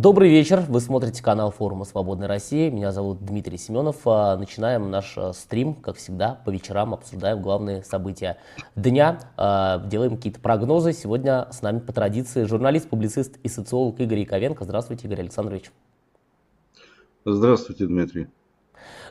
Добрый 0.00 0.30
вечер, 0.30 0.60
вы 0.68 0.80
смотрите 0.80 1.20
канал 1.24 1.50
форума 1.50 1.84
«Свободной 1.84 2.28
России». 2.28 2.70
Меня 2.70 2.92
зовут 2.92 3.18
Дмитрий 3.20 3.58
Семенов. 3.58 3.96
А, 4.04 4.36
начинаем 4.36 4.92
наш 4.92 5.18
а, 5.18 5.32
стрим, 5.32 5.74
как 5.74 5.96
всегда, 5.96 6.40
по 6.44 6.50
вечерам 6.50 6.94
обсуждаем 6.94 7.42
главные 7.42 7.82
события 7.82 8.36
дня, 8.76 9.18
а, 9.36 9.84
делаем 9.88 10.16
какие-то 10.16 10.38
прогнозы. 10.38 10.92
Сегодня 10.92 11.48
с 11.50 11.62
нами 11.62 11.80
по 11.80 11.92
традиции 11.92 12.44
журналист, 12.44 12.88
публицист 12.88 13.38
и 13.42 13.48
социолог 13.48 13.98
Игорь 13.98 14.20
Яковенко. 14.20 14.62
Здравствуйте, 14.62 15.08
Игорь 15.08 15.22
Александрович. 15.22 15.72
Здравствуйте, 17.24 17.88
Дмитрий. 17.88 18.28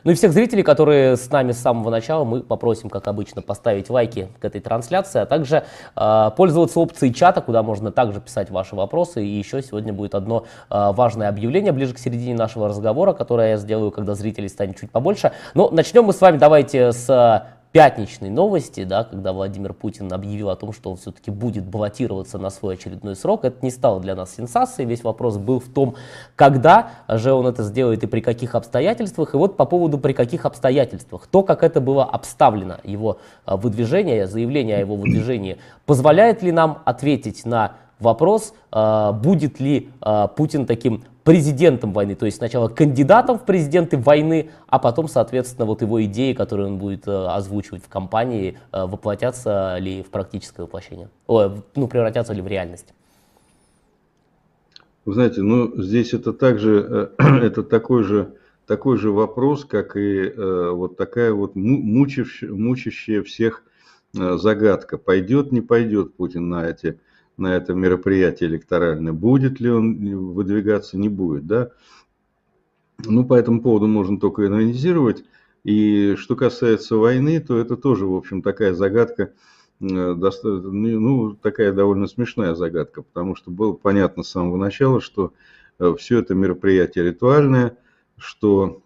Ну 0.04 0.12
и 0.12 0.14
всех 0.14 0.32
зрителей, 0.32 0.62
которые 0.62 1.16
с 1.16 1.30
нами 1.30 1.52
с 1.52 1.58
самого 1.58 1.90
начала, 1.90 2.24
мы 2.24 2.40
попросим, 2.42 2.88
как 2.88 3.08
обычно, 3.08 3.42
поставить 3.42 3.90
лайки 3.90 4.28
к 4.40 4.44
этой 4.44 4.60
трансляции, 4.60 5.20
а 5.20 5.26
также 5.26 5.64
э, 5.96 6.30
пользоваться 6.36 6.80
опцией 6.80 7.12
чата, 7.12 7.40
куда 7.40 7.62
можно 7.62 7.90
также 7.90 8.20
писать 8.20 8.50
ваши 8.50 8.76
вопросы. 8.76 9.24
И 9.24 9.28
еще 9.28 9.62
сегодня 9.62 9.92
будет 9.92 10.14
одно 10.14 10.44
э, 10.70 10.92
важное 10.92 11.28
объявление 11.28 11.72
ближе 11.72 11.94
к 11.94 11.98
середине 11.98 12.34
нашего 12.34 12.68
разговора, 12.68 13.12
которое 13.12 13.50
я 13.50 13.56
сделаю, 13.56 13.90
когда 13.90 14.14
зрителей 14.14 14.48
станет 14.48 14.78
чуть 14.78 14.90
побольше. 14.90 15.32
Но 15.54 15.70
начнем 15.70 16.04
мы 16.04 16.12
с 16.12 16.20
вами 16.20 16.38
давайте 16.38 16.92
с 16.92 17.44
пятничной 17.72 18.30
новости, 18.30 18.84
да, 18.84 19.04
когда 19.04 19.32
Владимир 19.32 19.74
Путин 19.74 20.12
объявил 20.12 20.50
о 20.50 20.56
том, 20.56 20.72
что 20.72 20.90
он 20.90 20.96
все-таки 20.96 21.30
будет 21.30 21.64
баллотироваться 21.64 22.38
на 22.38 22.50
свой 22.50 22.74
очередной 22.74 23.14
срок, 23.14 23.44
это 23.44 23.64
не 23.64 23.70
стало 23.70 24.00
для 24.00 24.14
нас 24.14 24.34
сенсацией. 24.34 24.88
Весь 24.88 25.04
вопрос 25.04 25.36
был 25.36 25.60
в 25.60 25.68
том, 25.68 25.96
когда 26.34 26.90
же 27.08 27.32
он 27.32 27.46
это 27.46 27.62
сделает 27.62 28.02
и 28.02 28.06
при 28.06 28.20
каких 28.20 28.54
обстоятельствах. 28.54 29.34
И 29.34 29.36
вот 29.36 29.56
по 29.56 29.66
поводу 29.66 29.98
при 29.98 30.12
каких 30.12 30.46
обстоятельствах, 30.46 31.26
то, 31.26 31.42
как 31.42 31.62
это 31.62 31.80
было 31.80 32.04
обставлено, 32.04 32.78
его 32.84 33.18
а, 33.44 33.56
выдвижение, 33.56 34.26
заявление 34.26 34.78
о 34.78 34.80
его 34.80 34.96
выдвижении, 34.96 35.58
позволяет 35.84 36.42
ли 36.42 36.52
нам 36.52 36.82
ответить 36.84 37.44
на 37.44 37.72
вопрос, 38.00 38.54
а, 38.70 39.12
будет 39.12 39.60
ли 39.60 39.88
а, 40.00 40.28
Путин 40.28 40.66
таким 40.66 41.02
президентом 41.28 41.92
войны, 41.92 42.14
то 42.14 42.24
есть 42.24 42.38
сначала 42.38 42.68
кандидатом 42.68 43.38
в 43.38 43.44
президенты 43.44 43.98
войны, 43.98 44.48
а 44.66 44.78
потом, 44.78 45.08
соответственно, 45.08 45.66
вот 45.66 45.82
его 45.82 46.02
идеи, 46.04 46.32
которые 46.32 46.68
он 46.68 46.78
будет 46.78 47.06
э, 47.06 47.26
озвучивать 47.26 47.84
в 47.84 47.88
кампании, 47.90 48.56
э, 48.72 48.86
воплотятся 48.86 49.76
ли 49.78 50.02
в 50.02 50.06
практическое 50.06 50.62
воплощение, 50.62 51.10
О, 51.26 51.56
ну, 51.74 51.86
превратятся 51.86 52.32
ли 52.32 52.40
в 52.40 52.46
реальность. 52.46 52.94
Вы 55.04 55.12
знаете, 55.12 55.42
ну, 55.42 55.82
здесь 55.82 56.14
это 56.14 56.32
также, 56.32 57.12
э, 57.18 57.22
это 57.42 57.62
такой 57.62 58.04
же, 58.04 58.32
такой 58.66 58.96
же 58.96 59.10
вопрос, 59.10 59.66
как 59.66 59.98
и 59.98 60.32
вот 60.34 60.96
такая 60.96 61.34
вот 61.34 61.54
мучившая, 61.56 62.52
мучащая 62.52 63.22
всех 63.22 63.64
загадка. 64.14 64.96
Пойдет, 64.96 65.52
не 65.52 65.60
пойдет 65.60 66.14
Путин 66.14 66.48
на 66.48 66.66
эти 66.66 66.98
на 67.38 67.56
это 67.56 67.72
мероприятие 67.72 68.50
электоральное. 68.50 69.12
Будет 69.12 69.60
ли 69.60 69.70
он 69.70 70.32
выдвигаться, 70.34 70.98
не 70.98 71.08
будет, 71.08 71.46
да? 71.46 71.70
Ну, 73.04 73.24
по 73.24 73.34
этому 73.34 73.62
поводу 73.62 73.86
можно 73.86 74.18
только 74.18 74.46
анализировать. 74.46 75.24
И 75.64 76.16
что 76.16 76.36
касается 76.36 76.96
войны, 76.96 77.40
то 77.40 77.56
это 77.58 77.76
тоже, 77.76 78.06
в 78.06 78.14
общем, 78.14 78.42
такая 78.42 78.74
загадка, 78.74 79.32
э, 79.80 79.84
ну, 79.84 81.34
такая 81.34 81.72
довольно 81.72 82.08
смешная 82.08 82.54
загадка, 82.54 83.02
потому 83.02 83.36
что 83.36 83.50
было 83.50 83.72
понятно 83.72 84.22
с 84.22 84.30
самого 84.30 84.56
начала, 84.56 85.00
что 85.00 85.32
э, 85.78 85.94
все 85.98 86.18
это 86.18 86.34
мероприятие 86.34 87.04
ритуальное, 87.04 87.76
что 88.16 88.82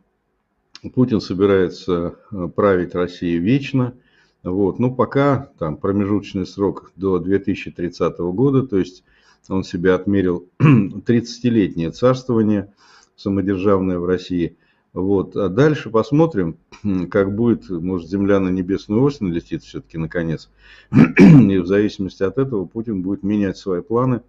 Путин 0.95 1.20
собирается 1.20 2.17
э, 2.30 2.48
править 2.55 2.95
Россией 2.95 3.39
вечно– 3.39 3.95
вот. 4.43 4.79
Ну, 4.81 4.95
пока 4.95 5.51
там 5.59 5.77
промежуточный 5.77 6.47
срок 6.47 6.93
до 6.97 7.19
2030 7.19 8.19
года, 8.19 8.67
то 8.67 8.77
есть 8.77 9.05
он 9.48 9.62
себе 9.62 9.95
отмерил 9.95 10.48
30-летнее 10.61 11.91
царствование 11.93 12.73
самодержавное 13.17 13.98
в 13.98 14.05
России. 14.05 14.57
Вот. 14.93 15.37
А 15.37 15.48
дальше 15.48 15.91
посмотрим, 15.91 16.59
как 17.11 17.37
будет, 17.37 17.70
может, 17.70 18.11
Земля 18.11 18.41
на 18.41 18.48
небесную 18.48 19.02
ось 19.02 19.20
налетит 19.20 19.63
все-таки 19.63 19.97
наконец. 19.97 20.51
И 20.92 21.58
в 21.58 21.67
зависимости 21.67 22.25
от 22.25 22.36
этого 22.39 22.67
Путин 22.67 23.02
будет 23.02 23.23
менять 23.23 23.57
свои 23.57 23.81
планы 23.81 24.23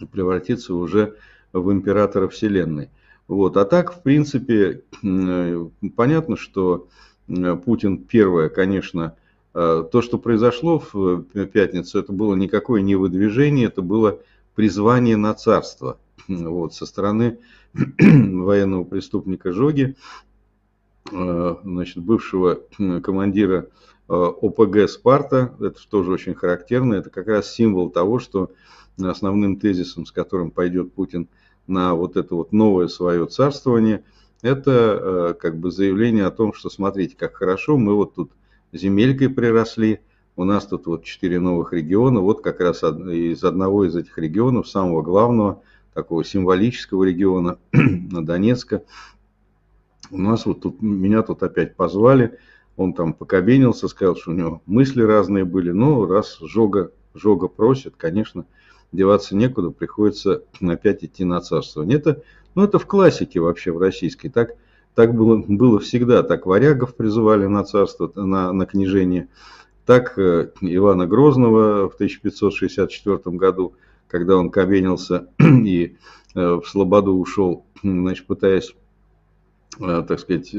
и 0.00 0.04
превратиться 0.04 0.74
уже 0.74 1.16
в 1.52 1.72
императора 1.72 2.28
Вселенной. 2.28 2.90
Вот. 3.28 3.56
А 3.56 3.64
так, 3.64 3.94
в 3.94 4.02
принципе, 4.02 4.82
понятно, 5.96 6.36
что 6.36 6.88
Путин 7.64 7.98
первое, 7.98 8.48
конечно, 8.48 9.14
Э, 9.14 9.21
то, 9.52 10.00
что 10.00 10.18
произошло 10.18 10.78
в 10.92 11.26
э, 11.34 11.46
пятницу, 11.46 11.98
это 11.98 12.12
было 12.12 12.34
никакое 12.34 12.80
не 12.80 12.94
выдвижение, 12.94 13.66
это 13.66 13.82
было 13.82 14.18
призвание 14.54 15.16
на 15.16 15.34
царство. 15.34 15.98
Вот, 16.28 16.74
со 16.74 16.86
стороны 16.86 17.38
военного 17.74 18.84
преступника 18.84 19.52
Жоги, 19.52 19.94
э, 21.10 21.56
значит, 21.62 21.98
бывшего 21.98 22.60
командира 23.02 23.68
ОПГ 24.08 24.88
«Спарта», 24.88 25.54
это 25.60 25.78
тоже 25.88 26.12
очень 26.12 26.34
характерно, 26.34 26.94
это 26.94 27.10
как 27.10 27.28
раз 27.28 27.52
символ 27.52 27.90
того, 27.90 28.18
что 28.18 28.52
основным 28.98 29.58
тезисом, 29.58 30.06
с 30.06 30.12
которым 30.12 30.50
пойдет 30.50 30.92
Путин 30.92 31.28
на 31.66 31.94
вот 31.94 32.16
это 32.16 32.34
вот 32.34 32.52
новое 32.52 32.88
свое 32.88 33.26
царствование, 33.26 34.04
это 34.42 35.36
как 35.40 35.58
бы 35.58 35.70
заявление 35.70 36.26
о 36.26 36.30
том, 36.30 36.52
что 36.52 36.68
смотрите, 36.68 37.16
как 37.16 37.36
хорошо, 37.36 37.78
мы 37.78 37.94
вот 37.94 38.14
тут 38.14 38.32
земелькой 38.72 39.28
приросли. 39.28 40.00
У 40.34 40.44
нас 40.44 40.66
тут 40.66 40.86
вот 40.86 41.04
четыре 41.04 41.38
новых 41.38 41.72
региона. 41.72 42.20
Вот 42.20 42.42
как 42.42 42.60
раз 42.60 42.82
из 42.82 43.44
одного 43.44 43.84
из 43.84 43.94
этих 43.94 44.16
регионов, 44.18 44.68
самого 44.68 45.02
главного, 45.02 45.62
такого 45.92 46.24
символического 46.24 47.04
региона, 47.04 47.58
на 47.72 48.24
Донецка. 48.24 48.82
У 50.10 50.18
нас 50.18 50.46
вот 50.46 50.62
тут, 50.62 50.80
меня 50.80 51.22
тут 51.22 51.42
опять 51.42 51.76
позвали. 51.76 52.38
Он 52.76 52.94
там 52.94 53.12
покабенился, 53.12 53.88
сказал, 53.88 54.16
что 54.16 54.30
у 54.30 54.34
него 54.34 54.62
мысли 54.64 55.02
разные 55.02 55.44
были. 55.44 55.70
Но 55.70 56.06
раз 56.06 56.38
Жога, 56.40 56.92
Жога 57.14 57.48
просит, 57.48 57.94
конечно, 57.96 58.46
деваться 58.90 59.36
некуда, 59.36 59.70
приходится 59.70 60.44
опять 60.60 61.04
идти 61.04 61.24
на 61.24 61.40
царство. 61.40 61.86
Это, 61.88 62.22
ну, 62.54 62.64
это 62.64 62.78
в 62.78 62.86
классике 62.86 63.40
вообще, 63.40 63.70
в 63.70 63.78
российской. 63.78 64.30
Так 64.30 64.54
так 64.94 65.14
было, 65.14 65.42
было 65.46 65.80
всегда. 65.80 66.22
Так 66.22 66.46
варягов 66.46 66.94
призывали 66.94 67.46
на 67.46 67.64
царство, 67.64 68.12
на, 68.14 68.52
на 68.52 68.66
княжение. 68.66 69.28
Так 69.86 70.18
э, 70.18 70.50
Ивана 70.60 71.06
Грозного 71.06 71.88
в 71.88 71.94
1564 71.94 73.18
году, 73.36 73.74
когда 74.06 74.36
он 74.36 74.50
кабенился 74.50 75.28
и 75.40 75.96
э, 76.34 76.54
в 76.54 76.64
Слободу 76.66 77.14
ушел, 77.14 77.64
значит, 77.82 78.26
пытаясь, 78.26 78.74
э, 79.80 80.04
так 80.06 80.20
сказать, 80.20 80.54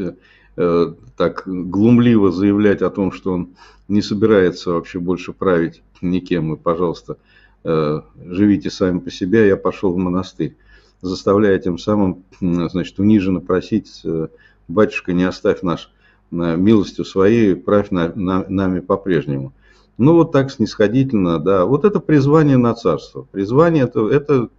так 1.17 1.43
глумливо 1.47 2.31
заявлять 2.31 2.83
о 2.83 2.91
том, 2.91 3.11
что 3.11 3.33
он 3.33 3.55
не 3.87 4.03
собирается 4.03 4.69
вообще 4.69 4.99
больше 4.99 5.33
править 5.33 5.81
никем, 5.99 6.53
и, 6.53 6.57
пожалуйста, 6.57 7.17
живите 7.63 8.69
сами 8.69 8.99
по 8.99 9.09
себе, 9.09 9.47
я 9.47 9.57
пошел 9.57 9.91
в 9.93 9.97
монастырь 9.97 10.55
заставляя 11.03 11.59
тем 11.59 11.77
самым, 11.77 12.23
значит, 12.39 12.97
униженно 12.99 13.41
просить, 13.41 14.01
э, 14.03 14.27
батюшка, 14.67 15.13
не 15.13 15.23
оставь 15.23 15.61
наш 15.61 15.91
милостью 16.31 17.05
своей, 17.05 17.55
правь 17.55 17.91
на, 17.91 18.11
на, 18.15 18.43
нами 18.49 18.79
по-прежнему. 18.79 19.53
Ну, 19.99 20.13
вот 20.13 20.31
так 20.31 20.49
снисходительно, 20.49 21.37
да. 21.37 21.65
Вот 21.65 21.85
это 21.85 21.99
призвание 21.99 22.57
на 22.57 22.73
царство. 22.73 23.27
Призвание 23.31 23.83
это, 23.83 24.09
это 24.09 24.49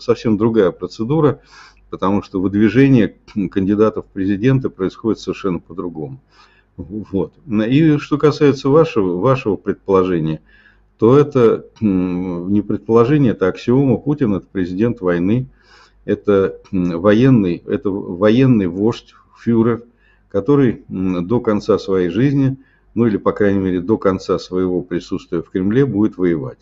совсем 0.00 0.38
другая 0.38 0.70
процедура, 0.70 1.40
потому 1.90 2.22
что 2.22 2.40
выдвижение 2.40 3.16
кандидатов 3.50 4.06
в 4.06 4.08
президенты 4.08 4.70
происходит 4.70 5.20
совершенно 5.20 5.58
по-другому. 5.58 6.20
Вот. 6.78 7.34
И 7.46 7.98
что 7.98 8.16
касается 8.16 8.70
вашего, 8.70 9.18
вашего 9.18 9.56
предположения, 9.56 10.40
то 10.96 11.18
это 11.18 11.66
не 11.80 12.62
предположение, 12.62 13.32
это 13.32 13.48
аксиома. 13.48 13.98
Путин– 13.98 14.34
это 14.36 14.46
президент 14.50 15.00
войны 15.00 15.48
это 16.04 16.58
военный, 16.72 17.62
это 17.66 17.90
военный 17.90 18.66
вождь, 18.66 19.14
фюрер, 19.38 19.82
который 20.28 20.84
до 20.88 21.40
конца 21.40 21.78
своей 21.78 22.08
жизни, 22.08 22.56
ну 22.94 23.06
или, 23.06 23.16
по 23.16 23.32
крайней 23.32 23.60
мере, 23.60 23.80
до 23.80 23.98
конца 23.98 24.38
своего 24.38 24.82
присутствия 24.82 25.42
в 25.42 25.50
Кремле 25.50 25.86
будет 25.86 26.16
воевать. 26.16 26.58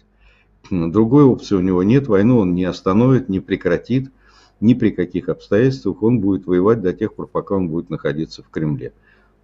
Другой 0.70 1.24
опции 1.24 1.54
у 1.54 1.60
него 1.60 1.82
нет, 1.82 2.08
войну 2.08 2.38
он 2.38 2.54
не 2.54 2.64
остановит, 2.64 3.28
не 3.28 3.40
прекратит, 3.40 4.10
ни 4.60 4.74
при 4.74 4.90
каких 4.90 5.28
обстоятельствах 5.28 6.02
он 6.02 6.20
будет 6.20 6.46
воевать 6.46 6.82
до 6.82 6.92
тех 6.92 7.14
пор, 7.14 7.28
пока 7.28 7.54
он 7.54 7.68
будет 7.68 7.90
находиться 7.90 8.42
в 8.42 8.48
Кремле. 8.50 8.92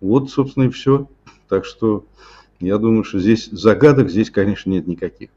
Вот, 0.00 0.30
собственно, 0.30 0.64
и 0.64 0.70
все. 0.70 1.08
Так 1.48 1.64
что 1.64 2.04
я 2.60 2.78
думаю, 2.78 3.04
что 3.04 3.18
здесь 3.18 3.48
загадок 3.50 4.10
здесь, 4.10 4.30
конечно, 4.30 4.70
нет 4.70 4.86
никаких. 4.86 5.30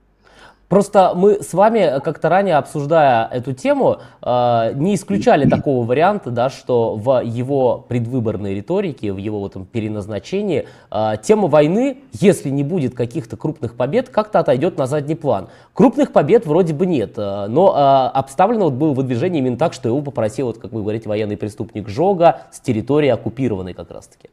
Просто 0.67 1.13
мы 1.15 1.43
с 1.43 1.53
вами 1.53 1.99
как-то 1.99 2.29
ранее, 2.29 2.55
обсуждая 2.55 3.27
эту 3.31 3.53
тему, 3.53 3.99
э, 4.21 4.71
не 4.73 4.95
исключали 4.95 5.47
такого 5.47 5.85
варианта, 5.85 6.31
да, 6.31 6.49
что 6.49 6.95
в 6.95 7.21
его 7.23 7.85
предвыборной 7.87 8.55
риторике, 8.55 9.13
в 9.13 9.17
его 9.17 9.39
вот 9.39 9.51
этом 9.51 9.65
переназначении 9.65 10.67
э, 10.91 11.13
тема 11.21 11.47
войны, 11.47 11.99
если 12.13 12.49
не 12.49 12.63
будет 12.63 12.95
каких-то 12.95 13.37
крупных 13.37 13.75
побед, 13.75 14.09
как-то 14.09 14.39
отойдет 14.39 14.77
на 14.77 14.87
задний 14.87 15.15
план. 15.15 15.49
Крупных 15.73 16.11
побед 16.11 16.47
вроде 16.47 16.73
бы 16.73 16.85
нет, 16.85 17.13
э, 17.17 17.45
но 17.47 17.73
обставлено 18.13 18.65
вот 18.65 18.73
было 18.73 18.93
выдвижение 18.93 19.41
именно 19.41 19.57
так, 19.57 19.73
что 19.73 19.89
его 19.89 20.01
попросил, 20.01 20.47
вот, 20.47 20.57
как 20.57 20.71
вы 20.71 20.81
говорите, 20.81 21.07
военный 21.07 21.37
преступник 21.37 21.87
Жога 21.89 22.41
с 22.51 22.59
территории 22.59 23.09
оккупированной 23.09 23.73
как 23.73 23.91
раз-таки. 23.91 24.29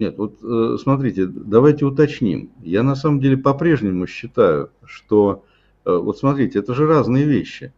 Нет, 0.00 0.16
вот 0.16 0.38
э, 0.42 0.78
смотрите, 0.80 1.26
давайте 1.26 1.84
уточним. 1.84 2.50
Я 2.62 2.82
на 2.82 2.94
самом 2.94 3.20
деле 3.20 3.36
по-прежнему 3.36 4.06
считаю, 4.06 4.70
что, 4.82 5.44
э, 5.84 5.94
вот 5.94 6.18
смотрите, 6.18 6.58
это 6.58 6.72
же 6.72 6.86
разные 6.86 7.26
вещи. 7.26 7.74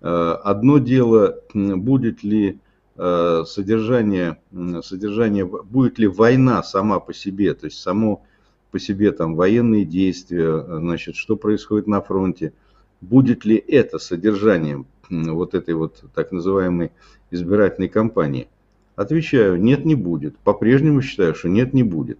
Э, 0.00 0.38
одно 0.42 0.78
дело, 0.78 1.38
будет 1.54 2.24
ли 2.24 2.58
содержание, 2.98 4.38
содержание, 4.82 5.44
будет 5.44 5.98
ли 5.98 6.06
война 6.06 6.62
сама 6.62 6.98
по 6.98 7.12
себе, 7.12 7.52
то 7.52 7.66
есть 7.66 7.78
само 7.78 8.24
по 8.70 8.78
себе 8.78 9.12
там 9.12 9.36
военные 9.36 9.84
действия, 9.84 10.64
значит, 10.78 11.14
что 11.16 11.36
происходит 11.36 11.88
на 11.88 12.00
фронте, 12.00 12.54
будет 13.02 13.44
ли 13.44 13.54
это 13.54 13.98
содержанием 13.98 14.86
вот 15.10 15.54
этой 15.54 15.74
вот 15.74 16.04
так 16.14 16.32
называемой 16.32 16.90
избирательной 17.30 17.90
кампании. 17.90 18.48
Отвечаю, 18.96 19.60
нет, 19.60 19.84
не 19.84 19.94
будет. 19.94 20.38
По-прежнему 20.38 21.02
считаю, 21.02 21.34
что 21.34 21.48
нет, 21.48 21.74
не 21.74 21.82
будет. 21.82 22.18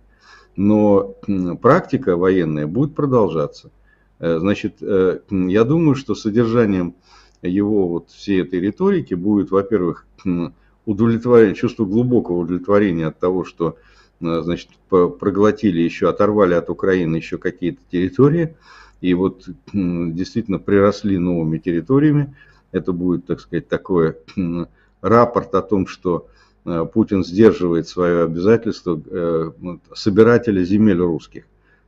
Но 0.55 1.15
практика 1.61 2.17
военная 2.17 2.67
будет 2.67 2.95
продолжаться. 2.95 3.71
Э, 4.19 4.39
значит, 4.39 4.77
э, 4.83 5.21
я 5.31 5.65
думаю, 5.65 5.95
что 5.95 6.15
содержанием 6.15 6.95
его 7.43 7.89
вот 7.89 8.11
всей 8.11 8.43
этой 8.43 8.61
риторики 8.61 9.15
будет, 9.15 9.51
во-первых, 9.51 10.07
удовлетворение, 10.87 11.55
чувство 11.55 11.85
глубокого 11.85 12.39
удовлетворения 12.39 13.07
от 13.07 13.19
того, 13.19 13.45
что 13.45 13.77
э, 14.21 14.41
значит, 14.43 14.71
проглотили 14.89 15.81
еще, 15.81 16.11
оторвали 16.11 16.55
от 16.55 16.69
Украины 16.69 17.17
еще 17.17 17.39
какие-то 17.39 17.81
территории, 17.91 18.55
и 19.01 19.15
вот 19.15 19.49
действительно 19.73 20.59
приросли 20.59 21.17
новыми 21.17 21.59
территориями. 21.59 22.35
Это 22.73 22.93
будет, 22.93 23.27
так 23.27 23.41
сказать, 23.41 23.69
такой 23.69 24.17
рапорт 25.01 25.55
о 25.55 25.63
том, 25.63 25.87
что 25.87 26.29
Путин 26.93 27.25
сдерживает 27.25 27.87
свое 27.87 28.25
обязательство 28.25 29.01
э, 29.07 29.51
собирателя 29.95 30.65
земель 30.65 30.99
русских. 30.99 31.45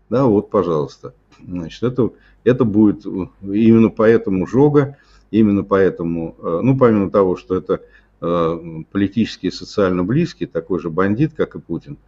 Да, 0.08 0.26
вот, 0.26 0.50
пожалуйста. 0.50 1.14
Значит, 1.44 1.82
это, 1.82 2.10
это 2.44 2.64
будет 2.64 3.04
именно 3.04 3.88
поэтому 3.88 4.46
Жога, 4.46 4.96
именно 5.32 5.64
поэтому, 5.64 6.36
э, 6.40 6.60
ну, 6.62 6.78
помимо 6.78 7.10
того, 7.10 7.36
что 7.36 7.56
это 7.56 7.80
политически 8.20 9.46
и 9.46 9.52
социально 9.52 10.02
близкий, 10.02 10.46
такой 10.46 10.80
же 10.80 10.90
бандит, 10.90 11.34
как 11.36 11.54
и 11.54 11.60
Путин, 11.60 11.98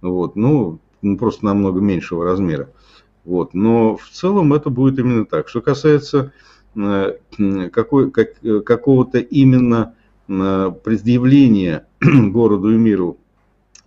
вот, 0.00 0.34
ну, 0.34 0.80
ну, 1.00 1.16
просто 1.16 1.44
намного 1.44 1.80
меньшего 1.80 2.24
размера. 2.24 2.70
Вот, 3.24 3.54
но 3.54 3.96
в 3.96 4.08
целом 4.10 4.52
это 4.52 4.68
будет 4.68 4.98
именно 4.98 5.26
так. 5.26 5.48
Что 5.48 5.60
касается 5.60 6.32
какой, 6.74 8.10
как, 8.10 8.30
какого-то 8.64 9.18
именно 9.18 9.94
предъявление 10.26 11.86
городу 12.30 12.72
и 12.72 12.78
миру, 12.78 13.18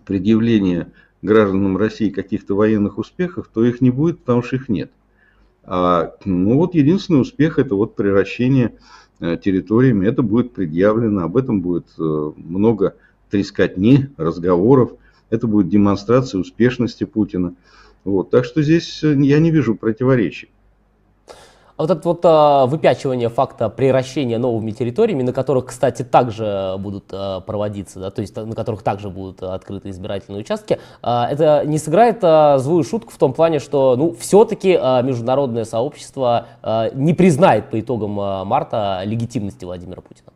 предъявление 0.04 0.92
гражданам 1.22 1.76
России 1.76 2.10
каких-то 2.10 2.54
военных 2.54 2.98
успехов, 2.98 3.50
то 3.52 3.64
их 3.64 3.80
не 3.80 3.90
будет, 3.90 4.20
потому 4.20 4.42
что 4.42 4.56
их 4.56 4.68
нет. 4.68 4.90
А, 5.64 6.14
ну 6.24 6.56
вот 6.56 6.74
единственный 6.74 7.20
успех 7.20 7.58
это 7.58 7.74
вот 7.74 7.96
превращение 7.96 8.74
э, 9.20 9.36
территориями, 9.42 10.06
это 10.06 10.22
будет 10.22 10.52
предъявлено, 10.52 11.22
об 11.22 11.36
этом 11.36 11.60
будет 11.60 11.86
э, 11.98 12.32
много 12.36 12.96
трескотни, 13.30 14.10
разговоров, 14.16 14.92
это 15.30 15.46
будет 15.46 15.68
демонстрация 15.68 16.40
успешности 16.40 17.04
Путина. 17.04 17.54
Вот, 18.04 18.30
так 18.30 18.44
что 18.44 18.62
здесь 18.62 19.02
э, 19.02 19.14
я 19.22 19.40
не 19.40 19.50
вижу 19.50 19.74
противоречий. 19.74 20.50
А 21.76 21.82
вот 21.82 21.90
это 21.90 22.08
вот 22.08 22.20
а, 22.22 22.66
выпячивание 22.66 23.28
факта 23.28 23.68
превращения 23.68 24.38
новыми 24.38 24.70
территориями, 24.70 25.24
на 25.24 25.32
которых, 25.32 25.66
кстати, 25.66 26.04
также 26.04 26.76
будут 26.78 27.06
а, 27.10 27.40
проводиться, 27.40 27.98
да, 27.98 28.10
то 28.12 28.20
есть 28.20 28.36
на 28.36 28.54
которых 28.54 28.82
также 28.82 29.10
будут 29.10 29.42
открыты 29.42 29.90
избирательные 29.90 30.42
участки, 30.42 30.78
а, 31.02 31.28
это 31.28 31.64
не 31.66 31.78
сыграет 31.78 32.18
а, 32.22 32.58
злую 32.58 32.84
шутку 32.84 33.10
в 33.12 33.18
том 33.18 33.32
плане, 33.32 33.58
что 33.58 33.96
ну, 33.96 34.14
все-таки 34.14 34.78
а, 34.80 35.02
международное 35.02 35.64
сообщество 35.64 36.46
а, 36.62 36.90
не 36.94 37.12
признает 37.12 37.70
по 37.70 37.80
итогам 37.80 38.20
а, 38.20 38.44
марта 38.44 39.02
легитимности 39.04 39.64
Владимира 39.64 40.00
Путина. 40.00 40.30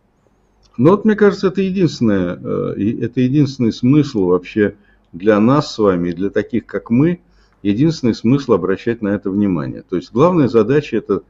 Ну 0.76 0.90
вот 0.90 1.04
мне 1.04 1.14
кажется, 1.14 1.48
это 1.48 1.60
единственное, 1.60 2.36
э, 2.36 3.02
это 3.02 3.20
единственный 3.20 3.72
смысл 3.72 4.26
вообще 4.26 4.74
для 5.12 5.38
нас 5.40 5.74
с 5.74 5.78
вами, 5.78 6.12
для 6.12 6.30
таких 6.30 6.66
как 6.66 6.90
мы, 6.90 7.20
единственный 7.62 8.14
смысл 8.14 8.54
обращать 8.54 9.02
на 9.02 9.08
это 9.08 9.30
внимание. 9.30 9.82
То 9.82 9.96
есть 9.96 10.12
главная 10.12 10.48
задача 10.48 10.96
это 10.96 11.22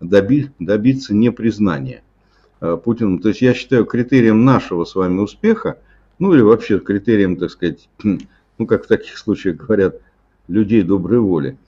доби, 0.00 0.50
добиться 0.58 1.14
непризнания 1.14 2.02
э, 2.60 2.76
Путиным. 2.82 3.20
То 3.20 3.28
есть 3.28 3.42
я 3.42 3.54
считаю 3.54 3.84
критерием 3.84 4.44
нашего 4.44 4.84
с 4.84 4.94
вами 4.94 5.20
успеха, 5.20 5.78
ну 6.18 6.34
или 6.34 6.40
вообще 6.40 6.78
критерием, 6.78 7.36
так 7.36 7.50
сказать, 7.50 7.88
ну 8.02 8.66
как 8.66 8.84
в 8.84 8.88
таких 8.88 9.18
случаях 9.18 9.56
говорят, 9.56 10.00
людей 10.48 10.82
доброй 10.82 11.20
воли 11.20 11.58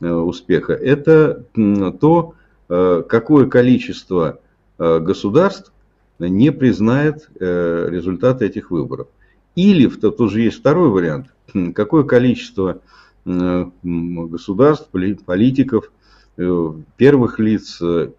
э, 0.00 0.10
успеха, 0.10 0.72
это 0.72 1.44
то, 1.54 2.34
э, 2.68 3.02
какое 3.08 3.46
количество 3.46 4.40
государств 4.78 5.72
не 6.20 6.52
признает 6.52 7.28
результаты 7.40 8.46
этих 8.46 8.70
выборов. 8.70 9.08
Или, 9.56 9.88
тут 9.88 10.20
уже 10.20 10.42
есть 10.42 10.60
второй 10.60 10.88
вариант, 10.88 11.26
какое 11.74 12.04
количество 12.04 12.80
государств, 13.24 14.88
политиков, 14.90 15.92
э, 16.36 16.72
первых 16.96 17.38
лиц 17.38 17.80
э, 17.80 18.10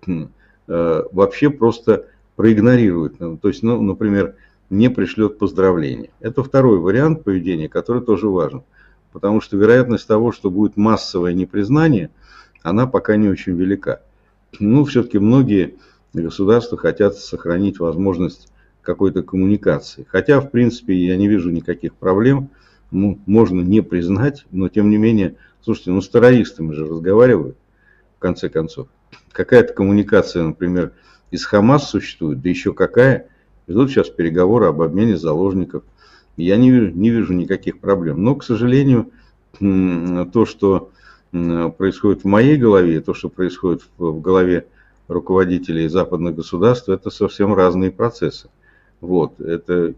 вообще 0.67 1.49
просто 1.49 2.05
проигнорирует. 2.35 3.17
То 3.17 3.47
есть, 3.47 3.63
ну, 3.63 3.81
например, 3.81 4.35
не 4.69 4.89
пришлет 4.89 5.37
поздравления. 5.39 6.11
Это 6.19 6.43
второй 6.43 6.79
вариант 6.79 7.23
поведения, 7.23 7.67
который 7.67 8.01
тоже 8.03 8.29
важен. 8.29 8.63
Потому 9.11 9.41
что 9.41 9.57
вероятность 9.57 10.07
того, 10.07 10.31
что 10.31 10.51
будет 10.51 10.77
массовое 10.77 11.33
непризнание, 11.33 12.11
она 12.61 12.85
пока 12.85 13.15
не 13.15 13.27
очень 13.27 13.55
велика. 13.55 14.01
Ну, 14.59 14.85
все-таки 14.85 15.17
многие 15.19 15.75
государства 16.13 16.77
хотят 16.77 17.15
сохранить 17.15 17.79
возможность 17.79 18.51
какой-то 18.81 19.23
коммуникации. 19.23 20.05
Хотя, 20.07 20.39
в 20.39 20.51
принципе, 20.51 20.95
я 20.95 21.17
не 21.17 21.27
вижу 21.27 21.49
никаких 21.49 21.95
проблем 21.95 22.49
ну, 22.91 23.19
можно 23.25 23.61
не 23.61 23.81
признать, 23.81 24.45
но 24.51 24.69
тем 24.69 24.89
не 24.89 24.97
менее, 24.97 25.35
слушайте, 25.61 25.91
ну 25.91 26.01
с 26.01 26.09
террористами 26.09 26.73
же 26.73 26.85
разговаривают, 26.85 27.57
в 28.17 28.19
конце 28.19 28.49
концов. 28.49 28.87
Какая-то 29.31 29.73
коммуникация, 29.73 30.43
например, 30.43 30.93
из 31.31 31.45
Хамас 31.45 31.89
существует, 31.89 32.41
да 32.41 32.49
еще 32.49 32.73
какая. 32.73 33.27
Идут 33.67 33.91
сейчас 33.91 34.09
переговоры 34.09 34.65
об 34.65 34.81
обмене 34.81 35.17
заложников. 35.17 35.83
Я 36.37 36.57
не 36.57 36.71
вижу, 36.71 36.91
не 36.91 37.11
вижу 37.11 37.33
никаких 37.33 37.79
проблем. 37.79 38.23
Но, 38.23 38.35
к 38.35 38.43
сожалению, 38.43 39.11
то, 39.59 40.45
что 40.45 40.89
происходит 41.31 42.23
в 42.23 42.27
моей 42.27 42.57
голове, 42.57 43.01
то, 43.01 43.13
что 43.13 43.29
происходит 43.29 43.83
в 43.97 44.19
голове 44.19 44.65
руководителей 45.07 45.87
западных 45.87 46.35
государств, 46.35 46.89
это 46.89 47.11
совсем 47.11 47.53
разные 47.53 47.91
процессы. 47.91 48.49
Вот, 49.01 49.39
это, 49.39 49.93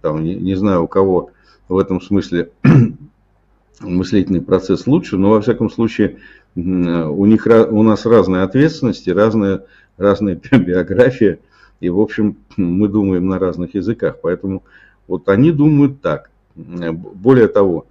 там, 0.00 0.22
не, 0.22 0.36
не 0.36 0.54
знаю, 0.54 0.84
у 0.84 0.88
кого 0.88 1.32
в 1.68 1.78
этом 1.78 2.00
смысле 2.00 2.50
мыслительный 3.80 4.40
процесс 4.40 4.86
лучше, 4.86 5.16
но 5.16 5.30
во 5.30 5.40
всяком 5.40 5.70
случае 5.70 6.18
у 6.54 7.26
них 7.26 7.46
у 7.46 7.82
нас 7.82 8.06
разные 8.06 8.42
ответственности, 8.42 9.10
разная, 9.10 9.64
разная 9.96 10.40
биография, 10.52 11.38
и 11.80 11.88
в 11.88 12.00
общем 12.00 12.36
мы 12.56 12.88
думаем 12.88 13.28
на 13.28 13.38
разных 13.38 13.74
языках, 13.74 14.16
поэтому 14.22 14.64
вот 15.06 15.28
они 15.28 15.52
думают 15.52 16.00
так. 16.00 16.30
Более 16.54 17.48
того, 17.48 17.86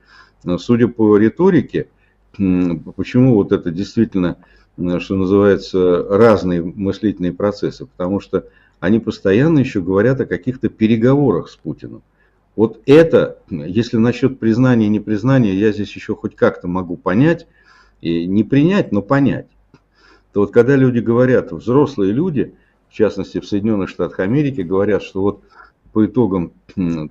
судя 0.58 0.88
по 0.88 1.18
риторике, 1.18 1.88
почему 2.34 3.36
вот 3.36 3.52
это 3.52 3.72
действительно, 3.72 4.38
что 5.00 5.16
называется, 5.16 6.06
разные 6.10 6.62
мыслительные 6.62 7.34
процессы, 7.34 7.86
потому 7.86 8.20
что 8.20 8.46
они 8.80 9.00
постоянно 9.00 9.60
еще 9.60 9.82
говорят 9.82 10.20
о 10.22 10.26
каких-то 10.26 10.70
переговорах 10.70 11.50
с 11.50 11.56
Путиным. 11.56 12.04
Вот 12.58 12.82
это, 12.88 13.38
если 13.50 13.98
насчет 13.98 14.40
признания 14.40 14.88
и 14.88 14.90
непризнания, 14.90 15.54
я 15.54 15.72
здесь 15.72 15.96
еще 15.96 16.16
хоть 16.16 16.36
как-то 16.36 16.68
могу 16.68 16.98
понять, 16.98 17.46
и 18.02 18.26
не 18.26 18.44
принять, 18.44 18.92
но 18.92 19.04
понять. 19.04 19.46
То 20.34 20.40
вот 20.42 20.52
когда 20.52 20.76
люди 20.76 20.98
говорят, 20.98 21.52
взрослые 21.52 22.12
люди, 22.12 22.56
в 22.90 22.94
частности 22.94 23.40
в 23.40 23.46
Соединенных 23.46 23.90
Штатах 23.90 24.22
Америки, 24.22 24.62
говорят, 24.62 25.04
что 25.04 25.22
вот 25.22 25.44
по 25.94 26.08
итогам 26.08 26.52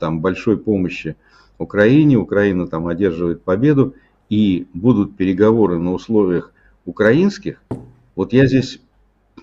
там, 0.00 0.21
большой 0.21 0.59
помощи 0.59 1.15
Украине, 1.59 2.17
Украина 2.17 2.67
там 2.67 2.88
одерживает 2.88 3.43
победу, 3.43 3.95
и 4.29 4.67
будут 4.75 5.17
переговоры 5.17 5.79
на 5.79 5.93
условиях 5.93 6.53
украинских, 6.85 7.62
Вот 8.17 8.33
я 8.33 8.47
здесь, 8.47 8.81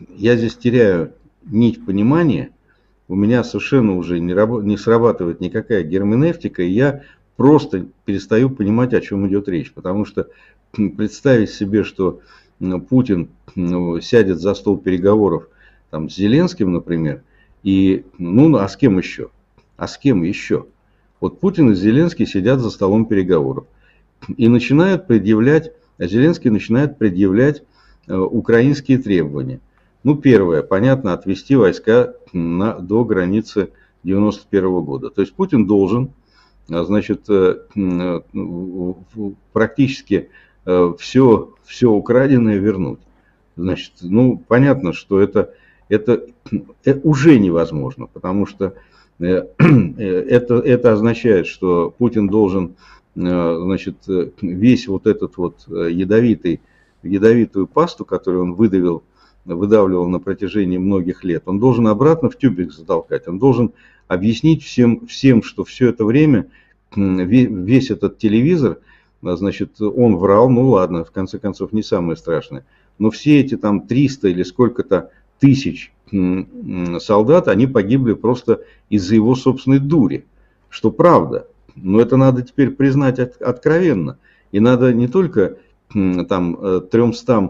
я 0.10 0.36
здесь 0.36 0.58
теряю 0.58 1.14
нить 1.46 1.86
понимания, 1.86 2.52
у 3.08 3.16
меня 3.16 3.44
совершенно 3.44 3.98
уже 3.98 4.20
не, 4.20 4.34
раб, 4.34 4.64
не 4.64 4.78
срабатывает 4.78 5.42
никакая 5.42 5.84
герменевтика, 5.84 6.64
и 6.64 6.70
я 6.70 7.04
просто 7.36 7.88
перестаю 8.06 8.50
понимать, 8.50 8.94
о 8.94 9.02
чем 9.02 9.28
идет 9.28 9.48
речь. 9.48 9.74
Потому 9.74 10.06
что 10.06 10.28
представить 10.72 11.52
себе, 11.52 11.84
что 11.84 12.22
Путин 12.90 13.30
сядет 14.02 14.40
за 14.40 14.54
стол 14.54 14.78
переговоров 14.78 15.48
там, 15.90 16.10
с 16.10 16.16
Зеленским, 16.16 16.72
например, 16.72 17.24
и, 17.64 18.06
ну, 18.18 18.56
а 18.56 18.68
с 18.68 18.78
кем 18.78 18.98
еще? 18.98 19.30
А 19.78 19.88
с 19.88 19.98
кем 19.98 20.24
еще? 20.24 20.66
Вот 21.20 21.40
Путин 21.40 21.72
и 21.72 21.76
Зеленский 21.76 22.26
сидят 22.26 22.60
за 22.60 22.70
столом 22.70 23.06
переговоров 23.06 23.66
и 24.36 24.48
начинают 24.48 25.08
предъявлять, 25.08 25.72
а 25.98 26.08
Зеленский 26.08 26.50
начинает 26.50 26.98
предъявлять 26.98 27.64
э, 28.08 28.16
украинские 28.16 28.98
требования. 28.98 29.60
Ну, 30.04 30.16
первое, 30.16 30.64
понятно, 30.64 31.14
отвести 31.14 31.56
войска 31.56 32.14
на, 32.34 32.74
до 32.74 33.06
границы 33.06 33.70
91 34.04 34.82
года. 34.82 35.10
То 35.10 35.22
есть 35.22 35.34
Путин 35.34 35.66
должен, 35.66 36.12
а, 36.70 36.84
значит, 36.84 37.30
э, 37.30 37.60
э, 37.76 38.22
практически 39.54 40.30
все, 40.66 41.54
все 41.66 41.92
украденное 41.92 42.58
вернуть. 42.58 43.02
Значит, 43.58 43.92
ну, 44.02 44.42
понятно, 44.48 44.94
что 44.94 45.20
это, 45.20 45.54
это, 45.90 46.26
это 46.86 47.08
уже 47.08 47.38
невозможно, 47.38 48.08
потому 48.08 48.46
что 48.46 48.76
это, 49.20 50.56
это 50.56 50.94
означает, 50.94 51.48
что 51.48 51.94
Путин 51.98 52.28
должен 52.28 52.76
Э, 53.16 53.60
значит, 53.62 53.98
э, 54.08 54.32
весь 54.42 54.88
вот 54.88 55.06
этот 55.06 55.38
вот 55.38 55.66
э, 55.70 55.90
ядовитый, 55.92 56.62
ядовитую 57.04 57.68
пасту, 57.68 58.06
которую 58.06 58.44
он 58.44 58.54
выдавил, 58.54 59.04
выдавливал 59.46 60.08
на 60.08 60.20
протяжении 60.20 60.78
многих 60.78 61.24
лет, 61.24 61.44
он 61.46 61.60
должен 61.60 61.88
обратно 61.88 62.30
в 62.30 62.38
тюбик 62.38 62.72
затолкать. 62.72 63.28
Он 63.28 63.40
должен 63.40 63.74
объяснить 64.08 64.64
всем, 64.64 65.06
всем 65.08 65.44
что 65.44 65.64
все 65.64 65.90
это 65.90 66.06
время 66.06 66.48
весь 66.96 67.90
этот 67.90 68.18
телевизор, 68.20 68.80
значит, 69.22 69.82
он 69.82 70.18
врал, 70.18 70.50
ну 70.50 70.70
ладно, 70.70 71.04
в 71.04 71.12
конце 71.12 71.40
концов, 71.40 71.74
не 71.74 71.82
самое 71.82 72.16
страшное. 72.16 72.66
Но 73.00 73.10
все 73.10 73.40
эти 73.40 73.58
там 73.58 73.88
300 73.88 74.28
или 74.30 74.44
сколько-то 74.44 75.10
тысяч 75.40 75.92
солдат, 77.00 77.48
они 77.48 77.66
погибли 77.66 78.14
просто 78.14 78.62
из-за 78.90 79.16
его 79.16 79.36
собственной 79.36 79.80
дури, 79.80 80.26
что 80.70 80.92
правда– 80.92 81.48
но 81.76 82.00
это 82.00 82.18
надо 82.18 82.42
теперь 82.42 82.72
признать 82.72 83.20
откровенно. 83.20 84.18
И 84.52 84.60
надо 84.60 84.94
не 84.94 85.08
только 85.08 85.58
там 85.92 86.86
300 86.90 87.34
э, 87.34 87.46
э, 87.46 87.50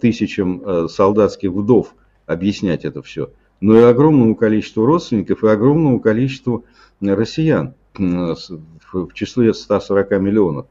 тысячам 0.00 0.62
э, 0.64 0.88
солдатских 0.88 1.50
вдов 1.50 1.94
объяснять 2.26 2.84
это 2.84 3.02
все, 3.02 3.30
но 3.60 3.76
и 3.76 3.82
огромному 3.82 4.34
количеству 4.34 4.86
родственников 4.86 5.44
и 5.44 5.48
огромному 5.48 6.00
количеству 6.00 6.64
россиян 7.00 7.74
в 7.96 9.12
числе 9.14 9.54
140 9.54 10.10
миллионов. 10.20 10.66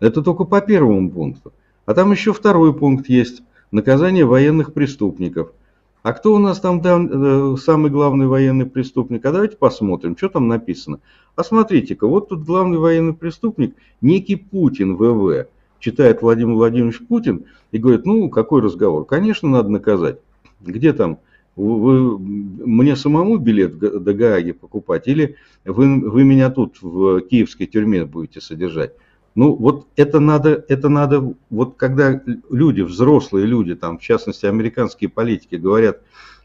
Это 0.00 0.22
только 0.22 0.44
по 0.44 0.60
первому 0.60 1.10
пункту. 1.10 1.52
А 1.86 1.94
там 1.94 2.10
еще 2.10 2.32
второй 2.32 2.74
пункт 2.74 3.08
есть. 3.08 3.42
Наказание 3.70 4.24
военных 4.24 4.72
преступников– 4.72 5.52
а 6.04 6.12
кто 6.12 6.34
у 6.34 6.38
нас 6.38 6.60
там 6.60 6.82
э, 6.84 7.56
самый 7.56 7.90
главный 7.90 8.26
военный 8.26 8.66
преступник? 8.66 9.24
А 9.24 9.32
давайте 9.32 9.56
посмотрим, 9.56 10.18
что 10.18 10.28
там 10.28 10.48
написано. 10.48 11.00
А 11.34 11.42
смотрите-ка, 11.42 12.06
вот 12.06 12.28
тут 12.28 12.44
главный 12.44 12.76
военный 12.76 13.14
преступник, 13.14 13.74
некий 14.02 14.36
Путин 14.36 14.96
ВВ. 14.96 15.46
Читает 15.84 16.22
Владимир 16.22 16.54
Владимирович 16.54 17.06
Путин 17.06 17.44
и 17.70 17.76
говорит, 17.76 18.06
ну, 18.06 18.30
какой 18.30 18.62
разговор? 18.62 19.04
Конечно, 19.04 19.50
надо 19.50 19.68
наказать. 19.68 20.18
Где 20.62 20.94
там? 20.94 21.18
Вы, 21.56 22.18
мне 22.18 22.96
самому 22.96 23.36
билет 23.36 23.78
до 23.78 24.14
Гааги 24.14 24.52
покупать 24.52 25.06
или 25.08 25.36
вы, 25.66 26.00
вы 26.00 26.24
меня 26.24 26.48
тут 26.48 26.78
в 26.80 27.20
киевской 27.20 27.66
тюрьме 27.66 28.06
будете 28.06 28.40
содержать? 28.40 28.94
Ну, 29.34 29.54
вот 29.56 29.86
это 29.96 30.20
надо, 30.20 30.64
это 30.68 30.88
надо, 30.88 31.34
вот 31.50 31.76
когда 31.76 32.18
люди, 32.48 32.80
взрослые 32.80 33.44
люди, 33.44 33.74
там, 33.74 33.98
в 33.98 34.00
частности, 34.00 34.46
американские 34.46 35.10
политики 35.10 35.56
говорят 35.56 36.00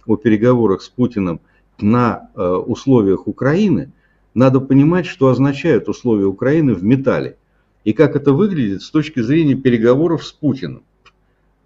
о 0.06 0.18
переговорах 0.18 0.82
с 0.82 0.90
Путиным 0.90 1.40
на 1.80 2.30
э, 2.36 2.46
условиях 2.46 3.26
Украины, 3.26 3.94
надо 4.34 4.60
понимать, 4.60 5.06
что 5.06 5.30
означают 5.30 5.88
условия 5.88 6.26
Украины 6.26 6.74
в 6.74 6.84
металле 6.84 7.38
и 7.84 7.94
как 7.94 8.16
это 8.16 8.34
выглядит 8.34 8.82
с 8.82 8.90
точки 8.90 9.22
зрения 9.22 9.56
переговоров 9.56 10.26
с 10.26 10.32
Путиным. 10.32 10.84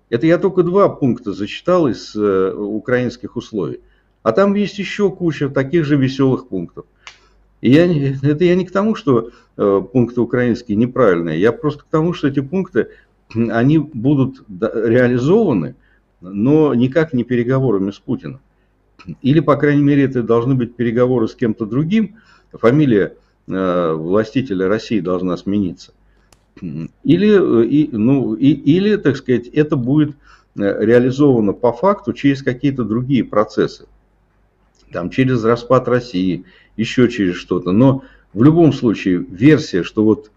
Это 0.09 0.27
я 0.27 0.37
только 0.37 0.63
два 0.63 0.89
пункта 0.89 1.33
зачитал 1.33 1.87
из 1.87 2.15
э, 2.15 2.53
украинских 2.53 3.35
условий. 3.35 3.81
А 4.21 4.31
там 4.31 4.53
есть 4.53 4.77
еще 4.77 5.09
куча 5.09 5.49
таких 5.49 5.85
же 5.85 5.97
веселых 5.97 6.47
пунктов. 6.47 6.85
И 7.61 7.71
я, 7.71 7.85
это 7.85 8.43
я 8.43 8.55
не 8.55 8.65
к 8.65 8.71
тому, 8.71 8.95
что 8.95 9.31
э, 9.57 9.81
пункты 9.91 10.21
украинские 10.21 10.77
неправильные, 10.77 11.39
я 11.39 11.51
просто 11.51 11.83
к 11.83 11.87
тому, 11.89 12.13
что 12.13 12.27
эти 12.27 12.41
пункты, 12.41 12.89
они 13.33 13.79
будут 13.79 14.43
реализованы, 14.49 15.75
но 16.21 16.73
никак 16.73 17.13
не 17.13 17.23
переговорами 17.23 17.91
с 17.91 17.99
Путиным. 17.99 18.39
Или, 19.21 19.39
по 19.39 19.55
крайней 19.55 19.83
мере, 19.83 20.03
это 20.03 20.23
должны 20.23 20.55
быть 20.55 20.75
переговоры 20.75 21.27
с 21.27 21.35
кем-то 21.35 21.65
другим, 21.65 22.17
фамилия 22.51 23.15
э, 23.47 23.93
властителя 23.93 24.67
России 24.67 24.99
должна 24.99 25.35
смениться. 25.37 25.93
Или, 26.61 27.65
и, 27.65 27.89
ну, 27.91 28.35
и, 28.35 28.51
или, 28.51 28.95
так 28.95 29.17
сказать, 29.17 29.47
это 29.47 29.75
будет 29.75 30.15
э, 30.55 30.85
реализовано 30.85 31.53
по 31.53 31.73
факту 31.73 32.13
через 32.13 32.43
какие-то 32.43 32.83
другие 32.83 33.23
процессы. 33.23 33.85
Там, 34.91 35.09
через 35.09 35.43
распад 35.43 35.87
России, 35.87 36.45
еще 36.77 37.09
через 37.09 37.35
что-то. 37.35 37.71
Но 37.71 38.03
в 38.33 38.43
любом 38.43 38.73
случае 38.73 39.17
версия, 39.17 39.83
что 39.83 40.03
вот 40.03 40.31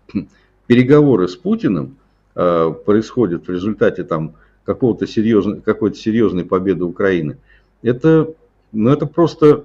переговоры 0.67 1.29
с 1.29 1.37
Путиным 1.37 1.97
э, 2.35 2.75
происходят 2.85 3.47
в 3.47 3.51
результате 3.51 4.05
там 4.05 4.35
какого-то 4.65 5.07
серьезной, 5.07 5.61
какой-то 5.61 5.97
серьезной 5.97 6.45
победы 6.45 6.85
Украины, 6.85 7.37
это, 7.83 8.35
ну, 8.73 8.91
это 8.91 9.07
просто 9.07 9.65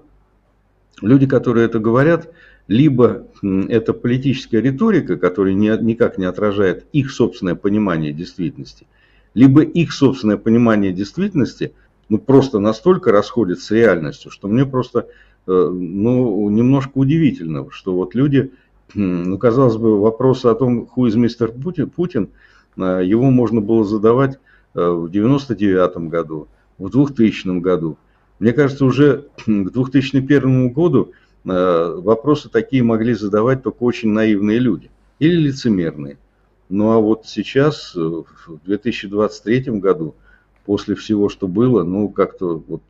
люди, 1.02 1.26
которые 1.26 1.66
это 1.66 1.80
говорят, 1.80 2.30
либо 2.72 3.28
это 3.70 3.94
политическая 3.94 4.62
риторика, 4.62 5.18
которая 5.18 5.54
никак 5.54 6.18
не 6.18 6.26
отражает 6.26 6.86
их 6.94 7.12
собственное 7.12 7.56
понимание 7.56 8.14
действительности, 8.14 8.88
либо 9.34 9.62
их 9.62 9.94
собственное 9.94 10.38
понимание 10.38 10.92
действительности 10.92 11.74
ну, 12.10 12.18
просто 12.18 12.60
настолько 12.60 13.12
расходится 13.12 13.66
с 13.68 13.72
реальностью, 13.72 14.32
что 14.32 14.48
мне 14.48 14.66
просто 14.66 15.08
Э, 15.48 15.70
ну, 15.72 16.50
немножко 16.50 16.92
удивительно, 16.96 17.66
что 17.72 17.94
вот 17.96 18.14
люди, 18.16 18.52
ну, 18.94 19.38
казалось 19.38 19.78
бы, 19.78 20.00
вопросы 20.00 20.48
о 20.48 20.56
том, 20.56 20.88
who 20.96 21.08
is 21.08 21.16
Mr. 21.16 21.52
Путин, 21.62 21.90
Путин 21.90 22.30
его 22.78 23.30
можно 23.32 23.60
было 23.60 23.84
задавать 23.84 24.40
э, 24.76 24.90
в 24.90 25.10
99 25.10 26.10
году, 26.10 26.48
в 26.78 26.90
2000 26.90 27.60
году. 27.60 27.98
Мне 28.40 28.54
кажется, 28.54 28.86
уже 28.86 29.28
к 29.46 29.72
2001 29.72 30.70
году 30.70 31.12
э, 31.12 31.14
вопросы 31.44 32.50
такие 32.50 32.84
могли 32.84 33.14
задавать 33.14 33.64
только 33.64 33.84
очень 33.84 34.10
наивные 34.10 34.60
люди 34.60 34.90
или 35.20 35.36
лицемерные. 35.36 36.18
Ну 36.70 36.92
а 36.92 37.00
вот 37.00 37.26
сейчас, 37.26 37.94
в 37.96 38.26
2023 38.66 39.80
году, 39.80 40.16
после 40.66 40.96
всего, 40.96 41.30
что 41.30 41.48
было, 41.48 41.84
ну 41.84 42.10
как-то 42.10 42.64
вот, 42.68 42.82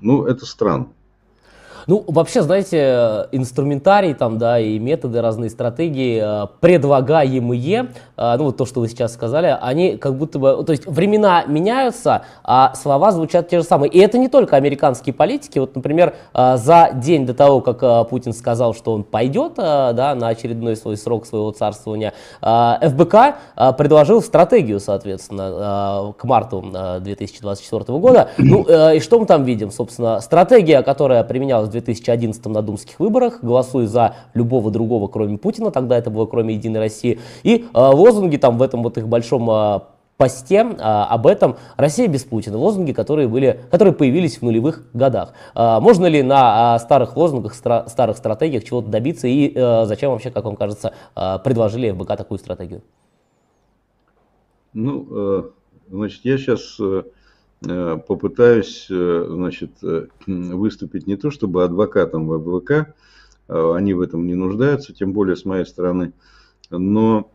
ну 0.00 0.24
это 0.24 0.44
странно. 0.44 0.88
Ну, 1.90 2.04
вообще, 2.06 2.42
знаете, 2.42 3.26
инструментарий 3.32 4.14
там, 4.14 4.38
да, 4.38 4.60
и 4.60 4.78
методы, 4.78 5.20
разные 5.20 5.50
стратегии, 5.50 6.44
э, 6.44 6.46
предлагаемые, 6.60 7.88
э, 8.16 8.36
ну, 8.38 8.44
вот 8.44 8.58
то, 8.58 8.64
что 8.64 8.78
вы 8.78 8.86
сейчас 8.86 9.12
сказали, 9.12 9.58
они 9.60 9.96
как 9.96 10.14
будто 10.14 10.38
бы, 10.38 10.62
то 10.62 10.70
есть 10.70 10.86
времена 10.86 11.42
меняются, 11.48 12.22
а 12.44 12.76
слова 12.76 13.10
звучат 13.10 13.48
те 13.48 13.58
же 13.58 13.64
самые. 13.64 13.90
И 13.90 13.98
это 13.98 14.18
не 14.18 14.28
только 14.28 14.54
американские 14.54 15.12
политики. 15.12 15.58
Вот, 15.58 15.74
например, 15.74 16.14
э, 16.32 16.56
за 16.58 16.90
день 16.94 17.26
до 17.26 17.34
того, 17.34 17.60
как 17.60 18.08
Путин 18.08 18.34
сказал, 18.34 18.72
что 18.72 18.92
он 18.92 19.02
пойдет, 19.02 19.54
да, 19.56 20.14
на 20.14 20.28
очередной 20.28 20.76
свой 20.76 20.96
срок 20.96 21.26
своего 21.26 21.50
царствования, 21.50 22.12
ФБК 22.40 23.34
предложил 23.76 24.22
стратегию, 24.22 24.78
соответственно, 24.78 26.14
к 26.16 26.22
марту 26.22 26.62
2024 27.00 27.98
года. 27.98 28.28
Ну, 28.38 28.62
и 28.92 29.00
что 29.00 29.18
мы 29.18 29.26
там 29.26 29.42
видим? 29.42 29.72
Собственно, 29.72 30.20
стратегия, 30.20 30.82
которая 30.82 31.24
применялась 31.24 31.68
в 31.68 31.79
2011 31.80 32.46
на 32.46 32.62
думских 32.62 33.00
выборах, 33.00 33.42
голосуй 33.42 33.86
за 33.86 34.16
любого 34.34 34.70
другого, 34.70 35.08
кроме 35.08 35.38
Путина, 35.38 35.70
тогда 35.70 35.98
это 35.98 36.10
было 36.10 36.26
кроме 36.26 36.54
Единой 36.54 36.80
России, 36.80 37.18
и 37.42 37.64
э, 37.72 37.78
лозунги 37.78 38.36
там 38.36 38.58
в 38.58 38.62
этом 38.62 38.82
вот 38.82 38.98
их 38.98 39.08
большом 39.08 39.50
э, 39.50 39.80
посте 40.20 40.76
а, 40.78 41.06
об 41.06 41.26
этом 41.26 41.56
«Россия 41.78 42.06
без 42.06 42.24
Путина», 42.24 42.58
лозунги, 42.58 42.92
которые, 42.92 43.26
были, 43.26 43.58
которые 43.70 43.94
появились 43.94 44.36
в 44.36 44.42
нулевых 44.42 44.82
годах. 44.92 45.32
А, 45.54 45.80
можно 45.80 46.04
ли 46.04 46.22
на 46.22 46.74
а, 46.74 46.78
старых 46.78 47.16
лозунгах, 47.16 47.54
стра, 47.54 47.86
старых 47.88 48.18
стратегиях 48.18 48.62
чего-то 48.62 48.88
добиться 48.88 49.26
и 49.26 49.50
а, 49.56 49.86
зачем 49.86 50.10
вообще, 50.10 50.30
как 50.30 50.44
вам 50.44 50.56
кажется, 50.56 50.92
а, 51.14 51.38
предложили 51.38 51.90
ФБК 51.90 52.18
такую 52.18 52.38
стратегию? 52.38 52.82
Ну, 54.74 55.06
э, 55.10 55.42
значит, 55.88 56.20
я 56.24 56.36
сейчас 56.36 56.76
э, 56.78 57.02
попытаюсь 57.60 58.86
значит, 58.88 59.70
выступить 60.26 61.06
не 61.06 61.16
то 61.16 61.30
чтобы 61.30 61.64
адвокатом 61.64 62.26
в 62.26 62.38
ВВК, 62.38 62.94
они 63.48 63.94
в 63.94 64.00
этом 64.00 64.26
не 64.26 64.34
нуждаются, 64.34 64.94
тем 64.94 65.12
более 65.12 65.36
с 65.36 65.44
моей 65.44 65.66
стороны, 65.66 66.12
но 66.70 67.30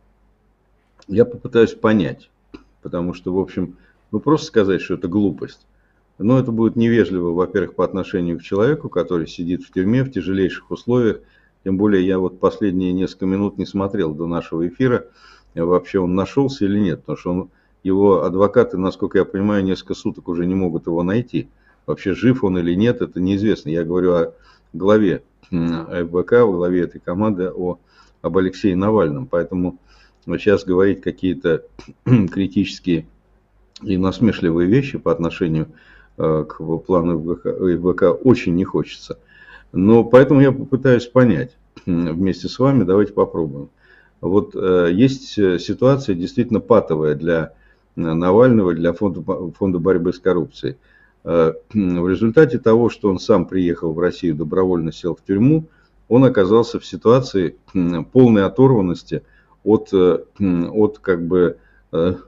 я 1.07 1.25
попытаюсь 1.25 1.73
понять, 1.73 2.29
потому 2.81 3.13
что, 3.13 3.33
в 3.33 3.39
общем, 3.39 3.77
ну 4.11 4.19
просто 4.19 4.47
сказать, 4.47 4.81
что 4.81 4.95
это 4.95 5.07
глупость. 5.07 5.67
Но 6.17 6.39
это 6.39 6.51
будет 6.51 6.77
невежливо, 6.77 7.31
во-первых, 7.31 7.75
по 7.75 7.83
отношению 7.83 8.39
к 8.39 8.41
человеку, 8.41 8.87
который 8.87 9.27
сидит 9.27 9.63
в 9.63 9.71
тюрьме 9.73 10.03
в 10.03 10.11
тяжелейших 10.11 10.71
условиях. 10.71 11.19
Тем 11.65 11.77
более 11.77 12.05
я 12.05 12.19
вот 12.19 12.39
последние 12.39 12.93
несколько 12.93 13.25
минут 13.25 13.57
не 13.57 13.65
смотрел 13.65 14.13
до 14.13 14.25
нашего 14.25 14.67
эфира, 14.67 15.07
вообще 15.53 15.99
он 15.99 16.15
нашелся 16.15 16.65
или 16.65 16.79
нет, 16.79 17.01
потому 17.01 17.17
что 17.17 17.31
он, 17.31 17.49
его 17.85 18.23
адвокаты, 18.23 18.77
насколько 18.77 19.17
я 19.17 19.25
понимаю, 19.25 19.63
несколько 19.63 19.93
суток 19.93 20.27
уже 20.27 20.45
не 20.45 20.55
могут 20.55 20.87
его 20.87 21.03
найти. 21.03 21.47
Вообще 21.85 22.13
жив 22.13 22.43
он 22.43 22.57
или 22.57 22.73
нет, 22.73 23.01
это 23.01 23.21
неизвестно. 23.21 23.69
Я 23.69 23.83
говорю 23.83 24.13
о 24.13 24.33
главе 24.73 25.23
ФБК, 25.49 26.33
о 26.33 26.51
главе 26.51 26.81
этой 26.81 26.99
команды, 26.99 27.49
о, 27.49 27.79
об 28.21 28.37
Алексее 28.37 28.75
Навальном. 28.75 29.27
Поэтому 29.27 29.77
сейчас 30.25 30.65
говорить 30.65 31.01
какие-то 31.01 31.63
критические 32.05 33.05
и 33.81 33.97
насмешливые 33.97 34.67
вещи 34.67 34.97
по 34.97 35.11
отношению 35.11 35.67
Э, 36.17 36.45
к 36.47 36.61
плану 36.79 37.33
ИВК 37.33 38.25
очень 38.25 38.55
не 38.55 38.63
хочется. 38.63 39.19
Но 39.73 40.05
поэтому 40.05 40.39
я 40.39 40.51
попытаюсь 40.53 41.07
понять 41.07 41.57
вместе 41.85 42.47
с 42.47 42.57
вами, 42.57 42.83
давайте 42.83 43.11
попробуем. 43.11 43.69
Вот 44.21 44.55
э, 44.55 44.91
есть 44.93 45.37
э, 45.37 45.59
ситуация 45.59 46.15
действительно 46.15 46.61
патовая 46.61 47.15
для 47.15 47.53
Навального, 47.95 48.73
для 48.73 48.93
фонда, 48.93 49.21
фонда 49.57 49.79
борьбы 49.79 50.13
с 50.13 50.19
коррупцией. 50.19 50.77
В 51.23 51.57
результате 51.73 52.59
того, 52.59 52.89
что 52.89 53.09
он 53.09 53.19
сам 53.19 53.45
приехал 53.45 53.93
в 53.93 53.99
Россию, 53.99 54.35
добровольно 54.35 54.91
сел 54.91 55.15
в 55.15 55.25
тюрьму, 55.25 55.65
он 56.07 56.23
оказался 56.23 56.79
в 56.79 56.85
ситуации 56.85 57.55
полной 58.11 58.45
оторванности 58.45 59.23
от, 59.63 59.91
от 59.91 60.99
как 60.99 61.25
бы, 61.25 61.57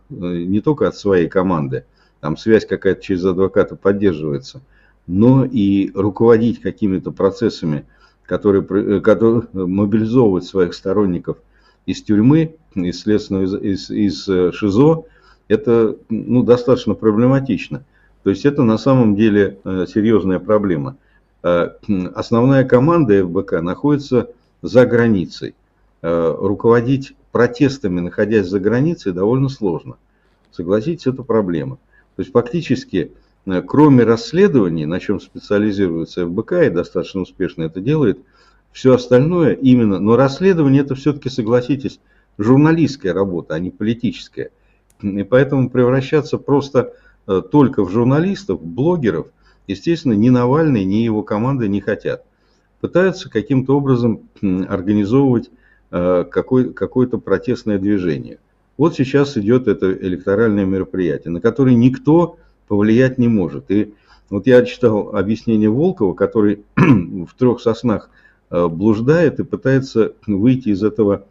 не 0.10 0.62
только 0.62 0.88
от 0.88 0.96
своей 0.96 1.28
команды, 1.28 1.86
там 2.20 2.38
связь 2.38 2.66
какая-то 2.66 3.02
через 3.02 3.26
адвоката 3.26 3.76
поддерживается, 3.76 4.62
но 5.06 5.46
и 5.46 5.92
руководить 5.94 6.62
какими-то 6.62 7.12
процессами, 7.12 7.86
которые, 8.26 8.66
э, 8.70 9.00
которые 9.00 9.44
мобилизовывают 9.54 10.46
своих 10.46 10.74
сторонников 10.74 11.38
из 11.86 12.04
тюрьмы, 12.04 12.56
из 12.76 13.02
следственного, 13.02 13.44
из, 13.44 13.90
из, 13.90 13.90
из 13.90 14.28
э, 14.28 14.52
ШИЗО, 14.52 15.06
это 15.48 15.96
ну, 16.10 16.44
достаточно 16.44 16.94
проблематично. 16.94 17.84
То 18.24 18.30
есть 18.30 18.46
это 18.46 18.64
на 18.64 18.78
самом 18.78 19.16
деле 19.16 19.58
э, 19.64 19.86
серьезная 19.88 20.40
проблема. 20.40 20.98
Основная 21.44 22.66
команда 22.66 23.24
ФБК 23.24 23.62
находится 23.62 24.32
за 24.62 24.86
границей. 24.86 25.56
Руководить 26.02 27.16
протестами, 27.32 28.00
находясь 28.00 28.48
за 28.48 28.60
границей, 28.60 29.14
довольно 29.14 29.48
сложно. 29.48 29.98
Согласитесь, 30.52 31.06
это 31.06 31.22
проблема. 31.22 31.76
То 32.16 32.24
есть 32.24 32.32
фактически, 32.32 33.12
э, 33.46 33.62
кроме 33.62 34.04
расследований, 34.06 34.88
на 34.88 35.00
чем 35.00 35.20
специализируется 35.20 36.26
ФБК 36.26 36.54
и 36.54 36.70
достаточно 36.72 37.22
успешно 37.22 37.62
это 37.62 37.80
делает, 37.80 38.18
все 38.72 38.96
остальное 38.96 39.54
именно, 39.54 40.00
но 40.00 40.16
расследование 40.16 40.82
это 40.82 40.96
все-таки, 40.96 41.30
согласитесь, 41.30 42.00
журналистская 42.40 43.14
работа, 43.14 43.54
а 43.54 43.60
не 43.60 43.70
политическая. 43.70 44.50
И 45.02 45.24
поэтому 45.24 45.70
превращаться 45.70 46.38
просто 46.38 46.94
э, 47.28 47.42
только 47.52 47.84
в 47.84 47.90
журналистов, 47.90 48.62
блогеров, 48.62 49.28
естественно, 49.68 50.14
ни 50.14 50.30
Навальный, 50.30 50.86
ни 50.86 50.98
его 50.98 51.24
команда 51.24 51.68
не 51.68 51.82
хотят. 51.82 52.24
Пытаются 52.80 53.30
каким-то 53.30 53.78
образом 53.78 54.22
организовывать 54.42 55.50
э, 55.92 56.26
какое-то 56.30 57.18
протестное 57.18 57.78
движение. 57.78 58.40
Вот 58.78 58.96
сейчас 58.96 59.38
идет 59.38 59.68
это 59.68 59.92
электоральное 59.92 60.66
мероприятие, 60.66 61.32
на 61.32 61.42
которое 61.42 61.76
никто 61.76 62.38
повлиять 62.68 63.18
не 63.18 63.28
может. 63.28 63.72
И 63.72 63.94
вот 64.30 64.46
я 64.46 64.64
читал 64.66 65.16
объяснение 65.16 65.70
Волкова, 65.70 66.14
который 66.14 66.64
в 66.76 67.34
трех 67.38 67.60
соснах 67.60 68.10
э, 68.50 68.68
блуждает 68.68 69.40
и 69.40 69.44
пытается 69.44 70.14
выйти 70.28 70.70
из 70.70 70.84
этого, 70.84 71.26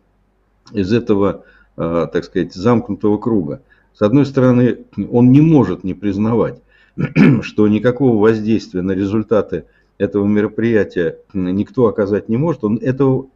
из 0.73 0.93
этого, 0.93 1.45
так 1.77 2.25
сказать, 2.25 2.55
замкнутого 2.55 3.19
круга. 3.19 3.63
С 3.95 4.03
одной 4.03 4.27
стороны, 4.27 4.81
он 5.11 5.33
не 5.33 5.41
может 5.41 5.85
не 5.85 5.95
признавать, 5.95 6.61
что 7.43 7.69
никакого 7.69 8.21
воздействия 8.21 8.83
на 8.83 8.93
результаты 8.93 9.65
этого 9.99 10.27
мероприятия 10.27 11.19
никто 11.33 11.87
оказать 11.87 12.29
не 12.29 12.37
может. 12.37 12.65
Он, 12.65 12.77
этого, 12.77 13.29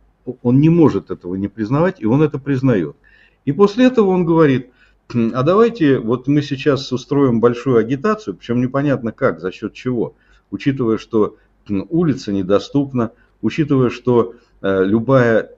он 0.42 0.60
не 0.60 0.68
может 0.68 1.10
этого 1.10 1.34
не 1.34 1.48
признавать, 1.48 2.00
и 2.00 2.06
он 2.06 2.22
это 2.22 2.38
признает. 2.38 2.96
И 3.44 3.52
после 3.52 3.86
этого 3.86 4.08
он 4.08 4.24
говорит, 4.24 4.70
а 5.14 5.42
давайте 5.42 5.98
вот 5.98 6.28
мы 6.28 6.42
сейчас 6.42 6.92
устроим 6.92 7.40
большую 7.40 7.78
агитацию, 7.78 8.34
причем 8.34 8.60
непонятно 8.60 9.12
как, 9.12 9.40
за 9.40 9.50
счет 9.50 9.72
чего, 9.72 10.14
учитывая, 10.50 10.98
что 10.98 11.36
улица 11.68 12.32
недоступна, 12.32 13.12
учитывая, 13.42 13.90
что 13.90 14.34
э, 14.60 14.84
любая 14.84 15.50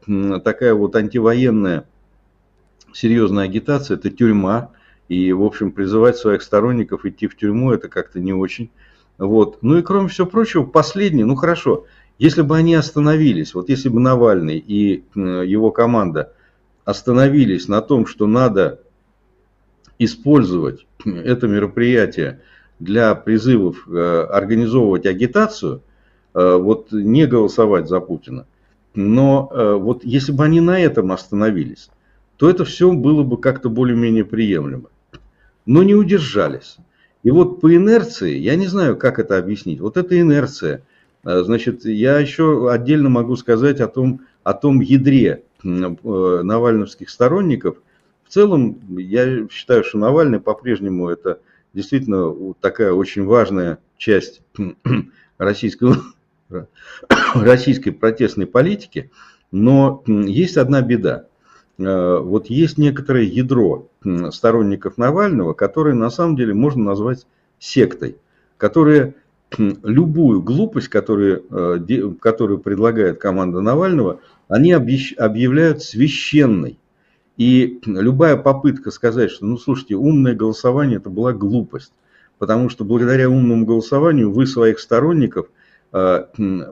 такая 0.45 0.75
вот 0.75 0.97
антивоенная 0.97 1.87
серьезная 2.95 3.45
агитация– 3.45 3.97
это 3.97 4.11
тюрьма, 4.11 4.71
и, 5.09 5.33
в 5.33 5.43
общем, 5.43 5.73
призывать 5.73 6.17
своих 6.17 6.43
сторонников 6.43 7.05
идти 7.05 7.27
в 7.27 7.37
тюрьму– 7.37 7.71
это 7.73 7.89
как-то 7.89 8.21
не 8.21 8.33
очень. 8.33 8.71
Вот. 9.19 9.59
Ну 9.63 9.79
и 9.79 9.83
кроме 9.83 10.09
всего 10.09 10.27
прочего, 10.27 10.65
последнее, 10.65 11.27
ну 11.27 11.37
хорошо, 11.37 11.87
если 12.19 12.43
бы 12.43 12.57
они 12.57 12.75
остановились, 12.75 13.55
вот 13.55 13.69
если 13.69 13.89
бы 13.89 14.01
Навальный 14.01 14.59
и 14.59 15.05
его 15.15 15.71
команда– 15.71 16.33
остановились 16.85 17.69
на 17.69 17.81
том, 17.81 18.07
что 18.07 18.27
надо 18.27 18.81
использовать 19.99 20.87
это 21.05 21.47
мероприятие 21.47 22.41
для 22.79 23.15
призывов 23.15 23.87
э, 23.89 24.27
организовывать 24.31 25.07
агитацию, 25.07 25.83
э, 26.35 26.57
вот 26.57 26.91
не 26.91 27.27
голосовать 27.27 27.89
за 27.89 28.01
Путина. 28.01 28.47
Но 28.95 29.51
э, 29.53 29.75
вот 29.75 30.05
если 30.05 30.33
бы 30.33 30.45
они 30.45 30.61
на 30.61 30.81
этом 30.81 31.13
остановились, 31.13 31.91
то 32.43 32.51
это 32.51 32.65
все 32.65 32.93
было 32.93 33.23
бы 33.23 33.39
как-то 33.39 33.69
более-менее 33.69 34.25
приемлемо. 34.25 34.91
Но 35.65 35.83
не 35.83 35.95
удержались. 35.95 36.77
И 37.23 37.31
вот 37.31 37.61
по 37.61 37.75
инерции, 37.75 38.37
я 38.37 38.57
не 38.57 38.67
знаю, 38.67 38.97
как 38.97 39.19
это 39.19 39.39
объяснить, 39.39 39.81
вот 39.81 39.97
эта 39.97 40.21
инерция, 40.21 40.83
значит, 41.23 41.85
я 41.85 42.19
еще 42.19 42.71
отдельно 42.71 43.09
могу 43.09 43.37
сказать 43.37 43.81
о 43.81 43.87
том, 43.87 44.23
о 44.43 44.55
том 44.55 44.81
ядре 44.81 45.45
Э, 45.65 46.43
навальновских 46.43 47.09
сторонников. 47.09 47.77
В 48.25 48.33
целом, 48.33 48.81
я 48.99 49.47
считаю, 49.49 49.85
что 49.85 49.99
Навальный 49.99 50.41
по-прежнему 50.41 51.09
это 51.09 51.39
действительно 51.73 52.35
такая 52.61 52.93
очень 52.93 53.25
важная 53.25 53.79
часть 53.97 54.43
российского, 55.39 55.99
российской 57.35 57.91
протестной 57.91 58.47
политики. 58.47 59.11
Но 59.53 60.03
есть 60.07 60.57
одна 60.57 60.81
беда. 60.83 61.27
Э, 61.79 62.19
вот 62.19 62.47
есть 62.47 62.79
некоторое 62.79 63.25
ядро 63.25 63.89
сторонников 64.31 64.99
Навального, 64.99 65.53
которое 65.53 65.95
на 65.95 66.11
самом 66.11 66.37
деле 66.37 66.55
можно 66.55 66.83
назвать 66.85 67.27
сектой, 67.59 68.17
которая 68.57 69.15
любую 69.59 70.43
глупость, 70.43 70.89
которую, 70.89 71.45
э, 71.51 72.13
которую 72.21 72.59
предлагает 72.59 73.19
команда 73.21 73.61
Навального, 73.61 74.21
они 74.49 74.73
объявляют 74.73 75.83
священной. 75.83 76.79
И 77.37 77.81
любая 77.87 78.37
попытка 78.37 78.91
сказать, 78.91 79.31
что, 79.31 79.47
ну, 79.47 79.57
слушайте, 79.57 79.95
умное 79.95 80.35
голосование– 80.35 80.97
это 80.99 81.11
была 81.11 81.33
глупость. 81.33 81.93
Потому 82.39 82.69
что 82.69 82.85
благодаря 82.85 83.31
умному 83.31 83.65
голосованию 83.65 84.31
вы 84.31 84.47
своих 84.47 84.81
сторонников 84.81 85.47
э, 85.93 86.27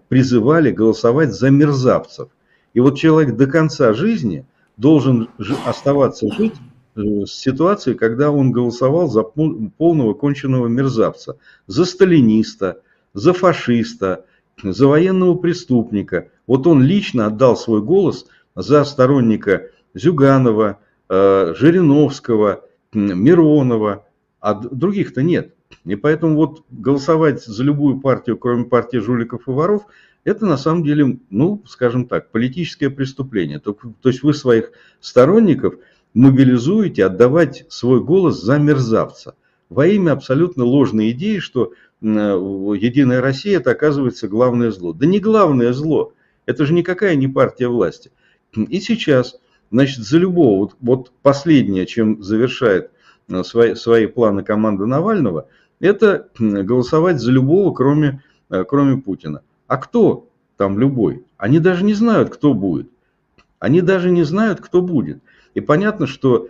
призывали 0.08 0.70
голосовать 0.70 1.32
за 1.32 1.50
мерзавцев. 1.50 2.28
И 2.74 2.80
вот 2.80 2.98
человек 2.98 3.36
до 3.36 3.46
конца 3.46 3.92
жизни 3.92 4.44
должен 4.80 5.28
оставаться 5.66 6.32
жить 6.32 6.54
э, 6.96 7.26
с 7.26 7.32
ситуацией, 7.32 7.96
когда 7.96 8.30
он 8.30 8.50
голосовал 8.50 9.08
за 9.08 9.22
полного 9.22 10.14
конченного 10.14 10.68
мерзавца, 10.68 11.36
за 11.66 11.84
сталиниста, 11.84 12.80
за 13.12 13.34
фашиста, 13.34 14.24
за 14.62 14.86
военного 14.86 15.34
преступника. 15.34 16.28
Вот 16.46 16.66
он 16.66 16.82
лично 16.82 17.26
отдал 17.26 17.56
свой 17.56 17.82
голос 17.82 18.26
за 18.54 18.84
сторонника 18.84 19.66
Зюганова, 19.92 20.78
э, 21.08 21.54
Жириновского, 21.58 22.64
Миронова, 22.92 24.06
а 24.40 24.54
других-то 24.54 25.22
нет. 25.22 25.54
И 25.84 25.94
поэтому 25.94 26.36
вот 26.36 26.64
голосовать 26.70 27.44
за 27.44 27.62
любую 27.64 28.00
партию, 28.00 28.38
кроме 28.38 28.64
партии 28.64 28.96
жуликов 28.96 29.46
и 29.46 29.50
воров, 29.50 29.82
это 30.24 30.46
на 30.46 30.56
самом 30.56 30.84
деле, 30.84 31.18
ну, 31.30 31.62
скажем 31.66 32.06
так, 32.06 32.30
политическое 32.30 32.90
преступление. 32.90 33.58
То, 33.58 33.72
то 33.72 34.08
есть 34.08 34.22
вы 34.22 34.34
своих 34.34 34.72
сторонников 35.00 35.74
мобилизуете 36.14 37.04
отдавать 37.06 37.64
свой 37.68 38.02
голос 38.02 38.42
за 38.42 38.58
мерзавца. 38.58 39.34
во 39.70 39.86
имя 39.86 40.12
абсолютно 40.12 40.64
ложной 40.64 41.12
идеи, 41.12 41.38
что 41.38 41.72
Единая 42.02 43.20
Россия 43.20 43.58
это 43.58 43.72
оказывается 43.72 44.26
главное 44.26 44.70
зло. 44.70 44.92
Да 44.92 45.06
не 45.06 45.20
главное 45.20 45.72
зло, 45.72 46.12
это 46.46 46.64
же 46.64 46.72
никакая 46.72 47.14
не 47.14 47.28
партия 47.28 47.68
власти. 47.68 48.10
И 48.56 48.80
сейчас, 48.80 49.38
значит, 49.70 50.04
за 50.04 50.18
любого, 50.18 50.60
вот, 50.60 50.76
вот 50.80 51.12
последнее, 51.22 51.86
чем 51.86 52.22
завершает 52.22 52.90
свои, 53.42 53.74
свои 53.74 54.06
планы 54.06 54.42
команда 54.42 54.86
Навального, 54.86 55.48
это 55.78 56.28
голосовать 56.38 57.20
за 57.20 57.32
любого, 57.32 57.72
кроме, 57.74 58.22
кроме 58.48 58.96
Путина. 58.96 59.42
А 59.70 59.76
кто 59.76 60.28
там 60.56 60.80
любой? 60.80 61.22
Они 61.36 61.60
даже 61.60 61.84
не 61.84 61.94
знают, 61.94 62.30
кто 62.30 62.54
будет. 62.54 62.90
Они 63.60 63.82
даже 63.82 64.10
не 64.10 64.24
знают, 64.24 64.60
кто 64.60 64.82
будет. 64.82 65.22
И 65.54 65.60
понятно, 65.60 66.08
что 66.08 66.48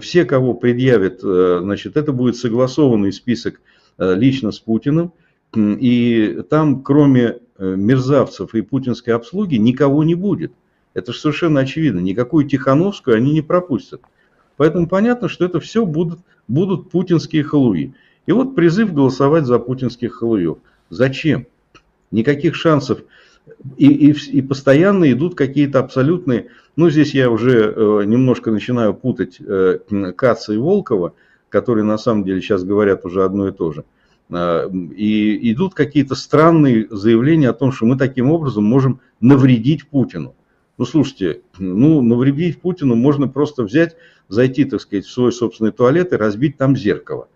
все, 0.00 0.24
кого 0.24 0.54
предъявят, 0.54 1.20
э, 1.22 1.58
значит, 1.60 1.98
это 1.98 2.14
будет 2.14 2.36
согласованный 2.36 3.12
список 3.12 3.60
э, 3.98 4.14
лично 4.14 4.52
с 4.52 4.58
Путиным. 4.58 5.12
И 5.54 6.40
там, 6.48 6.82
кроме 6.82 7.40
э, 7.58 7.74
мерзавцев 7.76 8.54
и 8.54 8.62
путинской 8.62 9.12
обслуги, 9.12 9.56
никого 9.56 10.02
не 10.02 10.14
будет. 10.14 10.54
Это 10.94 11.12
же 11.12 11.18
совершенно 11.18 11.60
очевидно. 11.60 11.98
Никакую 11.98 12.48
Тихановскую 12.48 13.18
они 13.18 13.34
не 13.34 13.42
пропустят. 13.42 14.00
Поэтому 14.56 14.88
понятно, 14.88 15.28
что 15.28 15.44
это 15.44 15.60
все 15.60 15.84
будут, 15.84 16.20
будут 16.48 16.88
путинские 16.88 17.44
халуи. 17.44 17.92
И 18.24 18.32
вот 18.32 18.54
призыв 18.54 18.94
голосовать 18.94 19.44
за 19.44 19.58
путинских 19.58 20.14
халуев. 20.14 20.56
Зачем? 20.88 21.46
Никаких 22.12 22.54
шансов 22.54 23.00
и, 23.76 23.88
и, 23.88 24.12
и 24.12 24.42
постоянно 24.42 25.10
идут 25.10 25.34
какие-то 25.34 25.80
абсолютные, 25.80 26.48
ну 26.76 26.90
здесь 26.90 27.14
я 27.14 27.30
уже 27.30 27.72
э, 27.74 28.04
немножко 28.04 28.50
начинаю 28.50 28.94
путать 28.94 29.38
э, 29.40 29.78
Каца 30.16 30.52
и 30.52 30.56
Волкова, 30.56 31.14
которые 31.48 31.84
на 31.84 31.98
самом 31.98 32.24
деле 32.24 32.40
сейчас 32.40 32.64
говорят 32.64 33.04
уже 33.04 33.24
одно 33.24 33.48
и 33.48 33.52
то 33.52 33.72
же. 33.72 33.84
Э, 34.30 34.68
и 34.70 35.52
идут 35.52 35.74
какие-то 35.74 36.14
странные 36.14 36.86
заявления 36.90 37.50
о 37.50 37.54
том, 37.54 37.72
что 37.72 37.86
мы 37.86 37.98
таким 37.98 38.30
образом 38.30 38.64
можем 38.64 39.00
навредить 39.20 39.88
Путину. 39.88 40.34
Ну 40.78 40.84
слушайте, 40.84 41.42
ну 41.58 42.00
навредить 42.00 42.60
Путину 42.60 42.94
можно 42.94 43.28
просто 43.28 43.64
взять, 43.64 43.96
зайти, 44.28 44.64
так 44.64 44.80
сказать, 44.80 45.04
в 45.04 45.10
свой 45.12 45.32
собственный 45.32 45.72
туалет 45.72 46.12
и 46.12 46.16
разбить 46.16 46.56
там 46.56 46.76
зеркало. 46.76 47.28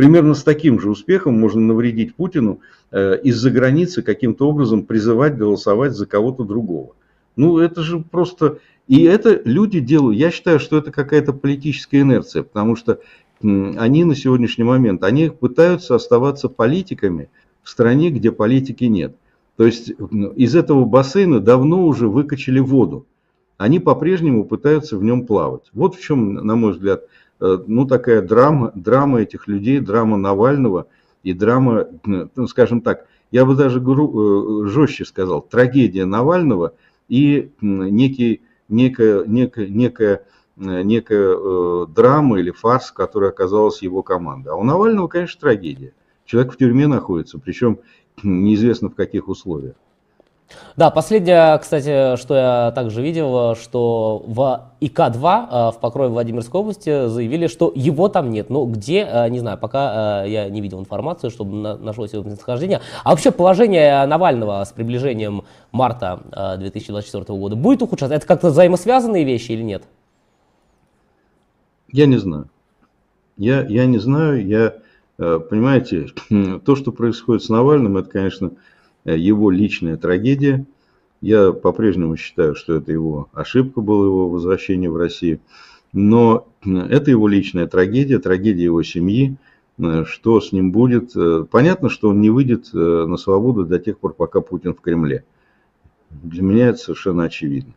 Примерно 0.00 0.32
с 0.32 0.42
таким 0.42 0.80
же 0.80 0.88
успехом 0.88 1.38
можно 1.38 1.60
навредить 1.60 2.14
Путину 2.14 2.60
э, 2.90 3.20
из-за 3.22 3.50
границы 3.50 4.00
каким-то 4.00 4.48
образом 4.48 4.86
призывать 4.86 5.36
голосовать 5.36 5.92
за 5.92 6.06
кого-то 6.06 6.44
другого. 6.44 6.94
Ну, 7.36 7.58
это 7.58 7.82
же 7.82 7.98
просто... 8.00 8.60
И 8.88 9.02
это 9.02 9.42
люди 9.44 9.78
делают... 9.78 10.16
Я 10.16 10.30
считаю, 10.30 10.58
что 10.58 10.78
это 10.78 10.90
какая-то 10.90 11.34
политическая 11.34 12.00
инерция, 12.00 12.44
потому 12.44 12.76
что 12.76 13.00
они 13.42 14.04
на 14.04 14.14
сегодняшний 14.14 14.64
момент, 14.64 15.04
они 15.04 15.28
пытаются 15.28 15.96
оставаться 15.96 16.48
политиками 16.48 17.28
в 17.62 17.68
стране, 17.68 18.08
где 18.08 18.32
политики 18.32 18.84
нет. 18.84 19.14
То 19.58 19.66
есть 19.66 19.92
из 20.34 20.56
этого 20.56 20.86
бассейна 20.86 21.40
давно 21.40 21.86
уже 21.86 22.08
выкачали 22.08 22.60
воду. 22.60 23.04
Они 23.58 23.80
по-прежнему 23.80 24.46
пытаются 24.46 24.96
в 24.96 25.04
нем 25.04 25.26
плавать. 25.26 25.68
Вот 25.74 25.94
в 25.94 26.00
чем, 26.00 26.36
на 26.36 26.56
мой 26.56 26.72
взгляд, 26.72 27.02
ну, 27.40 27.86
такая 27.86 28.22
драма, 28.22 28.72
драма 28.74 29.22
этих 29.22 29.48
людей, 29.48 29.80
драма 29.80 30.16
Навального 30.16 30.86
и 31.22 31.32
драма, 31.32 31.88
ну, 32.04 32.46
скажем 32.46 32.80
так, 32.80 33.06
я 33.30 33.44
бы 33.44 33.54
даже 33.54 33.80
гру, 33.80 34.64
э, 34.64 34.68
жестче 34.68 35.04
сказал, 35.04 35.40
трагедия 35.42 36.04
Навального 36.04 36.74
и 37.08 37.50
некий, 37.60 38.42
некая, 38.68 39.24
некая, 39.24 39.68
некая, 39.68 40.26
э, 40.56 40.82
некая 40.82 41.36
э, 41.36 41.86
драма 41.88 42.40
или 42.40 42.50
фарс, 42.50 42.90
которая 42.90 43.30
оказалась 43.30 43.82
его 43.82 44.02
команда. 44.02 44.52
А 44.52 44.56
у 44.56 44.64
Навального, 44.64 45.08
конечно, 45.08 45.40
трагедия. 45.40 45.92
Человек 46.24 46.52
в 46.52 46.56
тюрьме 46.56 46.86
находится, 46.86 47.38
причем 47.38 47.80
неизвестно 48.22 48.88
в 48.88 48.94
каких 48.94 49.28
условиях. 49.28 49.74
Да, 50.76 50.90
последнее, 50.90 51.58
кстати, 51.58 52.16
что 52.16 52.34
я 52.34 52.72
также 52.74 53.02
видел, 53.02 53.54
что 53.54 54.22
в 54.26 54.70
ИК-2 54.80 55.70
э, 55.72 55.76
в 55.76 55.80
Покрове 55.80 56.10
Владимирской 56.10 56.60
области 56.60 57.08
заявили, 57.08 57.46
что 57.48 57.70
его 57.74 58.08
там 58.08 58.30
нет. 58.30 58.50
Но 58.50 58.64
где, 58.64 59.06
э, 59.10 59.28
не 59.28 59.38
знаю, 59.40 59.58
пока 59.58 60.24
э, 60.24 60.30
я 60.30 60.48
не 60.48 60.60
видел 60.60 60.80
информацию, 60.80 61.30
чтобы 61.30 61.76
нашлось 61.78 62.12
его 62.12 62.24
местонахождение. 62.24 62.80
А 63.04 63.10
вообще 63.10 63.30
положение 63.30 64.04
Навального 64.06 64.64
с 64.64 64.72
приближением 64.72 65.44
марта 65.72 66.20
2024 66.58 67.38
года 67.38 67.56
будет 67.56 67.82
ухудшаться? 67.82 68.14
Это 68.14 68.26
как-то 68.26 68.48
взаимосвязанные 68.48 69.24
вещи 69.24 69.52
или 69.52 69.62
нет? 69.62 69.84
Я 71.92 72.06
не 72.06 72.16
знаю. 72.16 72.48
Я, 73.36 73.66
я 73.66 73.86
не 73.86 73.98
знаю. 73.98 74.46
Я, 74.46 74.74
понимаете, 75.16 76.06
то, 76.64 76.76
что 76.76 76.92
происходит 76.92 77.42
с 77.42 77.48
Навальным, 77.48 77.96
это, 77.96 78.08
конечно, 78.08 78.52
его 79.04 79.50
личная 79.50 79.96
трагедия. 79.96 80.66
Я 81.20 81.52
по-прежнему 81.52 82.16
считаю, 82.16 82.54
что 82.54 82.76
это 82.76 82.92
его 82.92 83.28
ошибка 83.32 83.80
было 83.80 84.04
его 84.04 84.28
возвращение 84.28 84.90
в 84.90 84.96
Россию. 84.96 85.40
Но 85.92 86.48
э, 86.64 86.70
это 86.70 87.10
его 87.10 87.28
личная 87.28 87.66
трагедия, 87.66 88.18
трагедия 88.18 88.64
его 88.64 88.82
семьи. 88.82 89.36
Э, 89.78 90.04
что 90.06 90.40
с 90.40 90.52
ним 90.52 90.72
будет? 90.72 91.12
Понятно, 91.50 91.88
что 91.88 92.08
он 92.08 92.20
не 92.20 92.30
выйдет 92.30 92.72
на 92.72 93.16
свободу 93.16 93.66
до 93.66 93.78
тех 93.78 93.98
пор, 93.98 94.14
пока 94.14 94.40
Путин 94.40 94.74
в 94.74 94.80
Кремле. 94.80 95.24
Для 96.10 96.42
меня 96.42 96.68
это 96.68 96.78
совершенно 96.78 97.24
очевидно. 97.24 97.74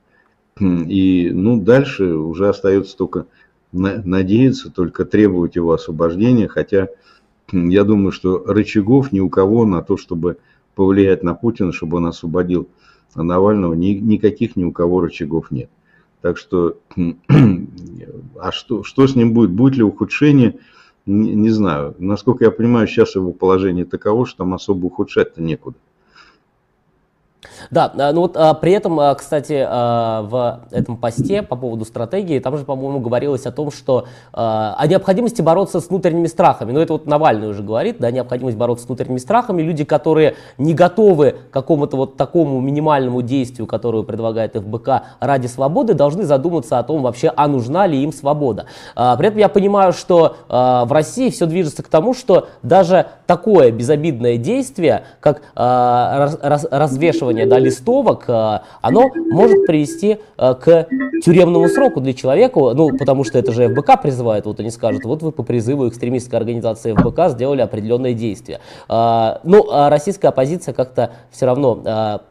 И 0.59 1.31
ну, 1.33 1.59
дальше 1.59 2.13
уже 2.13 2.47
остается 2.47 2.95
только 2.95 3.25
надеяться, 3.71 4.71
только 4.71 5.03
требовать 5.03 5.55
его 5.55 5.73
освобождения. 5.73 6.47
Хотя 6.47 6.89
я 7.51 7.83
думаю, 7.83 8.11
что 8.11 8.43
рычагов 8.45 9.11
ни 9.11 9.19
у 9.19 9.29
кого 9.29 9.65
на 9.65 9.81
то, 9.81 9.97
чтобы 9.97 10.37
повлиять 10.75 11.23
на 11.23 11.33
Путина, 11.33 11.71
чтобы 11.71 11.97
он 11.97 12.07
освободил 12.07 12.67
Навального, 13.15 13.73
ни, 13.73 13.93
никаких 13.93 14.55
ни 14.55 14.63
у 14.63 14.71
кого 14.71 15.01
рычагов 15.01 15.51
нет. 15.51 15.69
Так 16.21 16.37
что, 16.37 16.77
а 18.39 18.51
что, 18.51 18.83
что 18.83 19.07
с 19.07 19.15
ним 19.15 19.33
будет? 19.33 19.51
Будет 19.51 19.75
ли 19.75 19.83
ухудшение? 19.83 20.59
Не, 21.05 21.35
не 21.35 21.49
знаю. 21.49 21.95
Насколько 21.99 22.45
я 22.45 22.51
понимаю, 22.51 22.87
сейчас 22.87 23.15
его 23.15 23.33
положение 23.33 23.85
таково, 23.85 24.25
что 24.25 24.39
там 24.39 24.53
особо 24.53 24.85
ухудшать-то 24.85 25.41
некуда. 25.41 25.77
Да, 27.73 27.91
э, 27.97 28.11
ну 28.11 28.21
вот 28.21 28.37
а, 28.37 28.53
при 28.53 28.71
этом, 28.73 28.99
а, 28.99 29.15
кстати, 29.15 29.53
в 29.53 30.59
этом 30.69 30.95
посте 30.97 31.41
по 31.41 31.55
поводу 31.55 31.85
стратегии, 31.85 32.37
там 32.37 32.55
же, 32.57 32.65
по-моему, 32.65 32.99
говорилось 32.99 33.47
о 33.47 33.51
том, 33.51 33.71
что 33.71 34.05
о 34.31 34.85
необходимости 34.87 35.41
бороться 35.41 35.79
с 35.79 35.89
внутренними 35.89 36.27
страхами. 36.27 36.71
Ну 36.71 36.79
это 36.79 36.93
вот 36.93 37.07
Навальный 37.07 37.47
уже 37.47 37.63
говорит, 37.63 37.97
да, 37.99 38.11
необходимость 38.11 38.57
бороться 38.57 38.85
с 38.85 38.87
внутренними 38.87 39.17
страхами. 39.17 39.61
Люди, 39.61 39.83
которые 39.83 40.35
не 40.57 40.73
готовы 40.73 41.31
к 41.31 41.53
какому-то 41.53 41.97
вот 41.97 42.17
такому 42.17 42.59
минимальному 42.61 43.21
действию, 43.21 43.65
которое 43.65 44.03
предлагает 44.03 44.53
ФБК 44.55 45.03
ради 45.19 45.47
свободы, 45.47 45.93
должны 45.93 46.23
задуматься 46.23 46.77
о 46.79 46.83
том 46.83 47.01
вообще, 47.01 47.31
а 47.35 47.47
нужна 47.47 47.87
ли 47.87 48.01
им 48.03 48.13
свобода. 48.13 48.65
При 48.95 49.27
этом 49.27 49.39
я 49.39 49.49
понимаю, 49.49 49.93
что 49.93 50.35
в 50.47 50.91
России 50.91 51.29
все 51.29 51.45
движется 51.45 51.81
к 51.83 51.87
тому, 51.87 52.13
что 52.13 52.47
даже 52.61 53.07
такое 53.25 53.71
безобидное 53.71 54.37
действие, 54.37 55.05
как 55.19 55.41
развешивание 55.55 57.45
да, 57.45 57.62
листовок, 57.63 58.25
э, 58.27 58.59
оно 58.81 59.09
может 59.31 59.65
привести 59.65 60.19
э, 60.37 60.53
к 60.55 60.87
тюремному 61.23 61.67
сроку 61.69 62.01
для 62.01 62.13
человека, 62.13 62.59
ну, 62.73 62.97
потому 62.97 63.23
что 63.23 63.39
это 63.39 63.51
же 63.51 63.69
ФБК 63.69 64.01
призывает, 64.01 64.45
вот 64.45 64.59
они 64.59 64.69
скажут, 64.69 65.05
вот 65.05 65.23
вы 65.23 65.31
по 65.31 65.43
призыву 65.43 65.87
экстремистской 65.87 66.37
организации 66.37 66.93
ФБК 66.93 67.29
сделали 67.29 67.61
определенные 67.61 68.13
действия. 68.13 68.59
Э, 68.89 69.37
ну, 69.43 69.67
а 69.71 69.89
российская 69.89 70.29
оппозиция 70.29 70.73
как-то 70.73 71.11
все 71.31 71.45
равно 71.45 72.21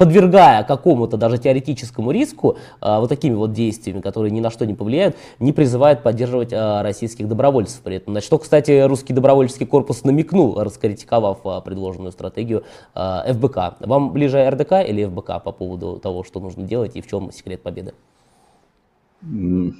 подвергая 0.00 0.64
какому-то 0.64 1.18
даже 1.18 1.36
теоретическому 1.36 2.10
риску, 2.10 2.56
а, 2.80 3.00
вот 3.00 3.10
такими 3.10 3.34
вот 3.34 3.52
действиями, 3.52 4.00
которые 4.00 4.30
ни 4.30 4.40
на 4.40 4.50
что 4.50 4.64
не 4.64 4.72
повлияют, 4.72 5.14
не 5.38 5.52
призывает 5.52 6.02
поддерживать 6.02 6.54
а, 6.54 6.82
российских 6.82 7.28
добровольцев 7.28 7.82
при 7.82 7.96
этом. 7.96 8.14
На 8.14 8.22
что, 8.22 8.38
кстати, 8.38 8.80
русский 8.86 9.12
добровольческий 9.12 9.66
корпус 9.66 10.02
намекнул, 10.04 10.58
раскритиковав 10.58 11.40
а, 11.44 11.60
предложенную 11.60 12.12
стратегию 12.12 12.64
ФБК. 12.94 13.76
Вам 13.80 14.12
ближе 14.14 14.48
РДК 14.48 14.72
или 14.88 15.04
ФБК 15.04 15.44
по 15.44 15.52
поводу 15.52 15.98
того, 16.02 16.24
что 16.24 16.40
нужно 16.40 16.62
делать 16.62 16.96
и 16.96 17.02
в 17.02 17.06
чем 17.06 17.30
секрет 17.30 17.62
победы? 17.62 17.92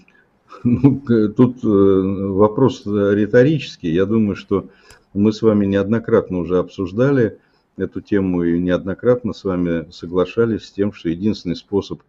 Ну, 0.65 1.01
тут 1.37 1.65
э, 1.65 1.69
вопрос 1.69 2.85
риторический. 2.85 3.95
Я 3.95 4.05
думаю, 4.05 4.35
что 4.35 4.67
мы 5.15 5.33
с 5.33 5.43
вами 5.43 5.65
неоднократно 5.65 6.39
уже 6.39 6.59
обсуждали 6.59 7.39
эту 7.81 8.01
тему 8.01 8.45
и 8.45 8.59
неоднократно 8.59 9.33
с 9.33 9.45
вами 9.45 9.91
соглашались 9.91 10.67
с 10.67 10.73
тем, 10.73 10.93
что 10.93 11.09
единственный 11.09 11.57
способ 11.57 12.03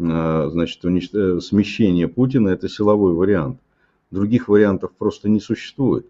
а, 0.00 0.48
значит, 0.50 0.84
э, 0.84 1.40
смещения 1.40 2.08
Путина– 2.08 2.48
это 2.50 2.68
силовой 2.68 3.14
вариант. 3.14 3.60
Других 4.10 4.48
вариантов 4.48 4.92
просто 4.96 5.28
не 5.28 5.40
существует. 5.40 6.06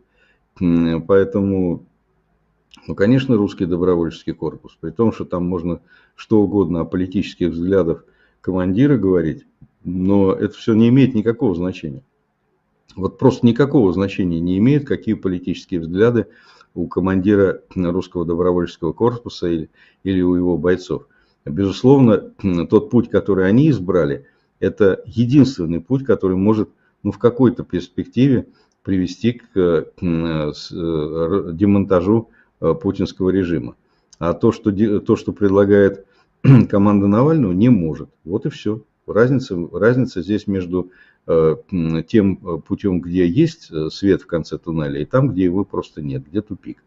Поэтому, 0.58 1.86
ну, 2.86 2.94
конечно, 2.94 3.36
русский 3.36 3.64
добровольческий 3.64 4.32
корпус, 4.32 4.76
при 4.80 4.90
том, 4.90 5.12
что 5.12 5.24
там 5.24 5.46
можно 5.46 5.80
что 6.14 6.42
угодно 6.42 6.80
о 6.80 6.84
политических 6.84 7.50
взглядах 7.50 8.04
командира 8.40 8.98
говорить, 8.98 9.46
но 9.84 10.32
это 10.32 10.54
все 10.54 10.74
не 10.74 10.88
имеет 10.88 11.14
никакого 11.14 11.54
значения. 11.54 12.02
Вот 12.96 13.18
просто 13.18 13.46
никакого 13.46 13.92
значения 13.92 14.40
не 14.40 14.58
имеет, 14.58 14.86
какие 14.86 15.14
политические 15.14 15.80
взгляды 15.80 16.26
у 16.74 16.86
командира 16.86 17.60
русского 17.74 18.24
добровольческого 18.24 18.92
корпуса 18.92 19.48
или, 19.48 19.68
или 20.04 20.22
у 20.22 20.34
его 20.34 20.56
бойцов. 20.58 21.06
Безусловно, 21.44 22.32
тот 22.70 22.90
путь, 22.90 23.10
который 23.10 23.48
они 23.48 23.68
избрали, 23.70 24.26
это 24.60 25.02
единственный 25.06 25.80
путь, 25.80 26.04
который 26.04 26.36
может 26.36 26.68
ну, 27.02 27.10
в 27.10 27.18
какой-то 27.18 27.64
перспективе 27.64 28.46
привести 28.84 29.32
к 29.32 29.56
э, 29.56 29.86
демонтажу 30.00 32.28
э, 32.60 32.74
путинского 32.74 33.30
режима. 33.30 33.74
А 34.18 34.34
то, 34.34 34.52
что, 34.52 34.70
то, 35.00 35.16
что 35.16 35.32
предлагает 35.32 36.06
команда 36.68 37.08
Навального, 37.08 37.52
не 37.52 37.70
может. 37.70 38.08
Вот 38.24 38.46
и 38.46 38.50
все. 38.50 38.82
Разница, 39.06 39.56
разница 39.72 40.22
здесь 40.22 40.46
между 40.46 40.90
э, 40.90 40.92
тем 41.26 42.62
путем, 42.66 43.00
где 43.00 43.26
есть 43.26 43.70
свет 43.92 44.22
в 44.22 44.26
конце 44.26 44.58
туннеля, 44.58 45.00
и 45.00 45.04
там, 45.04 45.28
где 45.28 45.44
его 45.44 45.64
просто 45.64 46.02
нет, 46.02 46.26
где 46.26 46.42
тупик. 46.42 46.82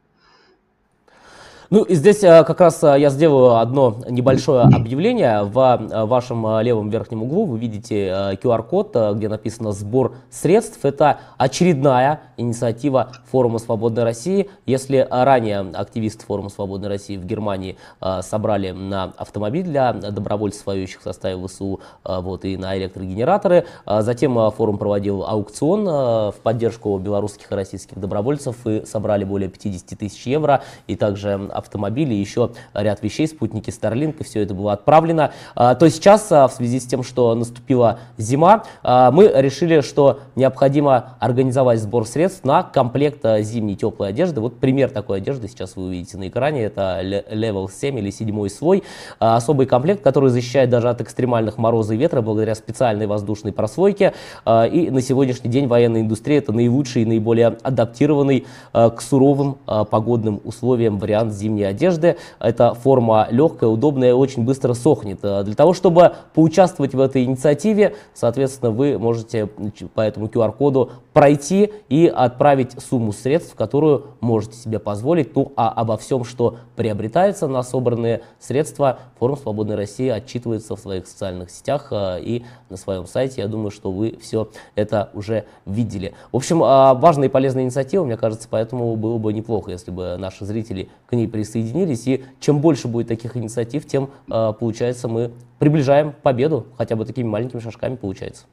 Ну, 1.70 1.84
и 1.84 1.96
здесь 1.96 2.24
э, 2.24 2.44
как 2.44 2.62
раз 2.62 2.84
э, 2.84 2.96
я 3.00 3.10
сделаю 3.10 3.58
одно 3.58 3.98
небольшое 4.08 4.62
объявление. 4.64 5.44
В 5.44 5.58
э, 5.60 6.06
вашем 6.06 6.62
левом 6.62 6.90
верхнем 6.90 7.24
углу 7.24 7.46
вы 7.46 7.58
видите 7.58 8.38
QR-код, 8.44 8.96
где 9.16 9.30
написано 9.30 9.72
«Сбор 9.72 10.16
средств». 10.30 10.80
Это 10.84 11.20
очередная 11.38 12.22
инициатива 12.38 13.12
Форума 13.32 13.58
Свободной 13.58 14.04
России. 14.04 14.50
Если 14.66 15.08
ранее 15.10 15.62
активисты 15.74 16.26
Форума 16.26 16.50
Свободной 16.50 16.90
России 16.90 17.18
в 17.18 17.26
Германии 17.26 17.78
собрали 18.22 18.72
на 18.72 19.14
автомобиль 19.18 19.64
для 19.64 19.94
добровольцев, 19.94 20.66
воюющих 20.66 21.00
в 21.00 21.04
составе 21.04 21.36
ВСУ, 21.48 21.80
вот, 22.04 22.46
и 22.46 22.58
на 22.58 22.78
электрогенераторы, 22.78 23.66
затем 23.86 24.52
форум 24.52 24.78
проводил 24.78 25.24
аукцион 25.26 25.86
в 25.86 26.36
поддержку 26.44 26.98
белорусских 26.98 27.52
и 27.52 27.56
российских 27.56 28.00
добровольцев 28.00 28.56
и 28.68 28.86
собрали 28.86 29.24
более 29.24 29.50
50 29.50 29.98
тысяч 29.98 30.28
евро. 30.28 30.62
И 30.88 30.96
также 30.96 31.50
автомобили, 31.56 32.14
еще 32.14 32.52
ряд 32.74 33.02
вещей, 33.02 33.28
спутники 33.28 33.70
Starlink, 33.70 34.18
и 34.20 34.24
все 34.24 34.42
это 34.42 34.54
было 34.54 34.74
отправлено. 34.74 35.32
А, 35.56 35.76
то 35.76 35.90
сейчас, 35.90 36.32
а, 36.32 36.48
в 36.48 36.54
связи 36.54 36.80
с 36.80 36.86
тем, 36.86 37.04
что 37.04 37.34
наступила 37.36 38.00
зима, 38.18 38.64
а, 38.84 39.12
мы 39.12 39.32
решили, 39.34 39.82
что 39.82 40.20
необходимо 40.36 41.16
организовать 41.20 41.80
сбор 41.80 42.06
средств 42.08 42.44
на 42.44 42.64
комплект 42.64 43.26
зимней 43.42 43.76
теплой 43.76 44.10
одежды. 44.10 44.42
Вот 44.42 44.60
пример 44.60 44.90
такой 44.90 45.18
одежды 45.18 45.48
сейчас 45.48 45.76
вы 45.76 45.86
увидите 45.86 46.18
на 46.18 46.28
экране. 46.28 46.64
Это 46.64 47.02
Level 47.04 47.70
7 47.72 47.98
или 48.00 48.10
7 48.10 48.50
слой. 48.50 48.84
Особый 49.20 49.66
комплект, 49.66 50.04
который 50.04 50.30
защищает 50.30 50.70
даже 50.70 50.90
от 50.90 51.02
экстремальных 51.02 51.58
мороза 51.58 51.94
и 51.94 51.98
ветра 51.98 52.22
благодаря 52.22 52.56
специальной 52.56 53.08
воздушной 53.08 53.54
прослойке. 53.54 54.14
И 54.46 54.90
на 54.92 55.02
сегодняшний 55.02 55.50
день 55.50 55.68
военная 55.68 56.02
индустрия 56.02 56.40
это 56.40 56.52
наилучший 56.52 57.04
и 57.04 57.06
наиболее 57.06 57.48
адаптированный 57.64 58.46
к 58.74 58.98
суровым 59.00 59.58
погодным 59.66 60.42
условиям 60.44 61.00
вариант 61.00 61.34
зимней 61.34 61.45
зимней 61.46 61.68
одежды. 61.68 62.18
Эта 62.40 62.74
форма 62.74 63.28
легкая, 63.30 63.70
удобная 63.70 64.10
и 64.10 64.14
очень 64.14 64.44
быстро 64.44 64.74
сохнет. 64.74 65.20
Э, 65.24 65.44
для 65.44 65.56
того, 65.56 65.74
чтобы 65.74 66.14
поучаствовать 66.34 66.94
в 66.94 67.00
этой 67.00 67.24
инициативе, 67.24 67.96
соответственно, 68.14 68.72
вы 68.72 68.98
можете 68.98 69.48
по 69.94 70.02
этому 70.02 70.28
QR-коду 70.28 70.92
пройти 71.14 71.72
и 71.88 72.12
отправить 72.14 72.72
сумму 72.82 73.14
средств, 73.14 73.56
которую 73.56 74.08
можете 74.20 74.58
себе 74.58 74.80
позволить. 74.80 75.36
Ну 75.36 75.54
а 75.56 75.70
обо 75.70 75.98
всем, 75.98 76.24
что 76.26 76.58
приобретается 76.76 77.48
на 77.48 77.64
собранные 77.64 78.22
средства, 78.40 79.00
форум 79.20 79.38
Свободной 79.38 79.76
России 79.76 80.10
отчитывается 80.10 80.76
в 80.76 80.80
своих 80.80 81.08
социальных 81.08 81.52
сетях 81.52 81.88
э, 81.92 82.20
и 82.22 82.46
на 82.70 82.78
своем 82.78 83.06
сайте. 83.06 83.42
Я 83.42 83.48
думаю, 83.48 83.72
что 83.72 83.92
вы 83.92 84.18
все 84.22 84.50
это 84.76 85.10
уже 85.14 85.46
видели. 85.66 86.14
В 86.32 86.38
общем, 86.38 86.64
э, 86.64 86.94
важная 86.96 87.28
и 87.28 87.32
полезная 87.32 87.64
инициатива, 87.64 88.04
мне 88.04 88.18
кажется, 88.18 88.48
поэтому 88.50 88.96
было 88.96 89.18
бы 89.18 89.32
неплохо, 89.34 89.72
если 89.72 89.92
бы 89.92 90.18
наши 90.18 90.46
зрители 90.46 90.90
к 91.08 91.14
ней 91.14 91.28
присоединились. 91.36 92.08
И 92.08 92.24
чем 92.40 92.62
больше 92.62 92.88
будет 92.88 93.08
таких 93.10 93.36
инициатив, 93.36 93.86
тем, 93.86 94.10
э, 94.32 94.54
получается, 94.58 95.08
мы 95.10 95.32
приближаем 95.60 96.14
победу, 96.24 96.66
хотя 96.78 96.96
бы 96.96 97.06
такими 97.06 97.28
маленькими 97.28 97.60
шажками 97.60 97.98
получается. 97.98 98.46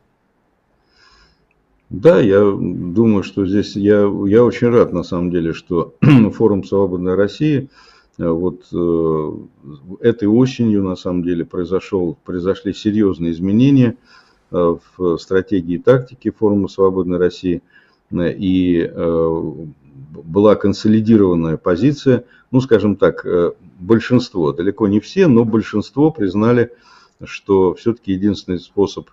Да, 1.91 2.21
я 2.21 2.41
думаю, 2.41 3.23
что 3.23 3.47
здесь 3.47 3.77
я, 3.77 4.01
я 4.27 4.45
очень 4.45 4.69
рад 4.69 4.93
на 4.93 5.05
самом 5.05 5.31
деле, 5.31 5.53
что 5.53 5.95
форум 6.35 6.65
Свободной 6.65 7.15
России 7.15 7.69
э, 8.19 8.29
вот 8.29 8.65
э, 8.73 9.31
этой 10.01 10.27
осенью 10.27 10.83
на 10.83 10.97
самом 10.97 11.23
деле 11.23 11.45
произошел, 11.45 12.17
произошли 12.25 12.73
серьезные 12.73 13.31
изменения 13.33 13.95
э, 14.51 14.77
в 14.97 15.19
стратегии 15.19 15.75
и 15.75 15.79
тактике 15.79 16.33
форума 16.33 16.67
Свободной 16.67 17.19
России 17.19 17.63
и 18.11 18.91
э, 18.93 19.53
была 20.13 20.55
консолидированная 20.55 21.57
позиция, 21.57 22.25
ну 22.51 22.61
скажем 22.61 22.97
так, 22.97 23.25
э, 23.25 23.53
большинство, 23.81 24.53
далеко 24.53 24.89
не 24.89 25.01
все, 25.01 25.27
но 25.27 25.45
большинство 25.45 26.11
признали, 26.11 26.73
что 27.25 27.75
все-таки 27.75 28.13
единственный 28.13 28.59
способ 28.59 29.09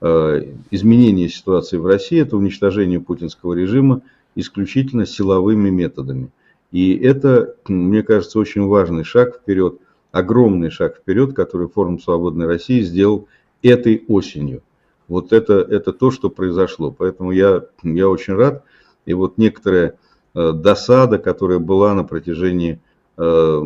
Э, 0.00 0.44
изменение 0.70 1.28
ситуации 1.28 1.76
в 1.76 1.86
России– 1.86 2.20
это 2.22 2.36
уничтожение 2.36 3.00
путинского 3.00 3.54
режима 3.54 4.02
исключительно 4.36 5.06
силовыми 5.06 5.70
методами. 5.70 6.30
И 6.70 6.96
это, 6.96 7.56
мне 7.66 8.02
кажется, 8.02 8.38
очень 8.38 8.66
важный 8.66 9.02
шаг 9.02 9.40
вперед, 9.40 9.80
огромный 10.12 10.70
шаг 10.70 10.98
вперед, 10.98 11.34
который 11.34 11.68
форум 11.68 11.98
Свободной 11.98 12.46
России 12.46 12.82
сделал 12.82 13.26
этой 13.62 14.04
осенью. 14.06 14.62
Вот 15.08 15.32
это, 15.32 15.54
это 15.54 15.92
то, 15.92 16.10
что 16.10 16.30
произошло. 16.30 16.94
Поэтому 16.96 17.32
я, 17.32 17.64
я 17.82 18.08
очень 18.08 18.34
рад. 18.34 18.62
И 19.08 19.14
вот 19.14 19.38
некоторая 19.38 19.96
э, 20.34 20.52
досада, 20.52 21.18
которая 21.18 21.58
была 21.58 21.94
на 21.94 22.04
протяжении 22.04 22.78
э, 23.16 23.62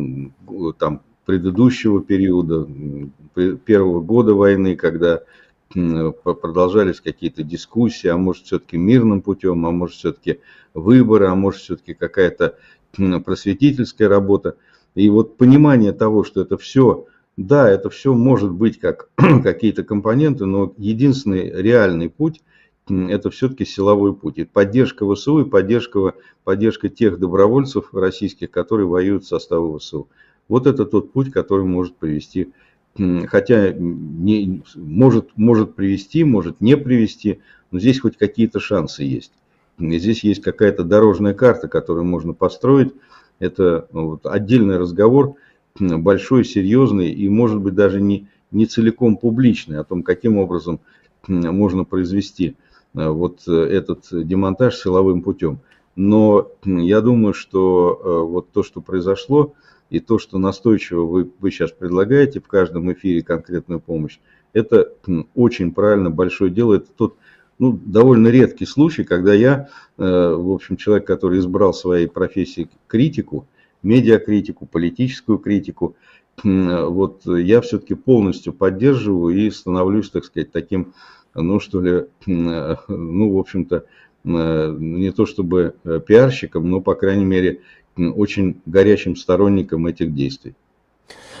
там, 0.79 1.01
предыдущего 1.25 2.01
периода, 2.01 2.65
первого 3.65 3.99
года 3.99 4.35
войны, 4.35 4.77
когда 4.77 5.23
продолжались 5.73 7.01
какие-то 7.01 7.43
дискуссии, 7.43 8.07
а 8.07 8.15
может 8.15 8.45
все-таки 8.45 8.77
мирным 8.77 9.21
путем, 9.21 9.65
а 9.65 9.71
может 9.71 9.97
все-таки 9.97 10.39
выборы, 10.73 11.27
а 11.27 11.35
может 11.35 11.59
все-таки 11.59 11.93
какая-то 11.93 12.55
просветительская 12.95 14.07
работа. 14.07 14.55
И 14.95 15.09
вот 15.09 15.35
понимание 15.35 15.91
того, 15.91 16.23
что 16.23 16.39
это 16.39 16.57
все, 16.57 17.07
да, 17.35 17.69
это 17.69 17.89
все 17.89 18.13
может 18.13 18.51
быть 18.51 18.79
как 18.79 19.09
какие-то 19.43 19.83
компоненты, 19.83 20.45
но 20.45 20.73
единственный 20.77 21.51
реальный 21.51 22.07
путь– 22.07 22.41
это 22.87 23.29
все-таки 23.29 23.65
силовой 23.65 24.13
путь. 24.13 24.37
И 24.37 24.45
поддержка 24.45 25.11
ВСУ 25.13 25.41
и 25.41 25.49
поддержка, 25.49 26.13
поддержка 26.43 26.89
тех 26.89 27.19
добровольцев 27.19 27.93
российских, 27.93 28.51
которые 28.51 28.87
воюют 28.87 29.23
в 29.23 29.27
составе 29.27 29.77
ВСУ. 29.77 30.07
Вот 30.47 30.67
это 30.67 30.85
тот 30.85 31.11
путь, 31.11 31.31
который 31.31 31.65
может 31.65 31.95
привести 31.95 32.51
хотя 33.27 33.71
не, 33.71 34.61
может, 34.75 35.31
может 35.35 35.75
привести, 35.75 36.23
может 36.23 36.61
не 36.61 36.77
привести, 36.77 37.39
но 37.71 37.79
здесь 37.79 37.99
хоть 37.99 38.17
какие-то 38.17 38.59
шансы 38.59 39.03
есть. 39.03 39.31
И 39.79 39.97
здесь 39.97 40.23
есть 40.23 40.41
какая-то 40.41 40.83
дорожная 40.83 41.33
карта, 41.33 41.67
которую 41.67 42.05
можно 42.05 42.33
построить. 42.33 42.93
Это 43.39 43.87
ну, 43.91 44.09
вот, 44.09 44.25
отдельный 44.25 44.77
разговор, 44.77 45.35
большой, 45.79 46.45
серьезный 46.45 47.09
и, 47.09 47.27
может 47.29 47.59
быть, 47.59 47.73
даже 47.73 47.99
не, 47.99 48.27
не 48.51 48.67
целиком 48.67 49.17
публичный, 49.17 49.79
о 49.79 49.83
том, 49.83 50.03
каким 50.03 50.37
образом 50.37 50.79
можно 51.27 51.83
произвести 51.83 52.55
вот 52.93 53.41
э, 53.47 53.51
этот 53.51 54.05
демонтаж 54.11 54.75
силовым 54.75 55.21
путем. 55.21 55.59
Но 55.95 56.51
я 56.65 57.01
думаю, 57.01 57.33
что 57.33 57.99
э, 58.03 58.27
вот 58.27 58.51
то, 58.51 58.63
что 58.63 58.81
произошло, 58.81 59.53
и 59.89 59.99
то, 59.99 60.17
что 60.17 60.39
настойчиво 60.39 61.05
вы, 61.05 61.29
вы 61.39 61.51
сейчас 61.51 61.71
предлагаете 61.71 62.39
в 62.39 62.47
каждом 62.47 62.91
эфире 62.93 63.21
конкретную 63.21 63.79
помощь, 63.79 64.19
это 64.53 64.91
очень 65.35 65.71
правильно, 65.71 66.09
большое 66.09 66.49
дело. 66.51 66.75
Это 66.75 66.87
тот 66.95 67.15
ну, 67.59 67.79
довольно 67.85 68.29
редкий 68.29 68.65
случай, 68.65 69.03
когда 69.03 69.33
я, 69.33 69.69
э, 69.97 70.03
в 70.35 70.51
общем, 70.51 70.77
человек, 70.77 71.05
который 71.05 71.39
избрал 71.39 71.73
своей 71.73 72.07
профессии 72.07 72.69
критику, 72.87 73.47
медиакритику, 73.83 74.65
политическую 74.65 75.37
критику, 75.37 75.95
вот 76.43 77.27
я 77.27 77.61
все-таки 77.61 77.93
полностью 77.93 78.53
поддерживаю 78.53 79.35
и 79.37 79.51
становлюсь, 79.51 80.09
так 80.09 80.25
сказать, 80.25 80.51
таким, 80.51 80.93
ну, 81.33 81.59
что 81.59 81.81
ли, 81.81 82.05
ну, 82.27 83.33
в 83.33 83.37
общем-то, 83.37 83.85
э, 84.25 84.75
не 84.79 85.11
то 85.11 85.25
чтобы 85.25 85.75
э, 85.83 85.99
пиарщиком, 86.05 86.69
но, 86.69 86.81
по 86.81 86.95
крайней 86.95 87.25
мере, 87.25 87.61
очень 87.97 88.61
горячим 88.65 89.15
сторонником 89.15 89.85
этих 89.85 90.13
действий. 90.13 90.55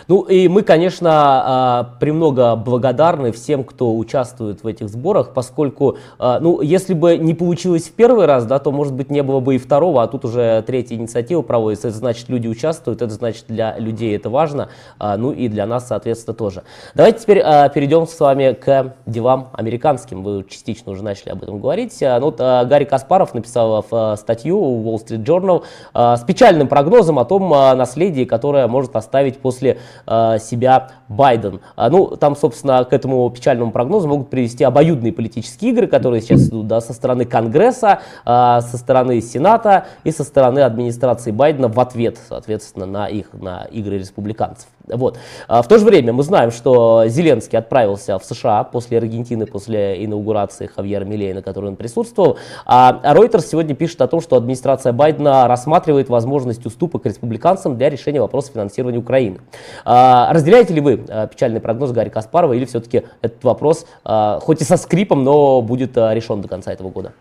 Ну 0.07 0.21
и 0.21 0.47
мы, 0.47 0.63
конечно, 0.63 1.09
а, 1.11 1.89
премного 1.99 2.55
благодарны 2.55 3.31
всем, 3.31 3.63
кто 3.63 3.95
участвует 3.95 4.63
в 4.63 4.67
этих 4.67 4.89
сборах, 4.89 5.33
поскольку, 5.33 5.97
а, 6.19 6.39
ну, 6.39 6.61
если 6.61 6.93
бы 6.93 7.17
не 7.17 7.33
получилось 7.33 7.83
в 7.83 7.93
первый 7.93 8.25
раз, 8.25 8.45
да, 8.45 8.59
то, 8.59 8.71
может 8.71 8.93
быть, 8.93 9.09
не 9.09 9.23
было 9.23 9.39
бы 9.39 9.55
и 9.55 9.57
второго, 9.57 10.03
а 10.03 10.07
тут 10.07 10.25
уже 10.25 10.63
третья 10.65 10.95
инициатива 10.95 11.41
проводится. 11.41 11.87
Это 11.87 11.97
значит, 11.97 12.29
люди 12.29 12.47
участвуют, 12.47 13.01
это 13.01 13.13
значит, 13.13 13.45
для 13.47 13.77
людей 13.77 14.15
это 14.15 14.29
важно, 14.29 14.69
а, 14.99 15.17
ну 15.17 15.31
и 15.31 15.47
для 15.47 15.65
нас, 15.65 15.87
соответственно, 15.87 16.35
тоже. 16.35 16.63
Давайте 16.95 17.19
теперь 17.19 17.39
перейдем 17.73 18.07
с 18.07 18.19
вами 18.19 18.53
к 18.53 18.95
делам 19.05 19.49
американским. 19.53 20.23
Вы 20.23 20.45
частично 20.49 20.91
уже 20.91 21.03
начали 21.03 21.29
об 21.29 21.43
этом 21.43 21.59
говорить. 21.59 21.97
Ну, 22.01 22.19
вот 22.19 22.37
Гарри 22.37 22.85
Каспаров 22.85 23.33
написал 23.33 23.85
в 23.89 24.15
статью 24.17 24.59
в 24.59 24.87
Wall 24.87 25.05
Street 25.05 25.23
Journal 25.23 25.63
с 25.93 26.21
печальным 26.23 26.67
прогнозом 26.67 27.19
о 27.19 27.25
том 27.25 27.49
наследии, 27.49 28.25
которое 28.25 28.67
может 28.67 28.95
оставить 28.95 29.37
после 29.37 29.79
себя 30.07 30.89
Байден. 31.07 31.61
А, 31.75 31.89
ну, 31.89 32.15
там, 32.17 32.35
собственно, 32.35 32.83
к 32.83 32.93
этому 32.93 33.29
печальному 33.29 33.71
прогнозу 33.71 34.07
могут 34.07 34.29
привести 34.29 34.63
обоюдные 34.63 35.13
политические 35.13 35.71
игры, 35.71 35.87
которые 35.87 36.21
сейчас 36.21 36.49
идут 36.49 36.67
да, 36.67 36.81
со 36.81 36.93
стороны 36.93 37.25
Конгресса, 37.25 37.99
э, 38.25 38.59
со 38.61 38.77
стороны 38.77 39.21
Сената 39.21 39.85
и 40.03 40.11
со 40.11 40.23
стороны 40.23 40.59
администрации 40.59 41.31
Байдена 41.31 41.67
в 41.67 41.79
ответ, 41.79 42.19
соответственно, 42.27 42.85
на 42.85 43.07
их 43.07 43.33
на 43.33 43.65
игры 43.65 43.97
республиканцев. 43.97 44.67
Вот. 44.85 45.17
А 45.47 45.61
в 45.61 45.67
то 45.67 45.77
же 45.77 45.85
время 45.85 46.11
мы 46.11 46.23
знаем, 46.23 46.51
что 46.51 47.05
Зеленский 47.07 47.57
отправился 47.57 48.19
в 48.19 48.25
США 48.25 48.63
после 48.65 48.97
Аргентины, 48.97 49.45
после 49.45 50.03
инаугурации 50.03 50.67
Хавьера 50.67 51.05
Милея, 51.05 51.35
на 51.35 51.41
которой 51.41 51.67
он 51.67 51.75
присутствовал. 51.77 52.37
А 52.65 53.01
Reuters 53.15 53.45
сегодня 53.45 53.75
пишет 53.75 54.01
о 54.01 54.07
том, 54.07 54.19
что 54.19 54.35
администрация 54.35 54.91
Байдена 54.91 55.47
рассматривает 55.47 56.09
возможность 56.09 56.65
уступок 56.65 57.05
республиканцам 57.05 57.77
для 57.77 57.89
решения 57.89 58.19
вопроса 58.19 58.51
финансирования 58.51 58.97
Украины. 58.97 59.39
А 59.85 60.33
разделяете 60.33 60.73
ли 60.73 60.81
вы 60.81 60.97
печальный 61.31 61.61
прогноз 61.61 61.91
Гарри 61.91 62.09
Каспарова 62.09 62.53
или 62.53 62.65
все-таки 62.65 63.03
этот 63.21 63.43
вопрос, 63.43 63.85
хоть 64.03 64.61
и 64.61 64.65
со 64.65 64.75
скрипом, 64.75 65.23
но 65.23 65.61
будет 65.61 65.95
решен 65.95 66.41
до 66.41 66.47
конца 66.47 66.73
этого 66.73 66.89
года? 66.89 67.13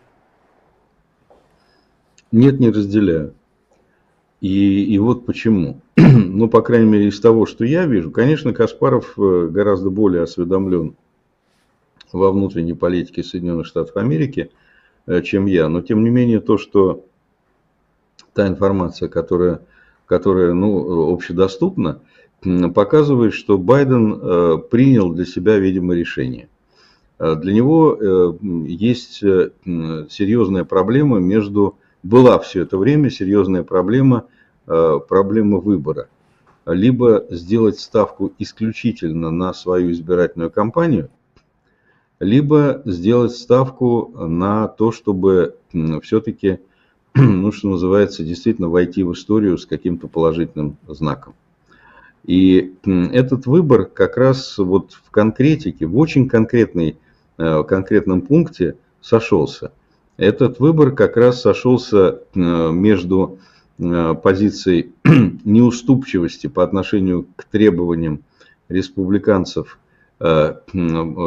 Нет, 2.33 2.59
не 2.59 2.71
разделяю. 2.71 3.35
И, 4.41 4.85
и 4.85 4.99
вот 4.99 5.27
почему. 5.27 5.77
ну, 6.17 6.49
по 6.49 6.63
крайней 6.63 6.91
мере, 6.91 7.09
из 7.09 7.21
того, 7.21 7.47
что 7.47 7.65
я 7.65 7.87
вижу, 7.87 8.11
конечно, 8.11 8.53
Каспаров 8.53 9.15
э, 9.19 9.49
гораздо 9.51 9.91
более 9.91 10.23
осведомлен 10.23 10.97
во 12.13 12.33
внутренней 12.33 12.75
политике 12.75 13.23
Соединенных 13.23 13.67
Штатов 13.67 13.97
Америки, 13.97 14.51
э, 15.07 15.23
чем 15.23 15.47
я. 15.47 15.69
Но, 15.69 15.81
тем 15.81 16.03
не 16.03 16.11
менее, 16.11 16.41
то, 16.41 16.59
что 16.59 17.05
та 18.35 18.49
информация, 18.49 19.09
которая, 19.09 19.61
которая 20.07 20.55
ну, 20.55 21.13
общедоступна, 21.13 22.01
показывает, 22.75 23.35
что 23.35 23.57
Байден 23.57 24.19
э, 24.21 24.59
принял 24.71 25.13
для 25.13 25.25
себя, 25.25 25.59
видимо, 25.59 25.95
решение. 25.95 26.49
Для 27.19 27.53
него 27.53 28.37
есть 28.67 29.19
серьезная 29.21 30.65
проблема 30.65 31.21
между 31.21 31.77
была 32.03 32.41
все 32.41 32.63
это 32.63 32.77
время 32.79 33.11
серьезная 33.11 33.63
проблема, 33.63 34.27
проблема 34.67 35.59
выбора. 35.59 36.09
Либо 36.67 37.27
сделать 37.31 37.79
ставку 37.81 38.33
исключительно 38.39 39.31
на 39.31 39.53
свою 39.53 39.91
избирательную 39.91 40.51
кампанию, 40.51 41.11
либо 42.21 42.83
сделать 42.85 43.33
ставку 43.33 44.13
на 44.15 44.69
то, 44.69 44.93
чтобы 44.93 45.57
все-таки, 46.03 46.61
ну, 47.15 47.51
что 47.51 47.69
называется, 47.69 48.23
действительно 48.23 48.69
войти 48.69 49.03
в 49.03 49.13
историю 49.13 49.59
с 49.59 49.67
каким-то 49.67 50.07
положительным 50.07 50.77
знаком. 50.87 51.35
И 52.25 52.75
этот 52.85 53.47
выбор 53.47 53.87
как 53.87 54.17
раз 54.17 54.57
вот 54.59 54.93
в 54.93 55.11
конкретике, 55.11 55.87
в 55.87 55.99
очень 55.99 56.29
конкретной, 56.29 56.97
э, 57.39 57.65
конкретном 57.65 58.21
пункте 58.21 58.77
сошелся– 59.01 59.73
этот 60.17 60.61
выбор 60.61 60.93
как 60.93 61.17
раз 61.17 61.41
сошелся 61.41 62.21
э, 62.35 62.39
между 62.39 63.39
э, 63.39 63.62
позицией 63.79 64.93
неуступчивости 65.45 66.47
по 66.47 66.63
отношению 66.63 67.27
к 67.37 67.45
требованиям 67.45 68.23
республиканцев 68.69 69.79
э, 70.21 70.55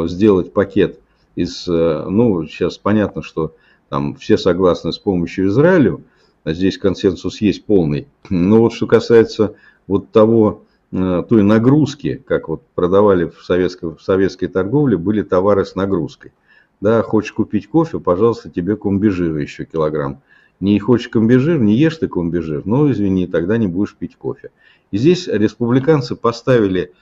сделать 0.06 0.52
пакет 0.52 1.00
из, 1.34 1.66
ну, 1.66 2.46
сейчас 2.46 2.78
понятно, 2.78 3.22
что 3.22 3.54
там 3.88 4.14
все 4.16 4.38
согласны 4.38 4.92
с 4.92 4.98
помощью 4.98 5.48
Израилю, 5.48 6.02
а 6.44 6.54
здесь 6.54 6.78
консенсус 6.78 7.40
есть 7.42 7.64
полный. 7.64 8.08
Но 8.30 8.60
вот 8.60 8.72
что 8.72 8.86
касается 8.86 9.54
вот 9.86 10.10
того, 10.12 10.62
той 10.90 11.42
нагрузки, 11.42 12.22
как 12.26 12.48
вот 12.48 12.62
продавали 12.74 13.26
в 13.26 13.44
советской, 13.44 13.94
в 13.94 14.00
советской 14.00 14.46
торговле, 14.46 14.96
были 14.96 15.22
товары 15.22 15.66
с 15.66 15.74
нагрузкой– 15.74 16.32
да, 16.80 17.02
хочешь 17.02 17.32
купить 17.32 17.68
кофе, 17.68 18.00
пожалуйста, 18.00 18.50
тебе 18.50 18.76
комбижира 18.76 19.40
еще 19.40 19.64
килограмм. 19.64 20.20
Не 20.60 20.78
хочешь 20.78 21.08
комбижир, 21.08 21.58
не 21.58 21.76
ешь 21.76 21.96
ты 21.98 22.08
комбижир, 22.08 22.62
ну 22.64 22.90
извини, 22.90 23.26
тогда 23.26 23.58
не 23.58 23.66
будешь 23.66 23.94
пить 23.94 24.16
кофе. 24.16 24.50
И 24.90 24.98
здесь 24.98 25.28
республиканцы 25.28 26.16
поставили 26.16 26.92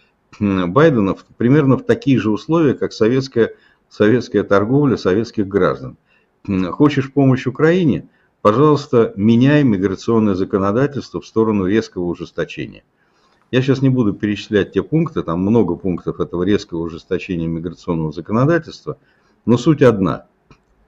Байдена 0.40 1.14
в, 1.14 1.25
примерно 1.37 1.77
в 1.77 1.85
такие 1.85 2.19
же 2.19 2.31
условия, 2.31 2.75
как 2.75 2.93
советская, 2.93 3.55
советская 3.88 4.43
торговля 4.43 4.97
советских 4.97 5.47
граждан. 5.47 5.97
Хочешь 6.73 7.12
помощь 7.12 7.47
Украине? 7.47 8.09
Пожалуйста, 8.43 9.12
меняй 9.17 9.62
миграционное 9.62 10.35
законодательство 10.35 11.21
в 11.21 11.27
сторону 11.27 11.67
резкого 11.67 12.05
ужесточения. 12.05 12.83
Я 13.51 13.62
сейчас 13.62 13.83
не 13.83 13.88
буду 13.88 14.12
перечислять 14.12 14.73
те 14.73 14.83
пункты, 14.83 15.23
там 15.23 15.40
много 15.40 15.77
пунктов 15.77 16.19
этого 16.19 16.43
резкого 16.43 16.81
ужесточения 16.81 17.47
миграционного 17.47 18.12
законодательства– 18.12 18.99
но 19.47 19.57
суть 19.57 19.83
одна. 19.83 20.27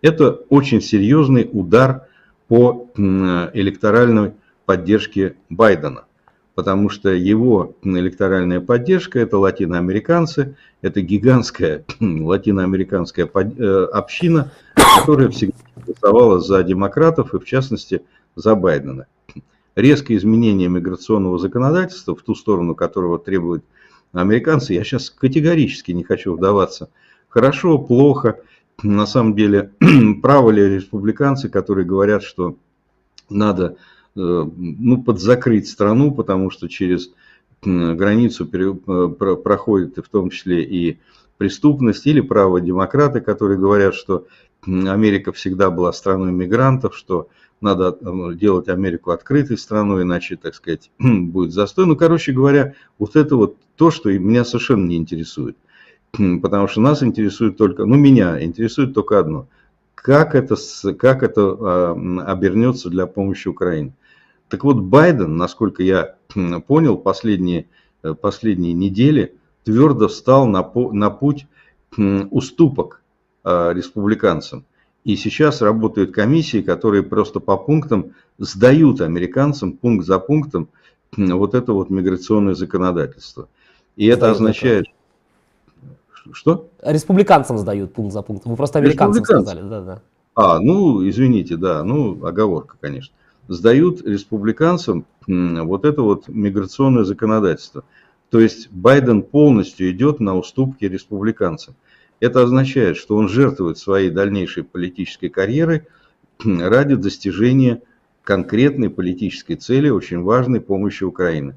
Это 0.03 0.31
очень 0.49 0.81
серьезный 0.81 1.49
удар 1.51 2.07
по 2.49 2.91
электоральной 2.97 4.33
поддержке 4.65 5.37
Байдена. 5.49 6.05
Потому 6.55 6.89
что 6.89 7.11
его 7.11 7.77
электоральная 7.83 8.61
поддержка– 8.61 9.19
это 9.21 9.37
латиноамериканцы, 9.37 10.57
это 10.81 11.03
гигантская 11.03 11.85
латиноамериканская 12.01 13.27
э, 13.27 13.85
община, 13.93 14.53
которая 14.99 15.29
всегда 15.29 15.57
голосовала 15.77 16.41
за 16.41 16.63
демократов 16.63 17.35
и, 17.35 17.39
в 17.39 17.45
частности, 17.45 18.03
за 18.37 18.55
Байдена. 18.55 19.07
Резкое 19.75 20.17
изменение 20.17 20.69
миграционного 20.69 21.39
законодательства 21.39 22.17
в 22.17 22.23
ту 22.23 22.35
сторону, 22.35 22.75
которого 22.75 23.19
требуют 23.19 23.63
американцы, 24.13 24.73
я 24.73 24.83
сейчас 24.83 25.11
категорически 25.11 25.93
не 25.93 26.05
хочу 26.05 26.35
вдаваться– 26.35 26.89
Хорошо, 27.37 27.77
плохо. 27.77 28.41
На 28.83 29.07
самом 29.07 29.35
деле, 29.35 29.73
правы 30.23 30.53
ли 30.53 30.77
республиканцы, 30.77 31.49
которые 31.49 31.87
говорят, 31.87 32.23
что 32.23 32.57
надо 33.31 33.77
э, 34.15 34.45
ну, 34.57 35.03
подзакрыть 35.03 35.69
страну, 35.69 36.13
потому 36.13 36.51
что 36.51 36.69
через 36.69 37.11
границу 37.63 38.49
э, 38.53 39.09
проходит 39.37 39.97
в 39.97 40.09
том 40.09 40.31
числе 40.31 40.63
и 40.63 40.99
преступность, 41.39 42.07
или 42.07 42.21
право 42.21 42.61
демократы, 42.61 43.21
которые 43.21 43.59
говорят, 43.59 43.95
что 43.95 44.27
Америка 44.67 45.33
всегда 45.33 45.71
была 45.71 45.93
страной 45.93 46.33
мигрантов, 46.33 46.97
что 46.97 47.29
надо 47.61 47.97
делать 48.35 48.69
Америку 48.69 49.11
открытой 49.11 49.57
страной, 49.57 50.03
иначе, 50.03 50.37
так 50.37 50.55
сказать, 50.55 50.91
будет 50.99 51.53
застой. 51.53 51.87
Ну, 51.87 51.97
короче 51.97 52.33
говоря, 52.33 52.75
вот 52.99 53.17
это 53.17 53.37
вот 53.37 53.57
то, 53.77 53.91
что 53.91 54.11
меня 54.13 54.45
совершенно 54.45 54.87
не 54.87 54.97
интересует. 54.97 55.57
Потому 56.13 56.69
что 56.69 56.81
нас 56.81 57.03
интересует 57.03 57.57
только, 57.57 57.85
ну 57.85 57.97
меня 57.97 58.43
интересует 58.43 58.95
только 58.95 59.19
одно, 59.19 59.47
как 59.95 60.35
это, 60.35 60.57
как 60.99 61.23
это 61.23 61.43
а, 61.43 62.23
обернется 62.27 62.91
для 62.91 63.07
помощи 63.07 63.49
Украине. 63.49 63.93
Так 64.49 64.63
вот, 64.65 64.77
Байден, 64.77 65.37
насколько 65.37 65.83
я 65.83 66.15
понял, 66.67 66.97
последние, 66.97 67.67
э, 68.03 68.15
последние 68.15 68.75
недели 68.75 69.35
твердо 69.65 70.07
встал 70.09 70.47
на, 70.47 70.71
на 70.93 71.11
путь 71.11 71.47
уступок 71.97 73.03
а, 73.43 73.73
республиканцам. 73.73 74.65
И 75.05 75.17
сейчас 75.17 75.63
работают 75.63 76.13
комиссии, 76.13 76.63
которые 76.63 77.05
просто 77.05 77.39
по 77.41 77.57
пунктам 77.57 78.13
сдают 78.39 79.01
американцам 79.01 79.73
пункт 79.73 80.05
за 80.05 80.19
пунктом 80.19 80.69
вот 81.17 81.55
это 81.55 81.73
вот 81.73 81.91
миграционное 81.91 82.55
законодательство. 82.55 83.49
И 83.95 84.07
это 84.07 84.31
означает, 84.31 84.87
что? 86.33 86.69
Республиканцам 86.83 87.59
сдают 87.59 87.95
пункт 87.95 88.13
за 88.13 88.23
пунктом. 88.23 88.53
Вы 88.53 88.57
просто 88.57 88.79
американцам 88.79 89.25
сказали. 89.25 89.61
Да, 89.63 89.81
да. 89.81 90.03
А, 90.35 90.61
ну, 90.61 91.07
извините, 91.09 91.57
да, 91.57 91.83
ну, 91.83 92.25
оговорка, 92.25 92.77
конечно. 92.81 93.15
Сдают 93.49 94.07
республиканцам 94.07 95.07
вот 95.27 95.85
это 95.85 96.03
вот 96.03 96.29
миграционное 96.29 97.05
законодательство. 97.05 97.85
То 98.31 98.41
есть 98.41 98.71
Байден 98.71 99.23
полностью 99.23 99.91
идет 99.91 100.21
на 100.21 100.37
уступки 100.37 100.85
республиканцам. 100.85 101.75
Это 102.21 102.43
означает, 102.43 102.97
что 102.97 103.17
он 103.17 103.29
жертвует 103.29 103.79
своей 103.79 104.11
дальнейшей 104.11 104.65
политической 104.65 105.29
карьерой 105.29 105.87
ради 106.45 106.97
достижения 106.97 107.83
конкретной 108.25 108.91
политической 108.91 109.55
цели, 109.55 109.89
очень 109.89 110.23
важной 110.23 110.61
помощи 110.61 111.05
Украины. 111.05 111.55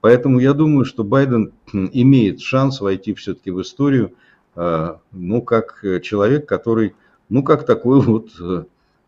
Поэтому 0.00 0.38
я 0.38 0.52
думаю, 0.52 0.84
что 0.84 1.02
Байден 1.04 1.52
имеет 1.72 2.40
шанс 2.40 2.80
войти 2.80 3.14
все-таки 3.14 3.50
в 3.50 3.60
историю, 3.60 4.12
ну, 4.54 5.42
как 5.42 5.84
человек, 6.02 6.46
который, 6.46 6.94
ну, 7.28 7.42
как 7.42 7.66
такой 7.66 8.00
вот, 8.02 8.30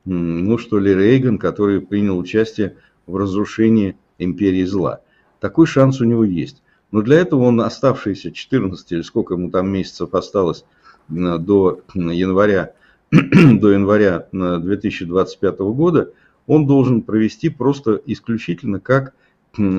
ну, 0.05 0.59
что 0.59 0.79
ли, 0.79 0.95
Рейган, 0.95 1.39
который 1.39 1.81
принял 1.81 2.19
участие 2.19 2.77
в 3.07 3.17
разрушении 3.17 3.97
империи 4.19 4.65
зла. 4.65 5.01
Такой 5.41 5.67
шанс 5.67 6.01
у 6.01 6.05
него 6.05 6.25
есть. 6.25 6.63
Но 6.91 7.03
для 7.03 7.19
этого 7.19 7.45
он 7.45 7.61
оставшиеся 7.61 8.33
14 8.33 8.93
или 8.93 9.03
сколько 9.03 9.35
ему 9.35 9.51
там 9.51 9.71
месяцев 9.71 10.15
осталось 10.15 10.65
до 11.09 11.81
января, 11.95 12.73
до 13.11 13.71
января 13.71 14.27
2025 14.33 15.59
года, 15.59 16.13
он 16.47 16.67
должен 16.67 17.03
провести 17.03 17.49
просто 17.49 18.01
исключительно 18.07 18.81
как 18.81 19.15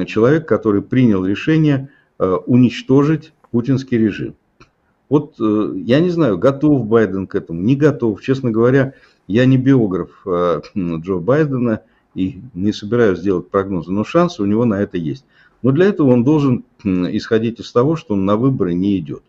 человек, 0.06 0.48
который 0.48 0.82
принял 0.82 1.26
решение 1.26 1.90
э, 2.20 2.26
уничтожить 2.46 3.34
путинский 3.52 3.98
режим. 3.98 4.36
Вот 5.10 5.36
э, 5.40 5.74
я 5.78 6.00
не 6.00 6.10
знаю, 6.10 6.38
готов 6.38 6.86
Байден 6.86 7.28
к 7.28 7.36
этому, 7.36 7.62
не 7.62 7.76
готов. 7.76 8.22
Честно 8.22 8.52
говоря, 8.52 8.94
я 9.28 9.46
не 9.46 9.58
биограф 9.58 10.22
э, 10.26 10.62
Джо 10.76 11.18
Байдена 11.18 11.82
и 12.16 12.42
не 12.54 12.74
собираюсь 12.74 13.20
делать 13.20 13.50
прогнозы, 13.50 13.92
но 13.92 14.04
шансы 14.04 14.42
у 14.42 14.46
него 14.46 14.66
на 14.66 14.82
это 14.82 14.98
есть. 14.98 15.26
Но 15.62 15.72
для 15.72 15.86
этого 15.88 16.12
он 16.12 16.24
должен 16.24 16.66
исходить 16.84 17.60
из 17.60 17.72
того, 17.72 17.96
что 17.96 18.16
он 18.16 18.26
на 18.26 18.36
выборы 18.36 18.74
не 18.74 18.98
идет. 18.98 19.24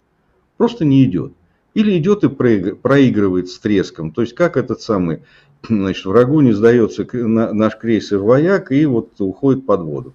Просто 0.57 0.85
не 0.85 1.05
идет. 1.05 1.33
Или 1.75 1.99
идет 1.99 2.25
и 2.25 2.29
проигрывает 2.29 3.49
с 3.49 3.59
треском. 3.59 4.13
То 4.13 4.23
есть 4.23 4.35
как 4.35 4.57
этот 4.57 4.81
самый, 4.81 5.23
значит, 5.69 6.05
врагу 6.05 6.41
не 6.41 6.53
сдается 6.53 7.07
наш 7.13 7.77
крейсер 7.77 8.19
вояк 8.19 8.73
и 8.73 8.85
вот 8.87 9.21
уходит 9.21 9.67
под 9.67 9.81
воду. 9.83 10.15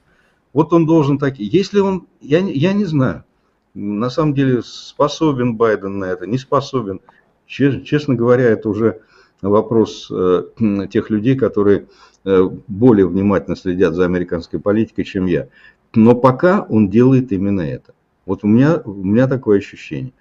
Вот 0.57 0.73
он 0.73 0.87
должен 0.87 1.19
так. 1.19 1.37
Если 1.37 1.79
он, 1.79 2.07
я, 2.19 2.39
я 2.39 2.73
не 2.73 2.85
знаю, 2.85 3.25
на 3.75 4.09
самом 4.09 4.33
деле 4.33 4.63
способен 4.63 5.55
Байден 5.55 5.99
на 5.99 6.05
это, 6.05 6.25
не 6.25 6.39
способен. 6.39 6.99
Честно 7.45 8.15
говоря, 8.15 8.45
это 8.45 8.67
уже 8.67 9.01
вопрос 9.43 10.09
э, 10.09 10.45
тех 10.91 11.11
людей, 11.11 11.35
которые 11.35 11.85
э, 12.25 12.49
более 12.67 13.07
внимательно 13.07 13.55
следят 13.55 13.93
за 13.93 14.05
американской 14.05 14.59
политикой, 14.59 15.03
чем 15.03 15.27
я. 15.27 15.47
Но 15.93 16.15
пока 16.15 16.63
он 16.63 16.89
делает 16.89 17.31
именно 17.31 17.61
это. 17.61 17.93
Вот 18.25 18.43
у 18.43 18.47
меня, 18.47 18.81
у 18.83 18.93
меня 18.93 19.27
такое 19.27 19.59
ощущение. 19.59 20.13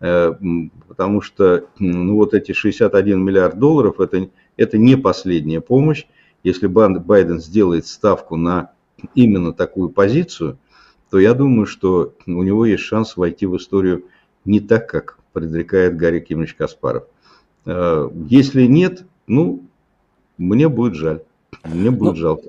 Э, 0.00 0.32
потому 0.88 1.20
что 1.20 1.66
ну, 1.78 2.16
вот 2.16 2.34
эти 2.34 2.50
61 2.50 3.24
миллиард 3.24 3.60
долларов 3.60 4.00
это, 4.00 4.28
это 4.56 4.76
не 4.76 4.96
последняя 4.96 5.60
помощь. 5.60 6.04
Если 6.42 6.66
Байден 6.66 7.38
сделает 7.38 7.86
ставку 7.86 8.34
на 8.34 8.73
именно 9.14 9.52
такую 9.52 9.90
позицию, 9.90 10.58
то 11.10 11.18
я 11.18 11.34
думаю, 11.34 11.66
что 11.66 12.14
у 12.26 12.42
него 12.42 12.66
есть 12.66 12.82
шанс 12.82 13.16
войти 13.16 13.46
в 13.46 13.56
историю 13.56 14.04
не 14.44 14.60
так, 14.60 14.88
как 14.88 15.18
предрекает 15.32 15.96
Гарри 15.96 16.20
Кимович 16.20 16.54
Каспаров. 16.54 17.04
Э, 17.66 18.08
если 18.28 18.66
нет, 18.66 19.04
ну, 19.26 19.62
мне 20.38 20.68
будет 20.68 20.94
жаль. 20.94 21.22
Мне 21.64 21.90
будет 21.90 22.14
ну, 22.14 22.16
жалко. 22.16 22.48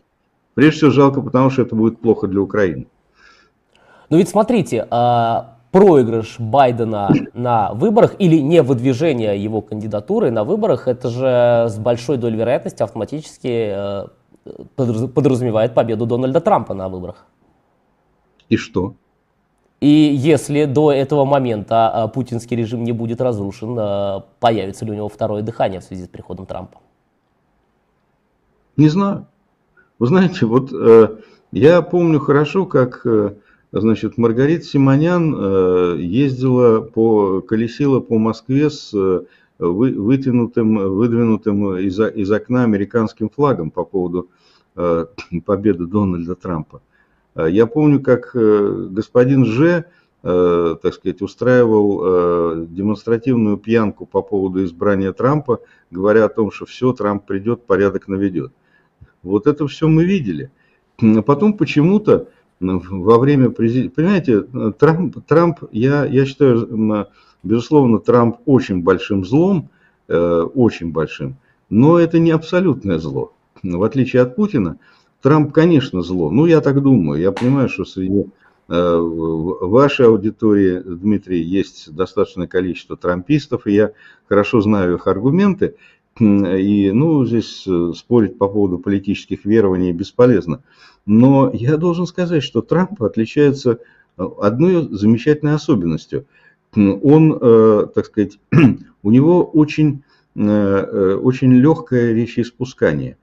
Прежде 0.56 0.78
всего 0.78 0.92
жалко, 0.92 1.22
потому 1.22 1.50
что 1.50 1.62
это 1.62 1.76
будет 1.76 2.00
плохо 2.00 2.28
для 2.28 2.42
Украины. 2.42 2.88
Но 4.10 4.18
ведь 4.18 4.30
смотрите, 4.30 4.88
а, 4.90 5.58
проигрыш 5.72 6.40
Байдена 6.40 7.12
на 7.34 7.74
выборах 7.74 8.16
или 8.20 8.38
не 8.38 8.62
выдвижение 8.62 9.38
его 9.38 9.62
кандидатуры 9.62 10.32
на 10.32 10.46
выборах, 10.46 10.88
это 10.88 11.10
же 11.10 11.70
с 11.70 11.78
большой 11.78 12.18
долей 12.18 12.38
вероятности 12.38 12.82
автоматически 12.82 13.74
э, 13.76 14.08
подразумевает 14.76 15.74
победу 15.74 16.06
Дональда 16.06 16.40
Трампа 16.40 16.74
на 16.74 16.90
выборах. 16.90 17.26
И 18.50 18.58
что? 18.58 18.96
И 19.82 19.88
если 19.88 20.66
до 20.66 20.92
этого 20.92 21.26
момента 21.26 21.90
а, 21.90 22.08
путинский 22.08 22.56
режим 22.56 22.84
не 22.84 22.92
будет 22.92 23.22
разрушен, 23.22 23.76
а, 23.78 24.26
появится 24.40 24.86
ли 24.86 24.92
у 24.92 24.94
него 24.96 25.10
второе 25.10 25.42
дыхание 25.42 25.80
в 25.80 25.84
связи 25.84 26.06
с 26.06 26.08
приходом 26.08 26.46
Трампа? 26.46 26.80
Не 28.78 28.90
знаю. 28.90 29.28
Вы 30.00 30.08
знаете, 30.08 30.46
вот 30.46 30.72
э, 30.74 31.18
я 31.52 31.82
помню 31.82 32.20
хорошо, 32.20 32.66
как 32.66 33.06
э, 33.06 33.36
значит, 33.72 34.18
Маргарита 34.18 34.66
Симонян 34.66 35.34
э, 35.38 35.96
ездила 36.00 36.82
по, 36.82 37.42
колесила 37.42 38.02
по 38.02 38.18
Москве 38.18 38.70
с 38.70 38.94
э, 38.94 39.22
вы, 39.60 39.94
вытянутым, 39.94 40.96
выдвинутым 40.96 41.78
из, 41.78 42.00
из 42.00 42.32
окна 42.32 42.64
американским 42.64 43.30
флагом 43.30 43.72
по 43.72 43.86
поводу 43.86 44.30
э, 44.76 45.06
победы 45.46 45.86
Дональда 45.86 46.36
Трампа. 46.36 46.82
Э, 47.36 47.48
я 47.50 47.68
помню, 47.68 48.02
как 48.02 48.32
э, 48.34 48.88
господин 48.90 49.46
Ж, 49.46 49.86
э, 50.24 50.76
так 50.82 50.94
сказать, 50.94 51.22
устраивал 51.22 52.66
демонстративную 52.68 53.58
пьянку 53.58 54.06
по 54.06 54.22
поводу 54.22 54.64
избрания 54.64 55.12
Трампа, 55.14 55.60
говоря 55.92 56.26
о 56.26 56.30
том, 56.30 56.52
что 56.52 56.66
все, 56.66 56.94
Трамп 56.94 57.26
придет, 57.26 57.64
порядок 57.66 58.08
наведет. 58.08 58.52
Вот 59.22 59.48
это 59.48 59.68
все 59.68 59.88
мы 59.88 60.06
видели. 60.06 60.52
А 61.02 61.22
потом 61.22 61.54
почему-то 61.54 62.30
во 62.60 63.20
время 63.20 63.50
президента... 63.50 63.96
Понимаете, 63.96 64.42
Трамп, 64.80 65.18
Трамп 65.28 65.60
я, 65.72 66.06
я 66.06 66.26
считаю, 66.26 67.08
безусловно, 67.44 68.00
Трамп 68.00 68.38
очень 68.46 68.82
большим 68.82 69.26
злом, 69.26 69.70
очень 70.08 70.92
большим, 70.92 71.36
но 71.70 72.00
это 72.00 72.18
не 72.18 72.32
абсолютное 72.32 72.98
зло. 72.98 73.34
В 73.64 73.84
отличие 73.84 74.22
от 74.22 74.36
Путина, 74.36 74.78
Трамп, 75.22 75.52
конечно, 75.52 76.02
зло. 76.02 76.30
Ну, 76.30 76.46
я 76.46 76.62
так 76.62 76.82
думаю. 76.82 77.20
Я 77.20 77.32
понимаю, 77.32 77.70
что 77.70 77.86
среди 77.86 78.28
э, 78.70 78.98
вашей 79.00 80.06
аудитории, 80.06 80.80
Дмитрий, 80.80 81.42
есть 81.42 81.94
достаточное 81.96 82.48
количество 82.48 82.96
трампистов, 82.96 83.66
и 83.66 83.74
я 83.74 83.92
хорошо 84.28 84.62
знаю 84.62 84.96
их 84.96 85.08
аргументы. 85.08 85.76
И, 86.20 86.92
ну, 86.94 87.26
здесь 87.26 87.66
э, 87.68 87.94
спорить 87.96 88.38
по 88.38 88.48
поводу 88.48 88.78
политических 88.78 89.46
верований 89.46 89.92
бесполезно. 89.94 90.62
Но 91.06 91.50
я 91.54 91.78
должен 91.78 92.06
сказать, 92.06 92.44
что 92.44 92.62
Трамп 92.62 93.02
отличается 93.02 93.80
э, 94.18 94.24
одной 94.42 94.88
замечательной 94.92 95.56
особенностью. 95.56 96.26
Он, 96.76 97.40
так 97.96 98.06
сказать, 98.06 98.38
у 99.02 99.10
него 99.10 99.46
очень, 99.46 100.04
очень 100.36 101.54
легкое 101.54 102.12
речеиспускание. 102.12 103.16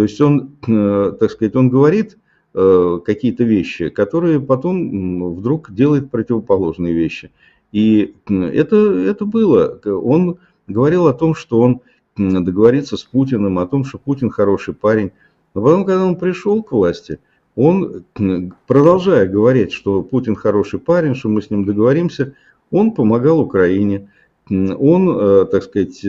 То 0.00 0.04
есть 0.04 0.18
он, 0.22 0.56
э, 0.66 1.12
так 1.20 1.30
сказать, 1.30 1.54
он 1.56 1.68
говорит 1.68 2.16
э, 2.54 3.00
какие-то 3.04 3.44
вещи, 3.44 3.90
которые 3.90 4.40
потом 4.40 5.34
вдруг 5.34 5.74
делает 5.74 6.10
противоположные 6.10 6.94
вещи. 6.94 7.30
И 7.70 8.14
это, 8.26 8.76
это 8.76 9.26
было. 9.26 9.78
Он 9.84 10.38
говорил 10.66 11.06
о 11.06 11.12
том, 11.12 11.34
что 11.34 11.60
он 11.60 11.82
договорится 12.16 12.96
с 12.96 13.02
Путиным, 13.02 13.58
о 13.58 13.66
том, 13.66 13.84
что 13.84 13.98
Путин 13.98 14.30
хороший 14.30 14.72
парень. 14.72 15.10
Но 15.52 15.60
потом, 15.60 15.84
когда 15.84 16.06
он 16.06 16.16
пришел 16.16 16.62
к 16.62 16.72
власти, 16.72 17.18
он, 17.54 18.06
продолжая 18.66 19.26
говорить, 19.28 19.72
что 19.72 20.02
Путин 20.02 20.34
хороший 20.34 20.80
парень, 20.80 21.14
что 21.14 21.28
мы 21.28 21.42
с 21.42 21.50
ним 21.50 21.66
договоримся, 21.66 22.32
он 22.70 22.92
помогал 22.92 23.38
Украине. 23.38 24.08
Он, 24.48 25.10
э, 25.10 25.44
так 25.44 25.62
сказать, 25.62 26.02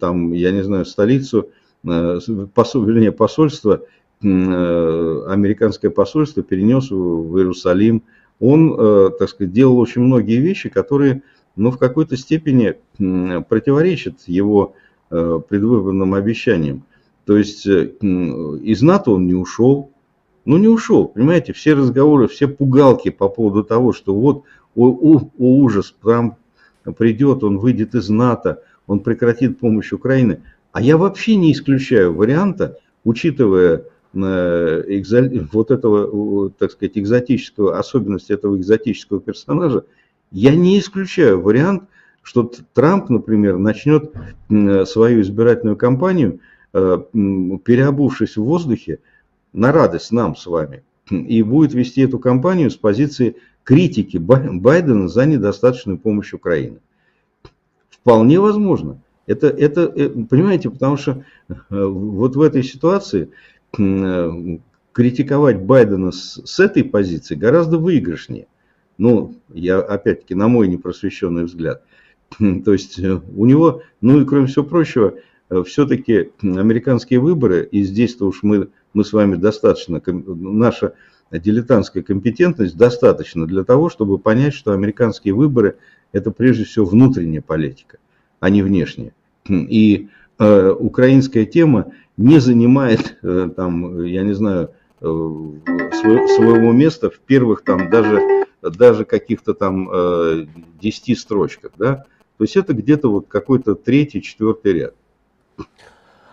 там, 0.00 0.32
я 0.32 0.50
не 0.50 0.62
знаю, 0.62 0.84
столицу 0.84 1.48
посол, 1.82 2.84
вернее, 2.84 3.12
посольство, 3.12 3.82
э, 4.22 4.26
американское 4.26 5.90
посольство 5.90 6.42
перенес 6.42 6.90
в 6.90 7.36
Иерусалим. 7.36 8.02
Он, 8.40 8.74
э, 8.78 9.10
так 9.18 9.28
сказать, 9.28 9.52
делал 9.52 9.78
очень 9.78 10.02
многие 10.02 10.38
вещи, 10.38 10.68
которые, 10.68 11.22
ну, 11.56 11.70
в 11.70 11.78
какой-то 11.78 12.16
степени 12.16 12.74
противоречат 12.96 14.20
его 14.26 14.74
предвыборным 15.08 16.12
обещаниям. 16.14 16.82
То 17.24 17.36
есть 17.38 17.66
из 17.66 18.82
НАТО 18.82 19.12
он 19.12 19.26
не 19.26 19.34
ушел, 19.34 19.90
ну 20.44 20.56
не 20.56 20.68
ушел, 20.68 21.08
понимаете, 21.08 21.52
все 21.52 21.74
разговоры, 21.74 22.26
все 22.26 22.48
пугалки 22.48 23.10
по 23.10 23.28
поводу 23.28 23.64
того, 23.64 23.92
что 23.92 24.14
вот, 24.14 24.44
о, 24.74 24.88
о, 24.88 25.30
о 25.38 25.60
ужас, 25.60 25.94
Трамп 26.02 26.36
придет, 26.96 27.44
он 27.44 27.58
выйдет 27.58 27.94
из 27.94 28.08
НАТО, 28.08 28.62
он 28.86 29.00
прекратит 29.00 29.58
помощь 29.58 29.92
Украине. 29.92 30.40
А 30.72 30.82
я 30.82 30.96
вообще 30.96 31.36
не 31.36 31.52
исключаю 31.52 32.14
варианта, 32.14 32.78
учитывая 33.04 33.84
э, 34.14 35.02
вот 35.52 35.70
этого, 35.70 36.50
так 36.50 36.72
сказать, 36.72 36.98
экзотического, 36.98 37.78
особенность 37.78 38.30
этого 38.30 38.56
экзотического 38.56 39.20
персонажа, 39.20 39.84
я 40.30 40.54
не 40.54 40.78
исключаю 40.78 41.40
вариант, 41.40 41.84
что 42.22 42.50
Трамп, 42.74 43.08
например, 43.08 43.56
начнет 43.56 44.12
свою 44.48 45.22
избирательную 45.22 45.76
кампанию, 45.76 46.40
э, 46.74 46.98
переобувшись 47.12 48.36
в 48.36 48.42
воздухе, 48.42 48.98
на 49.54 49.72
радость 49.72 50.12
нам 50.12 50.36
с 50.36 50.46
вами, 50.46 50.84
и 51.10 51.42
будет 51.42 51.72
вести 51.72 52.02
эту 52.02 52.18
кампанию 52.18 52.70
с 52.70 52.76
позиции 52.76 53.36
критики 53.64 54.18
Байдена 54.18 55.08
за 55.08 55.24
недостаточную 55.24 55.98
помощь 55.98 56.34
Украине. 56.34 56.78
Вполне 57.88 58.40
возможно. 58.40 59.00
Это, 59.28 59.48
это, 59.48 59.82
э, 59.82 60.08
понимаете, 60.08 60.70
потому 60.70 60.96
что 60.96 61.22
э, 61.48 61.54
вот 61.68 62.34
в 62.34 62.40
этой 62.40 62.62
ситуации, 62.62 63.30
критиковать 64.92 65.60
Байдена 65.60 66.10
с, 66.10 66.40
с 66.42 66.58
этой 66.58 66.82
позиции 66.82 67.34
гораздо 67.34 67.76
выигрышнее. 67.76 68.46
Ну, 68.96 69.36
я 69.52 69.80
опять-таки 69.80 70.34
на 70.34 70.48
мой 70.48 70.66
непросвещенный 70.68 71.44
взгляд. 71.44 71.82
То 72.38 72.72
есть 72.72 72.98
э, 72.98 73.20
у 73.36 73.44
него, 73.44 73.82
ну 74.00 74.22
и 74.22 74.24
кроме 74.24 74.46
всего 74.46 74.64
прочего, 74.64 75.14
все-таки 75.66 76.30
американские 76.42 77.20
выборы, 77.20 77.68
и 77.70 77.82
здесь-то 77.82 78.26
уж 78.26 78.42
мы, 78.42 78.68
мы 78.92 79.04
с 79.04 79.12
вами 79.12 79.36
достаточно, 79.36 80.02
наша 80.06 80.94
дилетантская 81.30 82.02
компетентность 82.02 82.76
достаточно 82.76 83.46
для 83.46 83.64
того, 83.64 83.90
чтобы 83.90 84.18
понять, 84.18 84.54
что 84.54 84.72
американские 84.72 85.34
выборы– 85.34 85.76
это 86.12 86.30
прежде 86.30 86.64
всего 86.64 86.84
внутренняя 86.84 87.42
политика, 87.42 87.98
а 88.40 88.50
не 88.50 88.62
внешняя. 88.62 89.14
И 89.48 90.08
э, 90.38 90.70
украинская 90.70 91.44
тема 91.44 91.92
не 92.16 92.38
занимает, 92.38 93.18
э, 93.22 93.50
там, 93.54 94.02
я 94.04 94.22
не 94.22 94.34
знаю, 94.34 94.70
э, 95.00 95.04
своего 95.04 96.72
места 96.72 97.10
в 97.10 97.18
первых 97.18 97.62
там 97.62 97.90
даже, 97.90 98.46
даже 98.62 99.04
каких-то 99.04 99.54
там 99.54 99.88
э, 99.90 100.46
10 100.80 101.18
строчках. 101.18 101.72
Да? 101.76 102.04
То 102.36 102.44
есть 102.44 102.56
это 102.56 102.72
где-то 102.72 103.10
вот 103.10 103.28
какой-то 103.28 103.74
третий, 103.74 104.22
четвертый 104.22 104.72
ряд. 104.72 104.94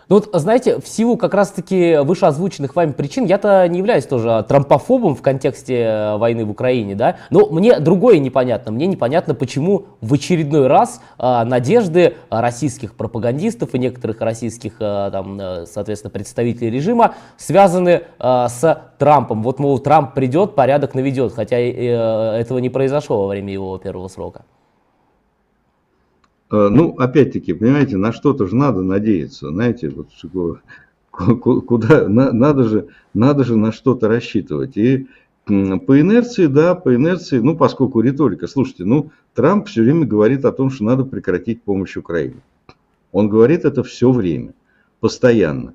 Ну 0.08 0.18
вот, 0.18 0.30
знаете, 0.34 0.80
в 0.80 0.88
силу 0.88 1.18
как 1.18 1.34
раз-таки 1.34 1.98
вышеозвученных 1.98 2.76
вами 2.76 2.92
причин, 2.92 3.26
я-то 3.26 3.68
не 3.68 3.80
являюсь 3.80 4.06
тоже 4.06 4.46
трампофобом 4.48 5.16
в 5.16 5.22
контексте 5.24 5.80
э, 5.80 6.18
войны 6.18 6.46
в 6.46 6.52
Украине, 6.52 6.94
да, 6.94 7.18
но 7.32 7.48
мне 7.48 7.80
другое 7.80 8.20
непонятно. 8.20 8.72
Мне 8.72 8.86
непонятно, 8.86 9.34
почему 9.34 9.86
в 10.02 10.14
очередной 10.14 10.68
раз 10.68 11.02
а, 11.18 11.44
надежды 11.44 12.16
российских 12.30 12.96
пропагандистов 12.96 13.74
и 13.74 13.80
некоторых 13.80 14.22
российских, 14.22 14.74
а, 14.80 15.10
там, 15.10 15.66
соответственно, 15.66 16.12
представителей 16.12 16.70
режима 16.70 17.16
связаны 17.38 18.04
а, 18.20 18.48
с 18.48 18.84
Трампом. 19.00 19.42
Вот, 19.42 19.60
мол, 19.60 19.80
Трамп 19.80 20.14
придет, 20.14 20.56
порядок 20.56 20.94
наведет, 20.94 21.34
хотя 21.34 21.58
а, 21.58 22.38
этого 22.38 22.60
не 22.60 22.70
произошло 22.70 23.24
во 23.24 23.28
время 23.28 23.52
его 23.52 23.78
первого 23.80 24.08
срока. 24.08 24.46
Э, 26.56 26.70
ну, 26.70 26.96
опять-таки, 26.98 27.54
понимаете, 27.54 27.98
на 27.98 28.14
что-то 28.14 28.48
же 28.48 28.56
надо 28.56 28.82
надеяться, 28.82 29.50
знаете, 29.50 29.90
вот 29.90 30.08
куда 31.12 32.08
надо 32.08 32.64
же, 32.64 32.88
надо 33.14 33.44
же 33.44 33.58
на 33.58 33.72
что-то 33.72 34.08
рассчитывать. 34.08 34.78
И 34.78 35.08
по 35.46 36.00
инерции, 36.00 36.48
да, 36.48 36.76
по 36.76 36.96
инерции, 36.96 37.40
ну, 37.40 37.58
поскольку 37.58 38.00
риторика, 38.02 38.48
слушайте, 38.48 38.86
ну, 38.86 39.12
Трамп 39.34 39.68
все 39.68 39.82
время 39.82 40.06
говорит 40.06 40.46
о 40.46 40.52
том, 40.52 40.70
что 40.70 40.86
надо 40.86 41.04
прекратить 41.04 41.62
помощь 41.62 41.98
Украине. 41.98 42.42
Он 43.12 43.30
говорит 43.30 43.66
это 43.66 43.84
все 43.84 44.12
время, 44.12 44.54
постоянно. 45.00 45.74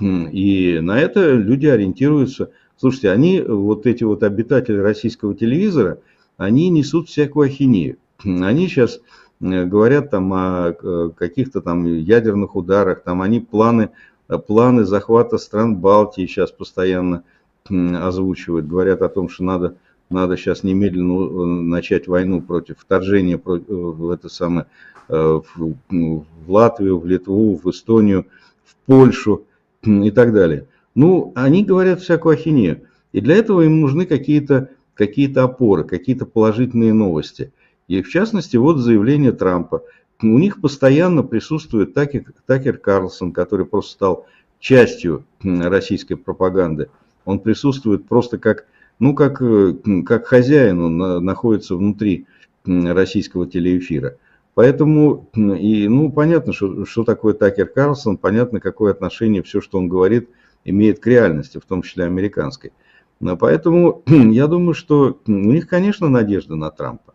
И 0.00 0.80
на 0.82 0.98
это 0.98 1.34
люди 1.34 1.66
ориентируются. 1.66 2.50
Слушайте, 2.76 3.10
они, 3.10 3.40
вот 3.40 3.86
эти 3.86 4.04
вот 4.04 4.22
обитатели 4.22 4.78
российского 4.78 5.34
телевизора, 5.34 5.98
они 6.36 6.68
несут 6.70 7.08
всякую 7.08 7.46
ахинею. 7.46 7.98
Они 8.24 8.68
сейчас 8.68 9.00
говорят 9.40 10.10
там 10.10 10.32
о 10.32 10.74
э, 10.80 11.10
каких-то 11.16 11.60
там 11.60 11.84
ядерных 11.84 12.56
ударах, 12.56 13.02
там 13.02 13.22
они 13.22 13.40
планы, 13.40 13.90
э, 14.28 14.38
планы 14.38 14.84
захвата 14.84 15.38
стран 15.38 15.76
Балтии 15.76 16.26
сейчас 16.26 16.50
постоянно 16.50 17.24
озвучивают, 17.68 18.66
говорят 18.66 19.02
о 19.02 19.08
том, 19.08 19.28
что 19.28 19.44
надо, 19.44 19.76
надо 20.10 20.36
сейчас 20.36 20.62
немедленно 20.64 21.62
начать 21.62 22.06
войну 22.06 22.42
против 22.42 22.78
вторжения 22.78 23.40
в 23.42 24.10
это 24.10 24.28
самое, 24.28 24.66
в, 25.08 25.44
в 25.88 26.24
Латвию, 26.46 26.98
в 26.98 27.06
Литву, 27.06 27.58
в 27.62 27.70
Эстонию, 27.70 28.26
в 28.64 28.76
Польшу 28.84 29.44
и 29.82 30.10
так 30.10 30.34
далее. 30.34 30.66
Ну, 30.94 31.32
они 31.34 31.64
говорят 31.64 32.00
всякую 32.02 32.34
ахинею. 32.34 32.82
И 33.12 33.22
для 33.22 33.36
этого 33.36 33.62
им 33.62 33.80
нужны 33.80 34.04
какие-то 34.04 34.68
какие 34.92 35.34
опоры, 35.38 35.84
какие-то 35.84 36.26
положительные 36.26 36.92
новости– 36.92 37.50
и 37.88 38.02
в 38.02 38.08
частности, 38.08 38.56
вот 38.56 38.78
заявление 38.78 39.32
Трампа. 39.32 39.82
У 40.22 40.38
них 40.38 40.60
постоянно 40.60 41.22
присутствует 41.22 41.92
Такер, 41.92 42.24
Такер 42.46 42.78
Карлсон, 42.78 43.32
который 43.32 43.66
просто 43.66 43.92
стал 43.92 44.26
частью 44.58 45.24
российской 45.42 46.14
пропаганды. 46.14 46.88
Он 47.24 47.40
присутствует 47.40 48.06
просто 48.06 48.38
как, 48.38 48.66
ну, 48.98 49.14
как, 49.14 49.42
э, 49.42 49.74
как 50.06 50.26
хозяин, 50.26 50.80
он 50.80 51.24
находится 51.24 51.76
внутри 51.76 52.26
российского 52.64 53.46
телеэфира. 53.46 54.16
Поэтому, 54.54 55.28
и, 55.34 55.88
ну, 55.88 56.10
понятно, 56.12 56.52
что, 56.52 56.86
что 56.86 57.04
такое 57.04 57.34
Такер 57.34 57.66
Карлсон, 57.66 58.16
понятно, 58.16 58.60
какое 58.60 58.92
отношение 58.92 59.42
все, 59.42 59.60
что 59.60 59.78
он 59.78 59.88
говорит, 59.88 60.30
имеет 60.64 61.00
к 61.00 61.06
реальности, 61.06 61.58
в 61.58 61.66
том 61.66 61.82
числе 61.82 62.04
американской. 62.04 62.72
Поэтому 63.20 64.02
я 64.06 64.46
думаю, 64.46 64.74
что 64.74 65.18
у 65.26 65.30
них, 65.30 65.68
конечно, 65.68 66.08
надежда 66.08 66.54
на 66.54 66.70
Трампа. 66.70 67.13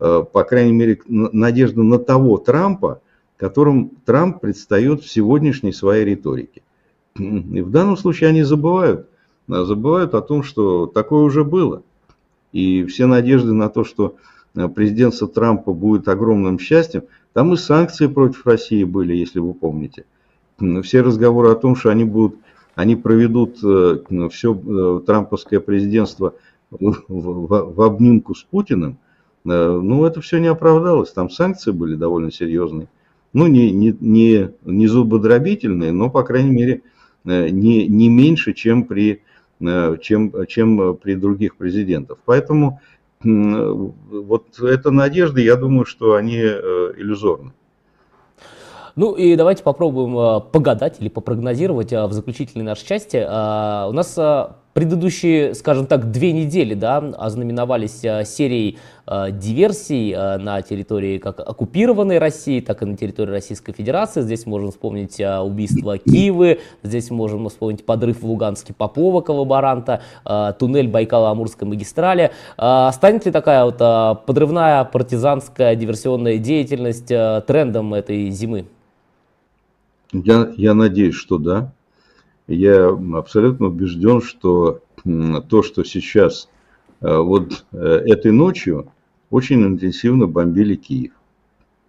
Э, 0.00 0.24
по 0.30 0.44
крайней 0.44 0.72
мере, 0.72 0.98
надежда 1.06 1.82
на 1.82 1.98
того 1.98 2.38
Трампа, 2.38 3.02
которым 3.36 3.90
Трамп 4.06 4.40
предстает 4.40 5.02
в 5.02 5.10
сегодняшней 5.10 5.72
своей 5.72 6.06
риторике. 6.06 6.62
И 7.18 7.60
в 7.60 7.70
данном 7.70 7.98
случае 7.98 8.30
они 8.30 8.42
забывают, 8.42 9.08
э, 9.48 9.64
забывают 9.64 10.14
о 10.14 10.22
том, 10.22 10.42
что 10.42 10.86
такое 10.86 11.22
уже 11.22 11.44
было. 11.44 11.82
И 12.52 12.84
все 12.86 13.06
надежды 13.06 13.52
на 13.52 13.68
то, 13.68 13.84
что 13.84 14.16
э, 14.54 14.68
президентство 14.68 15.28
Трампа 15.28 15.74
будет 15.74 16.08
огромным 16.08 16.58
счастьем, 16.58 17.02
там 17.34 17.52
и 17.52 17.58
санкции 17.58 18.06
против 18.06 18.46
России 18.46 18.84
были, 18.84 19.14
если 19.14 19.38
вы 19.38 19.52
помните. 19.52 20.04
Все 20.82 21.02
разговоры 21.02 21.50
о 21.50 21.56
том, 21.56 21.76
что 21.76 21.90
они 21.90 22.04
будут, 22.04 22.36
они 22.74 22.96
проведут 22.96 23.58
все 24.32 25.00
трамповское 25.06 25.60
президентство 25.60 26.34
в, 26.70 26.96
в, 27.08 27.74
в 27.74 27.82
обнимку 27.82 28.34
с 28.34 28.42
Путиным– 28.42 28.96
ну, 29.44 30.04
это 30.04 30.20
все 30.20 30.38
не 30.38 30.48
оправдалось. 30.48 31.12
Там 31.12 31.30
санкции 31.30 31.70
были 31.70 31.94
довольно 31.94 32.30
серьезные. 32.30 32.88
Ну, 33.32 33.46
не, 33.46 33.70
не, 33.70 33.96
не, 34.00 34.50
не 34.64 34.86
зубодробительные, 34.86 35.92
но, 35.92 36.10
по 36.10 36.22
крайней 36.24 36.50
мере, 36.50 36.82
э, 37.24 37.48
не, 37.48 37.86
не 37.86 38.08
меньше, 38.08 38.52
чем 38.52 38.84
при, 38.84 39.22
э, 39.60 39.96
чем, 40.02 40.32
чем 40.46 40.96
при 40.96 41.14
других 41.14 41.56
президентах. 41.56 42.18
Поэтому 42.24 42.80
вот 43.22 44.58
эта 44.60 44.90
надежда, 44.90 45.40
я 45.40 45.56
думаю, 45.56 45.84
что 45.84 46.14
они 46.14 46.38
иллюзорны. 46.38 47.52
Ну 48.96 49.14
и 49.14 49.36
давайте 49.36 49.62
попробуем 49.62 50.42
погадать 50.50 51.00
или 51.00 51.10
попрогнозировать 51.10 51.92
в 51.92 52.12
заключительной 52.12 52.64
нашей 52.64 52.86
части. 52.86 53.18
У 53.18 53.92
нас 53.92 54.18
Предыдущие, 54.72 55.54
скажем 55.56 55.86
так, 55.86 56.12
две 56.12 56.30
недели 56.30 56.74
да, 56.74 56.98
ознаменовались 56.98 58.04
а, 58.04 58.24
серией 58.24 58.78
а, 59.04 59.32
диверсий 59.32 60.14
а, 60.16 60.38
на 60.38 60.62
территории 60.62 61.18
как 61.18 61.40
оккупированной 61.40 62.18
России, 62.18 62.60
так 62.60 62.82
и 62.82 62.86
на 62.86 62.96
территории 62.96 63.32
Российской 63.32 63.72
Федерации. 63.72 64.20
Здесь 64.20 64.46
можем 64.46 64.70
вспомнить 64.70 65.20
убийство 65.20 65.98
Киевы, 65.98 66.60
здесь 66.84 67.10
можем 67.10 67.48
вспомнить 67.48 67.84
подрыв 67.84 68.22
в 68.22 68.26
Луганске 68.26 68.72
Попова, 68.72 69.22
коллаборанта, 69.22 70.02
туннель 70.60 70.88
Байкала-Амурской 70.88 71.66
магистрали. 71.66 72.30
Станет 72.56 73.26
ли 73.26 73.32
такая 73.32 73.64
вот 73.64 73.78
подрывная 74.24 74.84
партизанская 74.84 75.74
диверсионная 75.74 76.38
деятельность 76.38 77.08
трендом 77.08 77.92
этой 77.94 78.30
зимы? 78.30 78.66
Я, 80.12 80.52
я 80.56 80.74
надеюсь, 80.74 81.16
что 81.16 81.38
да 81.38 81.72
я 82.54 82.88
абсолютно 82.88 83.66
убежден, 83.66 84.20
что 84.20 84.80
то, 85.04 85.62
что 85.62 85.84
сейчас 85.84 86.48
э, 87.00 87.16
вот 87.16 87.64
э, 87.72 88.02
этой 88.06 88.32
ночью 88.32 88.92
очень 89.30 89.62
интенсивно 89.64 90.26
бомбили 90.26 90.74
Киев. 90.74 91.12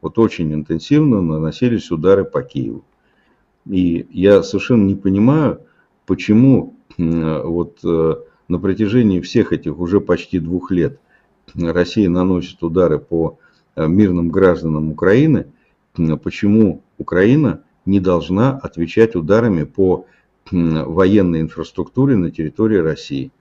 Вот 0.02 0.18
очень 0.20 0.54
интенсивно 0.54 1.22
наносились 1.22 1.92
удары 1.92 2.24
по 2.24 2.42
Киеву. 2.44 2.84
И 3.66 4.08
я 4.12 4.44
совершенно 4.44 4.86
не 4.86 4.96
понимаю, 4.96 5.62
почему 6.06 6.76
вот 6.98 7.80
э, 7.84 8.16
на 8.48 8.60
протяжении 8.60 9.20
всех 9.20 9.54
этих 9.54 9.80
уже 9.80 10.00
почти 10.00 10.40
двух 10.40 10.72
лет 10.72 11.00
Россия 11.56 12.08
наносит 12.08 12.62
удары 12.64 13.00
по 13.00 13.40
мирным 13.76 14.30
гражданам 14.30 14.92
Украины, 14.92 15.48
почему 16.24 16.82
Украина 16.98 17.64
не 17.86 18.00
должна 18.00 18.58
отвечать 18.58 19.16
ударами 19.16 19.64
по 19.64 20.06
военной 20.52 21.42
инфраструктуре 21.42 22.16
на 22.16 22.32
территории 22.32 22.78
России. 22.78 23.32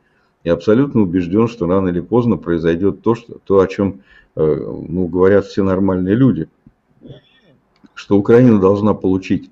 Я 0.45 0.55
абсолютно 0.55 1.03
убежден, 1.03 1.49
что 1.49 1.67
рано 1.67 1.89
или 1.89 2.01
поздно 2.01 2.37
произойдет 2.37 3.03
то, 3.03 3.15
что, 3.15 3.39
то 3.45 3.61
о 3.61 3.67
чем 3.67 4.01
э, 4.37 4.43
ну, 4.43 5.07
говорят 5.07 5.47
все 5.47 5.63
нормальные 5.63 6.15
люди, 6.15 6.49
что 7.95 8.17
Украина 8.17 8.59
должна 8.59 8.95
получить 8.95 9.51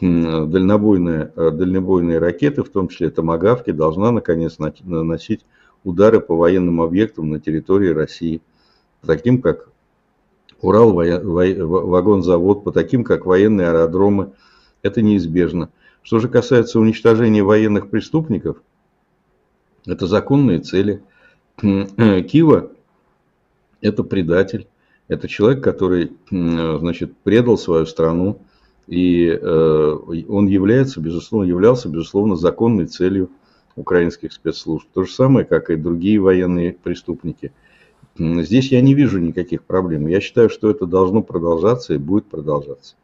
дальнобойные, 0.00 1.32
э, 1.36 1.50
дальнобойные 1.50 2.18
ракеты, 2.18 2.62
в 2.62 2.70
том 2.70 2.88
числе 2.88 3.10
томагавки, 3.10 3.70
должна 3.70 4.12
наконец 4.12 4.58
наносить 4.58 5.44
удары 5.84 6.20
по 6.20 6.36
военным 6.36 6.80
объектам 6.80 7.28
на 7.28 7.38
территории 7.38 7.90
России, 7.90 8.40
таким 9.04 9.42
как 9.42 9.68
Урал 10.62 10.92
вагонзавод, 10.92 12.64
по 12.64 12.72
таким 12.72 13.02
как 13.02 13.24
военные 13.24 13.68
аэродромы. 13.68 14.32
Это 14.82 15.00
неизбежно. 15.00 15.70
Что 16.02 16.18
же 16.18 16.28
касается 16.28 16.80
уничтожения 16.80 17.42
военных 17.42 17.90
преступников, 17.90 18.62
Это 19.86 20.06
законные 20.06 20.60
цели. 20.60 21.02
Кива– 21.60 22.70
это 23.80 24.04
предатель. 24.04 24.66
Это 25.08 25.26
человек, 25.26 25.64
который 25.64 26.12
значит, 26.30 27.16
предал 27.18 27.58
свою 27.58 27.86
страну, 27.86 28.40
и 28.86 29.26
э, 29.28 29.98
он 30.28 30.46
является, 30.46 31.00
безусловно, 31.00 31.48
являлся, 31.48 31.88
безусловно, 31.88 32.36
законной 32.36 32.86
целью 32.86 33.30
украинских 33.76 34.32
спецслужб. 34.32 34.86
То 34.92 35.04
же 35.04 35.12
самое, 35.12 35.46
как 35.46 35.70
и 35.70 35.76
другие 35.76 36.20
военные 36.20 36.72
преступники. 36.72 37.52
Здесь 38.18 38.70
я 38.72 38.80
не 38.80 38.94
вижу 38.94 39.18
никаких 39.18 39.64
проблем. 39.64 40.06
Я 40.06 40.20
считаю, 40.20 40.50
что 40.50 40.70
это 40.70 40.86
должно 40.86 41.22
продолжаться 41.22 41.94
и 41.94 41.98
будет 41.98 42.26
продолжаться. 42.26 42.96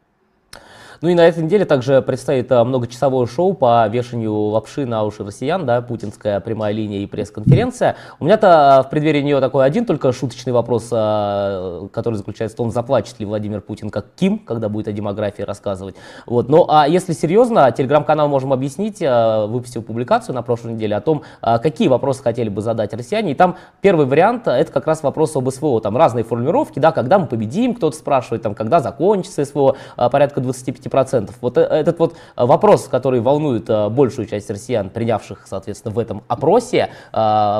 Ну 1.01 1.09
и 1.09 1.13
на 1.13 1.27
этой 1.27 1.43
неделе 1.43 1.65
также 1.65 2.01
предстоит 2.01 2.51
а, 2.51 2.63
многочасовое 2.63 3.27
шоу 3.27 3.53
по 3.53 3.87
вешанию 3.87 4.33
лапши 4.33 4.85
на 4.85 5.03
уши 5.03 5.23
россиян, 5.23 5.65
да, 5.65 5.81
путинская 5.81 6.39
прямая 6.39 6.73
линия 6.73 6.99
и 6.99 7.05
пресс-конференция. 7.05 7.95
У 8.19 8.25
меня-то 8.25 8.79
а, 8.79 8.83
в 8.83 8.89
преддверии 8.89 9.21
нее 9.21 9.39
такой 9.39 9.65
один 9.65 9.85
только 9.85 10.11
шуточный 10.11 10.53
вопрос, 10.53 10.89
а, 10.91 11.87
который 11.93 12.15
заключается 12.15 12.55
в 12.55 12.57
том, 12.57 12.71
заплачет 12.71 13.19
ли 13.19 13.25
Владимир 13.25 13.61
Путин 13.61 13.91
как 13.91 14.07
Ким, 14.15 14.39
когда 14.39 14.69
будет 14.69 14.87
о 14.87 14.91
демографии 14.91 15.43
рассказывать. 15.43 15.95
Вот. 16.25 16.49
Ну 16.49 16.65
а 16.67 16.87
если 16.87 17.13
серьезно, 17.13 17.71
телеграм-канал 17.71 18.27
«Можем 18.27 18.51
объяснить» 18.51 18.99
выпустил 18.99 19.83
публикацию 19.83 20.33
на 20.33 20.41
прошлой 20.41 20.73
неделе 20.73 20.95
о 20.95 21.01
том, 21.01 21.23
какие 21.41 21.87
вопросы 21.87 22.23
хотели 22.23 22.49
бы 22.49 22.61
задать 22.61 22.93
россияне. 22.93 23.33
И 23.33 23.35
там 23.35 23.57
первый 23.81 24.05
вариант– 24.05 24.43
это 24.47 24.71
как 24.71 24.87
раз 24.87 25.03
вопрос 25.03 25.35
об 25.35 25.49
СВО. 25.49 25.79
Там 25.81 25.95
разные 25.95 26.23
формулировки, 26.23 26.79
да, 26.79 26.91
когда 26.91 27.19
мы 27.19 27.27
победим, 27.27 27.75
кто-то 27.75 27.95
спрашивает, 27.95 28.41
там, 28.41 28.55
когда 28.55 28.79
закончится 28.79 29.45
СВО, 29.45 29.75
порядка 29.95 30.41
25 30.41 30.86
10%. 30.87 31.31
Вот 31.41 31.57
э, 31.57 31.61
этот 31.61 31.99
вот 31.99 32.13
э, 32.13 32.45
вопрос, 32.45 32.87
который 32.87 33.19
волнует 33.19 33.69
э, 33.69 33.89
большую 33.89 34.27
часть 34.27 34.49
россиян, 34.49 34.89
принявших, 34.89 35.45
соответственно, 35.45 35.93
в 35.93 35.99
этом 35.99 36.23
опросе, 36.27 36.89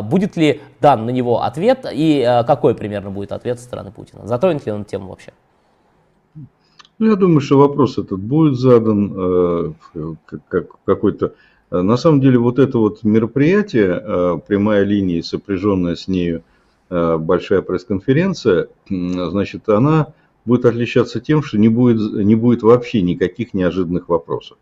будет 0.03 0.37
ли 0.37 0.61
дан 0.81 1.05
на 1.05 1.09
него 1.11 1.43
ответ 1.43 1.85
и 1.91 2.43
какой 2.45 2.75
примерно 2.75 3.11
будет 3.11 3.31
ответ 3.31 3.59
со 3.59 3.65
стороны 3.65 3.91
Путина? 3.91 4.27
Затронет 4.27 4.65
ли 4.65 4.71
он 4.71 4.85
тему 4.85 5.09
вообще? 5.09 5.31
Ну, 6.99 7.09
я 7.09 7.15
думаю, 7.15 7.41
что 7.41 7.59
вопрос 7.59 7.97
этот 7.97 8.19
будет 8.19 8.55
задан 8.55 9.75
как 10.49 10.67
какой-то... 10.85 11.33
На 11.69 11.97
самом 11.97 12.21
деле, 12.21 12.39
вот 12.39 12.59
это 12.59 12.77
вот 12.77 13.03
мероприятие, 13.03 14.41
прямая 14.47 14.83
линия, 14.83 15.21
сопряженная 15.21 15.95
с 15.95 16.07
нею 16.07 16.43
большая 16.89 17.61
пресс-конференция, 17.61 18.67
значит, 18.89 19.67
она 19.69 20.07
будет 20.47 20.65
отличаться 20.65 21.19
тем, 21.19 21.43
что 21.43 21.59
не 21.59 21.67
будет, 21.67 21.99
не 22.13 22.35
будет 22.35 22.63
вообще 22.63 23.01
никаких 23.01 23.53
неожиданных 23.53 24.09
вопросов. 24.09 24.57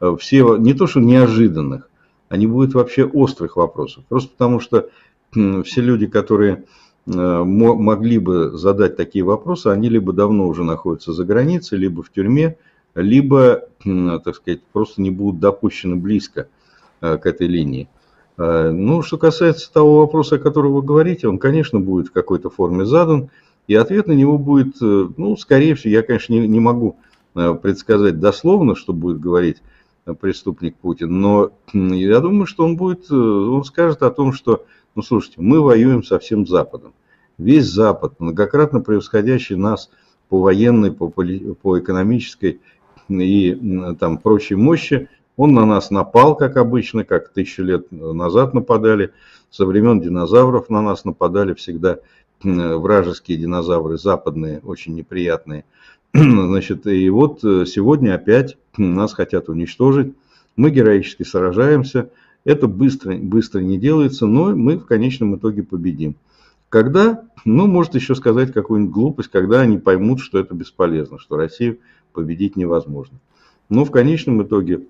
Э, 0.00 0.16
все, 0.18 0.56
не 0.56 0.72
то 0.72 0.86
что 0.86 1.00
неожиданных, 1.00 1.90
а 2.28 2.36
не 2.36 2.46
будет 2.46 2.74
вообще 2.74 3.04
острых 3.04 3.56
вопросов. 3.56 4.04
Просто 4.08 4.30
потому 4.30 4.60
что 4.60 4.88
все 5.32 5.80
люди, 5.80 6.06
которые 6.06 6.64
э, 7.06 7.10
могли 7.12 8.18
бы 8.18 8.56
задать 8.56 8.96
такие 8.96 9.24
вопросы, 9.24 9.66
они 9.66 9.88
либо 9.88 10.12
давно 10.12 10.46
уже 10.46 10.62
находятся 10.64 11.12
за 11.12 11.24
границей, 11.24 11.78
либо 11.78 12.02
в 12.02 12.10
тюрьме, 12.10 12.56
либо, 12.94 13.64
так 13.84 14.36
сказать, 14.36 14.62
просто 14.72 15.02
не 15.02 15.10
будут 15.10 15.40
допущены 15.40 15.96
близко 15.96 16.48
э, 17.00 17.18
к 17.18 17.26
этой 17.26 17.48
линии. 17.48 17.88
Ну, 18.38 19.00
что 19.00 19.16
касается 19.16 19.72
того 19.72 20.00
вопроса, 20.00 20.34
о 20.34 20.38
котором 20.38 20.74
вы 20.74 20.82
говорите, 20.82 21.26
он, 21.26 21.38
конечно, 21.38 21.80
будет 21.80 22.08
в 22.08 22.12
какой-то 22.12 22.50
форме 22.50 22.84
задан. 22.84 23.30
И 23.66 23.74
ответ 23.74 24.06
на 24.06 24.12
него 24.12 24.38
будет, 24.38 24.76
э, 24.80 25.08
ну, 25.16 25.36
скорее 25.36 25.74
всего, 25.74 25.92
я, 25.92 26.02
конечно, 26.02 26.32
не, 26.32 26.46
не 26.46 26.60
могу 26.60 26.96
э, 27.34 27.54
предсказать 27.60 28.20
дословно, 28.20 28.76
что 28.76 28.92
будет 28.92 29.20
говорить 29.20 29.62
э, 30.06 30.14
преступник 30.14 30.76
Путин, 30.76 31.20
но 31.20 31.50
я 31.72 32.20
думаю, 32.20 32.46
что 32.46 32.64
он 32.64 32.76
будет, 32.76 33.10
он 33.10 33.64
скажет 33.64 34.02
о 34.02 34.10
том, 34.10 34.32
что, 34.32 34.64
ну, 34.94 35.02
слушайте, 35.02 35.40
мы 35.40 35.60
воюем 35.60 36.04
со 36.04 36.18
всем 36.18 36.46
Западом. 36.46 36.92
Весь 37.38 37.66
Запад, 37.66 38.14
многократно 38.18 38.80
превосходящий 38.80 39.56
нас 39.56 39.90
по 40.28 40.40
военной, 40.40 40.92
по, 40.92 41.08
по 41.08 41.78
экономической 41.78 42.60
и 43.08 43.94
там 44.00 44.18
прочей 44.18 44.54
мощи, 44.54 45.08
он 45.36 45.52
на 45.52 45.66
нас 45.66 45.90
напал, 45.90 46.34
как 46.34 46.56
обычно, 46.56 47.04
как 47.04 47.28
тысячу 47.28 47.62
лет 47.62 47.92
назад 47.92 48.54
нападали, 48.54 49.12
со 49.50 49.66
времен 49.66 50.00
динозавров 50.00 50.70
на 50.70 50.82
нас 50.82 51.04
нападали 51.04 51.54
всегда 51.54 51.98
вражеские 52.42 53.38
динозавры, 53.38 53.98
западные, 53.98 54.60
очень 54.60 54.94
неприятные. 54.94 55.64
Значит, 56.14 56.86
и 56.86 57.08
вот 57.10 57.44
э, 57.44 57.64
сегодня 57.66 58.14
опять 58.14 58.56
нас 58.76 59.12
хотят 59.12 59.48
уничтожить. 59.48 60.14
Мы 60.56 60.70
героически 60.70 61.22
сражаемся. 61.22 62.10
Это 62.44 62.68
быстро, 62.68 63.16
быстро 63.16 63.60
не 63.60 63.78
делается, 63.78 64.26
но 64.26 64.54
мы 64.54 64.78
в 64.78 64.86
конечном 64.86 65.36
итоге 65.36 65.62
победим. 65.62 66.16
Когда, 66.68 67.24
ну, 67.44 67.66
может 67.66 67.94
еще 67.94 68.14
сказать 68.14 68.52
какую-нибудь 68.52 68.94
глупость, 68.94 69.30
когда 69.30 69.60
они 69.60 69.78
поймут, 69.78 70.20
что 70.20 70.38
это 70.38 70.54
бесполезно, 70.54 71.18
что 71.18 71.36
Россию 71.36 71.78
победить 72.12 72.56
невозможно. 72.56 73.18
Но 73.68 73.84
в 73.84 73.90
конечном 73.90 74.42
итоге 74.42 74.82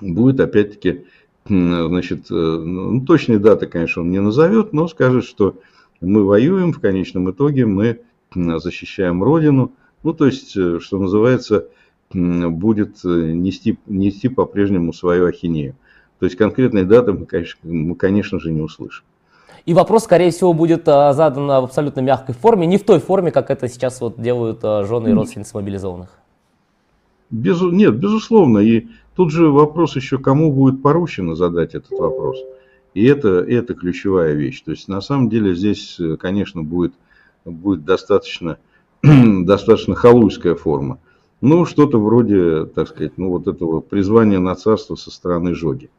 будет 0.00 0.40
опять-таки, 0.40 1.04
значит, 1.46 2.30
э, 2.30 2.34
ну, 2.34 3.00
точные 3.04 3.38
даты, 3.38 3.66
конечно, 3.66 4.02
он 4.02 4.10
не 4.10 4.20
назовет, 4.20 4.72
но 4.72 4.88
скажет, 4.88 5.24
что 5.24 5.58
мы 6.00 6.24
воюем, 6.24 6.72
в 6.72 6.80
конечном 6.80 7.30
итоге 7.30 7.66
мы 7.66 8.00
защищаем 8.34 9.22
Родину. 9.22 9.72
Ну, 10.02 10.12
то 10.12 10.26
есть, 10.26 10.56
э, 10.56 10.80
что 10.80 10.98
называется, 10.98 11.68
будет 12.12 13.04
э, 13.04 13.08
нести, 13.08 13.78
нести 13.86 14.28
по-прежнему 14.28 14.92
свою 14.92 15.26
ахинею. 15.26 15.76
То 16.18 16.26
есть, 16.26 16.36
конкретные 16.36 16.84
даты 16.84 17.12
мы, 17.12 17.26
конечно, 17.26 17.58
мы, 17.62 17.94
конечно 17.94 18.38
же, 18.38 18.52
не 18.52 18.60
услышим. 18.60 19.04
И 19.66 19.72
вопрос, 19.72 20.04
скорее 20.04 20.30
всего, 20.30 20.52
будет 20.52 20.86
а, 20.88 21.12
задан 21.14 21.46
в 21.46 21.50
абсолютно 21.50 22.00
мягкой 22.00 22.34
форме, 22.34 22.66
не 22.66 22.76
в 22.76 22.84
той 22.84 23.00
форме, 23.00 23.30
как 23.30 23.50
это 23.50 23.66
сейчас 23.68 24.00
вот 24.02 24.20
делают 24.20 24.60
а, 24.62 24.84
жены 24.84 25.08
и 25.08 25.12
родственницы 25.12 25.56
мобилизованных. 25.56 26.10
Без, 27.30 27.60
нет, 27.62 27.96
безусловно. 27.96 28.58
И 28.58 28.88
тут 29.16 29.32
же 29.32 29.48
вопрос 29.48 29.96
еще, 29.96 30.18
кому 30.18 30.52
будет 30.52 30.82
поручено 30.82 31.34
задать 31.34 31.74
этот 31.74 31.98
вопрос. 31.98 32.36
И 32.94 33.04
это, 33.04 33.40
это 33.40 33.74
ключевая 33.74 34.34
вещь. 34.34 34.62
То 34.62 34.70
есть 34.70 34.88
на 34.88 35.00
самом 35.00 35.28
деле 35.28 35.54
здесь, 35.54 35.98
э, 35.98 36.16
конечно, 36.16 36.62
будет, 36.62 36.94
будет 37.44 37.84
достаточно, 37.84 38.58
достаточно 39.02 39.94
халуйская 39.96 40.54
форма. 40.54 41.00
Ну, 41.40 41.66
что-то 41.66 42.00
вроде, 42.00 42.64
так 42.66 42.88
сказать, 42.88 43.18
ну 43.18 43.30
вот 43.30 43.48
этого 43.48 43.80
призвания 43.80 44.38
на 44.38 44.54
царство 44.54 44.94
со 44.94 45.10
стороны 45.10 45.54
Жоги. 45.54 45.90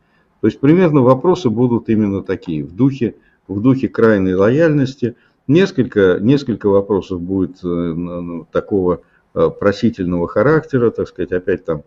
То 0.42 0.48
есть 0.48 0.60
примерно 0.60 1.02
вопросы 1.02 1.50
будут 1.50 1.90
именно 1.90 2.24
такие, 2.24 2.64
в 2.64 2.74
духе, 2.76 3.16
в 3.48 3.62
духе 3.62 3.90
крайней 3.90 4.34
лояльности. 4.34 5.16
Несколько, 5.48 6.18
несколько 6.22 6.68
вопросов 6.68 7.22
будет 7.22 7.58
э, 7.64 8.46
такого 8.52 9.02
э, 9.34 9.50
просительного 9.50 10.28
характера, 10.28 10.92
так 10.92 11.10
сказать, 11.10 11.34
опять 11.34 11.66
там 11.66 11.84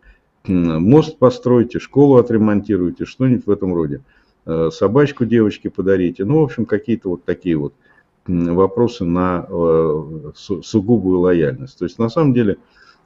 мост 0.47 1.19
постройте, 1.19 1.79
школу 1.79 2.17
отремонтируйте, 2.17 3.05
что-нибудь 3.05 3.47
в 3.47 3.51
этом 3.51 3.75
роде. 3.75 4.03
Э, 4.51 4.71
собачку 4.73 5.27
девочке 5.27 5.69
подарите. 5.69 6.25
Ну, 6.25 6.41
в 6.41 6.45
общем, 6.45 6.65
какие-то 6.65 7.11
вот 7.11 7.25
такие 7.27 7.57
вот 7.57 7.75
вопросы 8.27 9.05
на 9.05 9.47
э, 9.47 10.33
сугубую 10.35 11.21
лояльность. 11.21 11.79
То 11.79 11.85
есть, 11.85 11.99
на 11.99 12.09
самом 12.09 12.33
деле, 12.33 12.57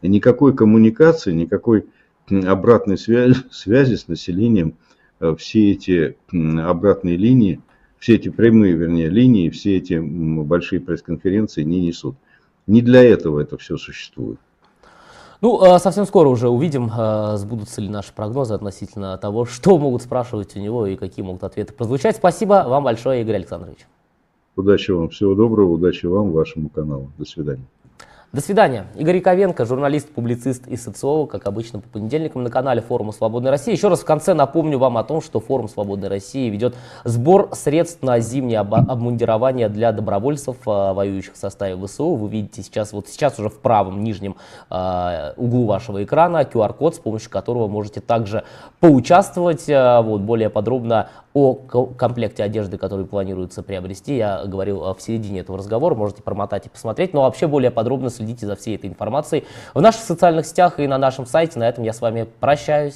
никакой 0.02 0.54
коммуникации, 0.54 1.32
никакой 1.32 1.86
обратной 2.30 2.96
связи, 2.96 3.34
связи 3.50 3.96
с 3.96 4.06
населением 4.06 4.76
э, 5.18 5.34
все 5.36 5.72
эти 5.72 6.16
обратные 6.30 7.16
линии, 7.16 7.60
все 7.98 8.14
эти 8.14 8.28
прямые, 8.28 8.74
вернее, 8.74 9.08
линии, 9.08 9.50
все 9.50 9.78
эти 9.78 9.98
большие 9.98 10.80
пресс-конференции 10.80 11.64
не 11.64 11.80
несут. 11.80 12.14
Не 12.68 12.82
для 12.82 13.02
этого 13.02 13.40
это 13.40 13.58
все 13.58 13.76
существует. 13.78 14.38
Ну, 15.42 15.60
а, 15.60 15.80
совсем 15.80 16.06
скоро 16.06 16.28
уже 16.28 16.48
увидим, 16.48 16.88
а, 16.96 17.36
сбудутся 17.36 17.80
ли 17.80 17.88
наши 17.88 18.14
прогнозы 18.14 18.54
относительно 18.54 19.18
того, 19.18 19.44
что 19.44 19.76
могут 19.76 20.02
спрашивать 20.02 20.56
у 20.56 20.60
него 20.60 20.86
и 20.86 20.94
какие 20.94 21.24
могут 21.24 21.42
ответы 21.42 21.74
прозвучать. 21.74 22.16
Спасибо 22.16 22.64
вам 22.68 22.84
большое, 22.84 23.22
Игорь 23.22 23.36
Александрович. 23.36 23.78
Удачи 24.54 24.92
вам, 24.92 25.08
всего 25.08 25.34
доброго, 25.34 25.72
удачи 25.72 26.06
вам, 26.06 26.30
вашему 26.30 26.68
каналу. 26.68 27.10
До 27.18 27.24
свидания. 27.24 27.64
До 28.32 28.40
свидания. 28.40 28.86
Игорь 28.96 29.16
Яковенко, 29.16 29.66
журналист, 29.66 30.08
публицист 30.08 30.66
и 30.66 30.78
социолог, 30.78 31.30
как 31.30 31.46
обычно, 31.46 31.80
по 31.80 31.88
понедельникам 31.90 32.42
на 32.42 32.48
канале 32.48 32.80
Форума 32.80 33.12
Свободной 33.12 33.50
России. 33.50 33.72
Еще 33.72 33.88
раз 33.88 34.00
в 34.00 34.06
конце 34.06 34.32
напомню 34.32 34.78
вам 34.78 34.96
о 34.96 35.04
том, 35.04 35.20
что 35.20 35.38
Форум 35.38 35.68
Свободной 35.68 36.08
России 36.08 36.48
ведет 36.48 36.74
сбор 37.04 37.50
средств 37.52 38.02
на 38.02 38.20
зимнее 38.20 38.60
обмундирование 38.60 39.68
для 39.68 39.92
добровольцев, 39.92 40.56
а, 40.64 40.94
воюющих 40.94 41.34
в 41.34 41.36
составе 41.36 41.76
ВСУ. 41.76 42.14
Вы 42.14 42.30
видите 42.30 42.62
сейчас, 42.62 42.94
вот 42.94 43.06
сейчас 43.06 43.38
уже 43.38 43.50
в 43.50 43.58
правом 43.58 44.02
нижнем 44.02 44.36
э, 44.70 45.34
углу 45.36 45.66
вашего 45.66 46.02
экрана 46.02 46.40
QR-код, 46.50 46.94
с 46.94 46.98
помощью 47.00 47.30
которого 47.30 47.68
можете 47.68 48.00
также 48.00 48.44
поучаствовать. 48.80 49.68
А, 49.68 50.00
вот, 50.00 50.22
более 50.22 50.48
подробно 50.48 51.10
о 51.34 51.54
комплекте 51.54 52.42
одежды, 52.42 52.78
который 52.78 53.06
планируется 53.06 53.62
приобрести, 53.62 54.16
я 54.16 54.44
говорил 54.44 54.94
в 54.94 55.00
середине 55.00 55.40
этого 55.40 55.58
разговора, 55.58 55.94
можете 55.94 56.22
промотать 56.22 56.66
и 56.66 56.68
посмотреть. 56.68 57.14
Но 57.14 57.22
вообще 57.22 57.46
более 57.46 57.70
подробно 57.70 58.10
следите 58.22 58.46
за 58.46 58.56
всей 58.56 58.76
этой 58.76 58.88
информацией 58.88 59.44
в 59.74 59.80
наших 59.80 60.02
социальных 60.02 60.46
сетях 60.46 60.78
и 60.78 60.86
на 60.86 60.98
нашем 60.98 61.26
сайте. 61.26 61.58
На 61.58 61.68
этом 61.68 61.84
я 61.84 61.92
с 61.92 62.00
вами 62.00 62.26
прощаюсь. 62.40 62.90